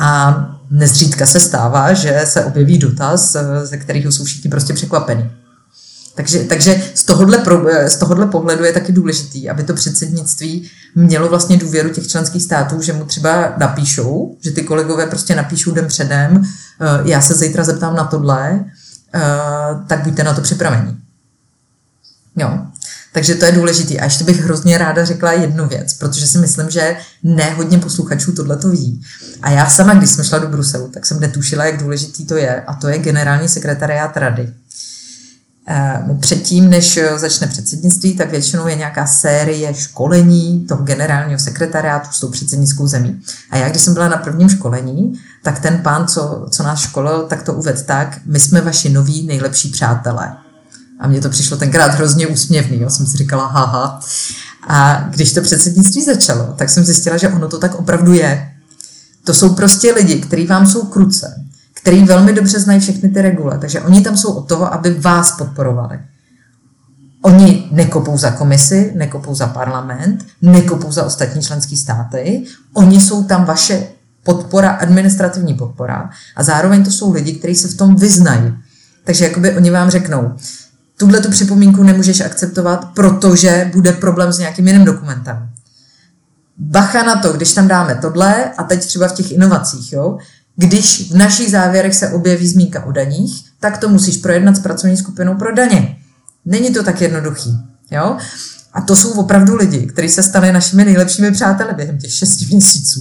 A 0.00 0.36
nezřídka 0.70 1.26
se 1.26 1.40
stává, 1.40 1.92
že 1.92 2.20
se 2.24 2.44
objeví 2.44 2.78
dotaz, 2.78 3.34
eh, 3.34 3.66
ze 3.66 3.76
kterého 3.76 4.12
jsou 4.12 4.24
všichni 4.24 4.50
prostě 4.50 4.74
překvapení. 4.74 5.30
Takže, 6.16 6.38
takže 6.38 6.82
z, 6.94 7.04
tohohle, 7.04 7.42
z 7.88 7.96
tohohle 7.96 8.26
pohledu 8.26 8.64
je 8.64 8.72
taky 8.72 8.92
důležitý, 8.92 9.50
aby 9.50 9.62
to 9.62 9.74
předsednictví 9.74 10.70
mělo 10.94 11.28
vlastně 11.28 11.56
důvěru 11.56 11.88
těch 11.88 12.08
členských 12.08 12.42
států, 12.42 12.82
že 12.82 12.92
mu 12.92 13.04
třeba 13.04 13.54
napíšou, 13.58 14.36
že 14.40 14.50
ty 14.50 14.62
kolegové 14.62 15.06
prostě 15.06 15.34
napíšou 15.34 15.70
den 15.70 15.86
předem, 15.86 16.42
eh, 16.42 16.86
já 17.04 17.20
se 17.20 17.34
zítra 17.34 17.64
zeptám 17.64 17.96
na 17.96 18.04
tohle, 18.04 18.64
eh, 19.14 19.20
tak 19.86 20.02
buďte 20.02 20.24
na 20.24 20.34
to 20.34 20.40
připraveni. 20.40 20.96
Jo. 22.36 22.58
Takže 23.12 23.34
to 23.34 23.44
je 23.44 23.52
důležité. 23.52 23.98
A 23.98 24.04
ještě 24.04 24.24
bych 24.24 24.44
hrozně 24.44 24.78
ráda 24.78 25.04
řekla 25.04 25.32
jednu 25.32 25.68
věc, 25.68 25.94
protože 25.94 26.26
si 26.26 26.38
myslím, 26.38 26.70
že 26.70 26.96
ne 27.22 27.50
hodně 27.50 27.78
posluchačů 27.78 28.32
tohle 28.32 28.56
to 28.56 28.68
ví. 28.68 29.02
A 29.42 29.50
já 29.50 29.66
sama, 29.66 29.94
když 29.94 30.10
jsem 30.10 30.24
šla 30.24 30.38
do 30.38 30.48
Bruselu, 30.48 30.88
tak 30.88 31.06
jsem 31.06 31.20
netušila, 31.20 31.64
jak 31.64 31.80
důležitý 31.80 32.26
to 32.26 32.36
je. 32.36 32.60
A 32.60 32.74
to 32.74 32.88
je 32.88 32.98
generální 32.98 33.48
sekretariát 33.48 34.16
rady. 34.16 34.52
Eh, 35.68 36.02
předtím, 36.20 36.70
než 36.70 36.98
začne 37.16 37.46
předsednictví, 37.46 38.16
tak 38.16 38.30
většinou 38.30 38.66
je 38.66 38.74
nějaká 38.74 39.06
série 39.06 39.74
školení 39.74 40.66
toho 40.68 40.82
generálního 40.82 41.38
sekretariátu 41.38 42.08
s 42.12 42.20
tou 42.20 42.28
předsednickou 42.28 42.86
zemí. 42.86 43.20
A 43.50 43.56
já, 43.56 43.68
když 43.68 43.82
jsem 43.82 43.94
byla 43.94 44.08
na 44.08 44.16
prvním 44.16 44.48
školení, 44.48 45.12
tak 45.42 45.60
ten 45.60 45.78
pán, 45.78 46.08
co, 46.08 46.46
co 46.50 46.62
nás 46.62 46.80
školil, 46.80 47.26
tak 47.28 47.42
to 47.42 47.54
uvedl 47.54 47.80
tak, 47.86 48.18
my 48.24 48.40
jsme 48.40 48.60
vaši 48.60 48.88
noví 48.88 49.26
nejlepší 49.26 49.68
přátelé. 49.68 50.36
A 51.00 51.08
mně 51.08 51.20
to 51.20 51.30
přišlo 51.30 51.56
tenkrát 51.56 51.94
hrozně 51.94 52.26
úsměvný, 52.26 52.80
jo. 52.80 52.90
jsem 52.90 53.06
si 53.06 53.16
říkala, 53.16 53.46
haha. 53.46 54.00
A 54.68 55.08
když 55.10 55.32
to 55.32 55.40
předsednictví 55.40 56.04
začalo, 56.04 56.54
tak 56.56 56.70
jsem 56.70 56.84
zjistila, 56.84 57.16
že 57.16 57.28
ono 57.28 57.48
to 57.48 57.58
tak 57.58 57.74
opravdu 57.74 58.12
je. 58.12 58.52
To 59.24 59.34
jsou 59.34 59.54
prostě 59.54 59.92
lidi, 59.92 60.20
kteří 60.20 60.46
vám 60.46 60.66
jsou 60.66 60.82
kruce, 60.82 61.45
který 61.86 62.04
velmi 62.04 62.32
dobře 62.32 62.60
znají 62.60 62.80
všechny 62.80 63.08
ty 63.08 63.22
regule. 63.22 63.58
Takže 63.58 63.80
oni 63.80 64.00
tam 64.00 64.16
jsou 64.16 64.32
od 64.32 64.48
toho, 64.48 64.74
aby 64.74 64.94
vás 64.94 65.36
podporovali. 65.36 65.98
Oni 67.22 67.68
nekopou 67.70 68.18
za 68.18 68.30
komisi, 68.30 68.92
nekopou 68.94 69.34
za 69.34 69.46
parlament, 69.46 70.26
nekopou 70.42 70.92
za 70.92 71.04
ostatní 71.04 71.42
členské 71.42 71.76
státy. 71.76 72.44
Oni 72.74 73.00
jsou 73.00 73.24
tam 73.24 73.44
vaše 73.44 73.86
podpora, 74.22 74.70
administrativní 74.70 75.54
podpora 75.54 76.10
a 76.36 76.42
zároveň 76.42 76.84
to 76.84 76.90
jsou 76.90 77.12
lidi, 77.12 77.32
kteří 77.32 77.54
se 77.54 77.68
v 77.68 77.76
tom 77.76 77.96
vyznají. 77.96 78.54
Takže 79.04 79.24
jakoby 79.24 79.56
oni 79.56 79.70
vám 79.70 79.90
řeknou, 79.90 80.32
tuhle 80.98 81.20
tu 81.20 81.30
připomínku 81.30 81.82
nemůžeš 81.82 82.20
akceptovat, 82.20 82.88
protože 82.94 83.70
bude 83.72 83.92
problém 83.92 84.32
s 84.32 84.38
nějakým 84.38 84.66
jiným 84.66 84.84
dokumentem. 84.84 85.48
Bacha 86.58 87.02
na 87.02 87.16
to, 87.16 87.32
když 87.32 87.54
tam 87.54 87.68
dáme 87.68 87.94
tohle 87.94 88.44
a 88.44 88.62
teď 88.62 88.86
třeba 88.86 89.08
v 89.08 89.12
těch 89.12 89.32
inovacích, 89.32 89.92
jo, 89.92 90.18
když 90.56 91.10
v 91.10 91.16
našich 91.16 91.50
závěrech 91.50 91.94
se 91.94 92.10
objeví 92.10 92.48
zmínka 92.48 92.84
o 92.84 92.92
daních, 92.92 93.44
tak 93.60 93.78
to 93.78 93.88
musíš 93.88 94.16
projednat 94.16 94.56
s 94.56 94.60
pracovní 94.60 94.96
skupinou 94.96 95.34
pro 95.34 95.54
daně. 95.54 95.96
Není 96.44 96.74
to 96.74 96.82
tak 96.82 97.00
jednoduchý. 97.00 97.50
Jo? 97.90 98.16
A 98.72 98.80
to 98.80 98.96
jsou 98.96 99.10
opravdu 99.12 99.56
lidi, 99.56 99.86
kteří 99.86 100.08
se 100.08 100.22
stali 100.22 100.52
našimi 100.52 100.84
nejlepšími 100.84 101.32
přáteli 101.32 101.74
během 101.74 101.98
těch 101.98 102.12
šesti 102.12 102.46
měsíců, 102.46 103.00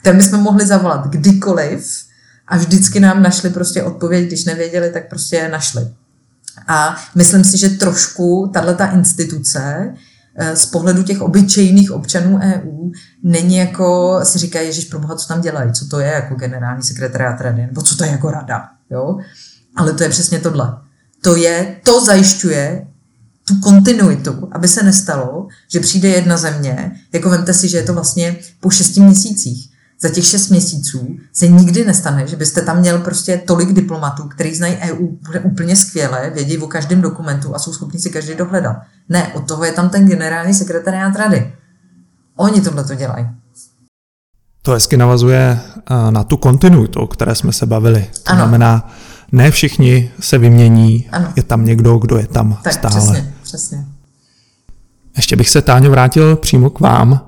které 0.00 0.22
jsme 0.22 0.38
mohli 0.38 0.66
zavolat 0.66 1.06
kdykoliv 1.06 2.06
a 2.48 2.56
vždycky 2.56 3.00
nám 3.00 3.22
našli 3.22 3.50
prostě 3.50 3.82
odpověď, 3.82 4.26
když 4.26 4.44
nevěděli, 4.44 4.90
tak 4.90 5.08
prostě 5.08 5.36
je 5.36 5.48
našli. 5.48 5.88
A 6.68 6.96
myslím 7.14 7.44
si, 7.44 7.58
že 7.58 7.68
trošku 7.68 8.50
tahle 8.52 8.76
instituce 8.94 9.60
eh, 9.62 9.94
z 10.54 10.66
pohledu 10.66 11.02
těch 11.02 11.20
obyčejných 11.20 11.92
občanů 11.92 12.38
EU 12.42 12.90
není 13.22 13.56
jako, 13.56 14.20
si 14.22 14.38
říká, 14.38 14.60
Ježíš, 14.60 14.84
pro 14.84 14.98
boha, 14.98 15.16
co 15.16 15.28
tam 15.28 15.40
dělají, 15.40 15.72
co 15.72 15.86
to 15.86 16.00
je 16.00 16.06
jako 16.06 16.34
generální 16.34 16.82
sekretariát 16.82 17.40
rady, 17.40 17.62
nebo 17.62 17.82
co 17.82 17.96
to 17.96 18.04
je 18.04 18.10
jako 18.10 18.30
rada, 18.30 18.68
jo? 18.90 19.18
Ale 19.76 19.92
to 19.92 20.02
je 20.02 20.08
přesně 20.08 20.38
tohle. 20.38 20.78
To 21.22 21.36
je, 21.36 21.76
to 21.82 22.04
zajišťuje 22.04 22.86
tu 23.44 23.60
kontinuitu, 23.60 24.48
aby 24.52 24.68
se 24.68 24.82
nestalo, 24.82 25.48
že 25.70 25.80
přijde 25.80 26.08
jedna 26.08 26.36
země, 26.36 26.92
jako 27.12 27.30
vemte 27.30 27.54
si, 27.54 27.68
že 27.68 27.76
je 27.76 27.82
to 27.82 27.94
vlastně 27.94 28.36
po 28.60 28.70
šesti 28.70 29.00
měsících. 29.00 29.75
Za 30.00 30.08
těch 30.08 30.24
šest 30.24 30.48
měsíců 30.48 31.16
se 31.32 31.48
nikdy 31.48 31.84
nestane, 31.84 32.26
že 32.26 32.36
byste 32.36 32.62
tam 32.62 32.80
měl 32.80 32.98
prostě 32.98 33.42
tolik 33.46 33.72
diplomatů, 33.72 34.28
který 34.28 34.54
znají 34.54 34.76
EU 34.76 35.06
úplně 35.42 35.76
skvěle, 35.76 36.30
vědí 36.34 36.58
o 36.58 36.66
každém 36.66 37.00
dokumentu 37.00 37.54
a 37.54 37.58
jsou 37.58 37.72
schopni 37.72 38.00
si 38.00 38.10
každý 38.10 38.34
dohledat. 38.34 38.76
Ne, 39.08 39.32
od 39.34 39.48
toho 39.48 39.64
je 39.64 39.72
tam 39.72 39.88
ten 39.88 40.08
generální 40.08 40.54
sekretariát 40.54 41.16
rady. 41.16 41.52
Oni 42.36 42.60
tohle 42.60 42.84
to 42.84 42.94
dělají. 42.94 43.26
To 44.62 44.72
hezky 44.72 44.96
navazuje 44.96 45.60
eh, 45.90 46.10
na 46.10 46.24
tu 46.24 46.36
kontinuitu, 46.36 47.00
o 47.00 47.06
které 47.06 47.34
jsme 47.34 47.52
se 47.52 47.66
bavili. 47.66 48.06
To 48.22 48.30
ano. 48.30 48.38
znamená, 48.38 48.90
ne 49.32 49.50
všichni 49.50 50.10
se 50.20 50.38
vymění, 50.38 51.08
ano. 51.12 51.32
je 51.36 51.42
tam 51.42 51.64
někdo, 51.64 51.98
kdo 51.98 52.16
je 52.16 52.26
tam 52.26 52.58
tak, 52.62 52.72
stále. 52.72 53.00
Přesně, 53.00 53.34
přesně. 53.42 53.84
Ještě 55.16 55.36
bych 55.36 55.48
se, 55.48 55.62
Táňo, 55.62 55.90
vrátil 55.90 56.36
přímo 56.36 56.70
k 56.70 56.80
vám. 56.80 57.20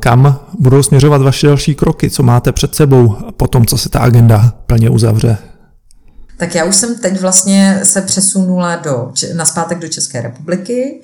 Kam 0.00 0.40
budou 0.58 0.82
směřovat 0.82 1.22
vaše 1.22 1.46
další 1.46 1.74
kroky? 1.74 2.10
Co 2.10 2.22
máte 2.22 2.52
před 2.52 2.74
sebou 2.74 3.16
po 3.36 3.48
tom, 3.48 3.66
co 3.66 3.78
se 3.78 3.88
ta 3.88 3.98
agenda 3.98 4.52
plně 4.66 4.90
uzavře? 4.90 5.38
Tak 6.36 6.54
já 6.54 6.64
už 6.64 6.76
jsem 6.76 6.98
teď 6.98 7.20
vlastně 7.20 7.80
se 7.82 8.02
přesunula 8.02 8.76
do, 8.76 9.12
na 9.34 9.44
zpátek 9.44 9.78
do 9.78 9.88
České 9.88 10.22
republiky. 10.22 11.00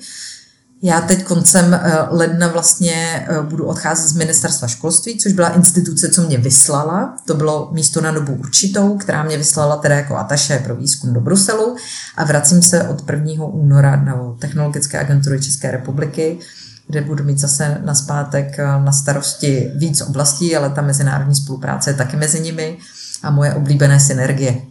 Já 0.83 1.01
teď 1.01 1.23
koncem 1.23 1.73
eh, 1.73 1.97
ledna 2.09 2.47
vlastně 2.47 3.25
eh, 3.27 3.41
budu 3.41 3.65
odcházet 3.65 4.07
z 4.07 4.15
ministerstva 4.15 4.67
školství, 4.67 5.17
což 5.17 5.33
byla 5.33 5.49
instituce, 5.49 6.09
co 6.09 6.21
mě 6.21 6.37
vyslala. 6.37 7.17
To 7.27 7.33
bylo 7.33 7.69
místo 7.71 8.01
na 8.01 8.11
dobu 8.11 8.33
určitou, 8.33 8.97
která 8.97 9.23
mě 9.23 9.37
vyslala 9.37 9.75
teda 9.75 9.95
jako 9.95 10.17
ataše 10.17 10.61
pro 10.63 10.75
výzkum 10.75 11.13
do 11.13 11.21
Bruselu 11.21 11.75
a 12.17 12.23
vracím 12.23 12.61
se 12.61 12.87
od 12.87 13.09
1. 13.09 13.45
února 13.45 13.95
do 13.95 14.35
Technologické 14.39 14.99
agentury 14.99 15.41
České 15.41 15.71
republiky, 15.71 16.39
kde 16.87 17.01
budu 17.01 17.23
mít 17.23 17.37
zase 17.37 17.81
na 17.85 17.95
zpátek 17.95 18.59
eh, 18.59 18.65
na 18.65 18.91
starosti 18.91 19.71
víc 19.75 20.01
oblastí, 20.01 20.55
ale 20.55 20.69
ta 20.69 20.81
mezinárodní 20.81 21.35
spolupráce 21.35 21.89
je 21.89 21.93
taky 21.93 22.17
mezi 22.17 22.39
nimi 22.39 22.77
a 23.23 23.31
moje 23.31 23.53
oblíbené 23.53 23.99
synergie. 23.99 24.61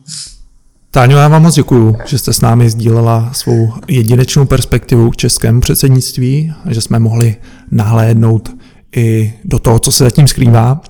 Táňo, 0.91 1.19
já 1.19 1.29
vám 1.29 1.43
moc 1.43 1.55
děkuju, 1.55 1.97
že 2.05 2.19
jste 2.19 2.33
s 2.33 2.41
námi 2.41 2.71
sdílela 2.71 3.31
svou 3.33 3.73
jedinečnou 3.89 4.45
perspektivu 4.45 5.11
k 5.11 5.17
českému 5.17 5.61
předsednictví, 5.61 6.55
že 6.69 6.81
jsme 6.81 6.99
mohli 6.99 7.37
nahlédnout 7.71 8.51
i 8.97 9.35
do 9.45 9.59
toho, 9.59 9.79
co 9.79 9.93
se 9.93 10.05
zatím 10.05 10.29
skrývá. 10.29 10.81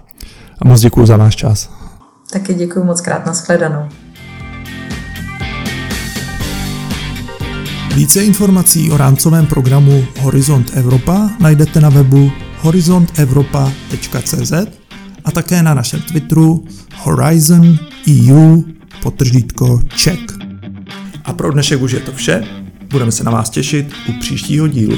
A 0.58 0.68
moc 0.68 0.80
děkuji 0.80 1.06
za 1.06 1.16
váš 1.16 1.36
čas. 1.36 1.70
Taky 2.32 2.54
děkuji 2.54 2.84
moc 2.84 3.00
krát, 3.00 3.26
na 3.26 3.34
Více 7.94 8.24
informací 8.24 8.90
o 8.90 8.96
rámcovém 8.96 9.46
programu 9.46 10.04
Horizont 10.20 10.70
Evropa 10.74 11.30
najdete 11.40 11.80
na 11.80 11.88
webu 11.88 12.32
horizontevropa.cz 12.58 14.52
a 15.24 15.30
také 15.30 15.62
na 15.62 15.74
našem 15.74 16.00
Twitteru 16.00 16.64
Horizon 16.96 17.78
EU 18.08 18.62
potržítko 19.02 19.80
Czech. 19.94 20.20
A 21.24 21.32
pro 21.32 21.52
dnešek 21.52 21.82
už 21.82 21.92
je 21.92 22.00
to 22.00 22.12
vše. 22.12 22.44
Budeme 22.90 23.12
se 23.12 23.24
na 23.24 23.30
vás 23.30 23.50
těšit 23.50 23.92
u 24.08 24.12
příštího 24.20 24.68
dílu. 24.68 24.96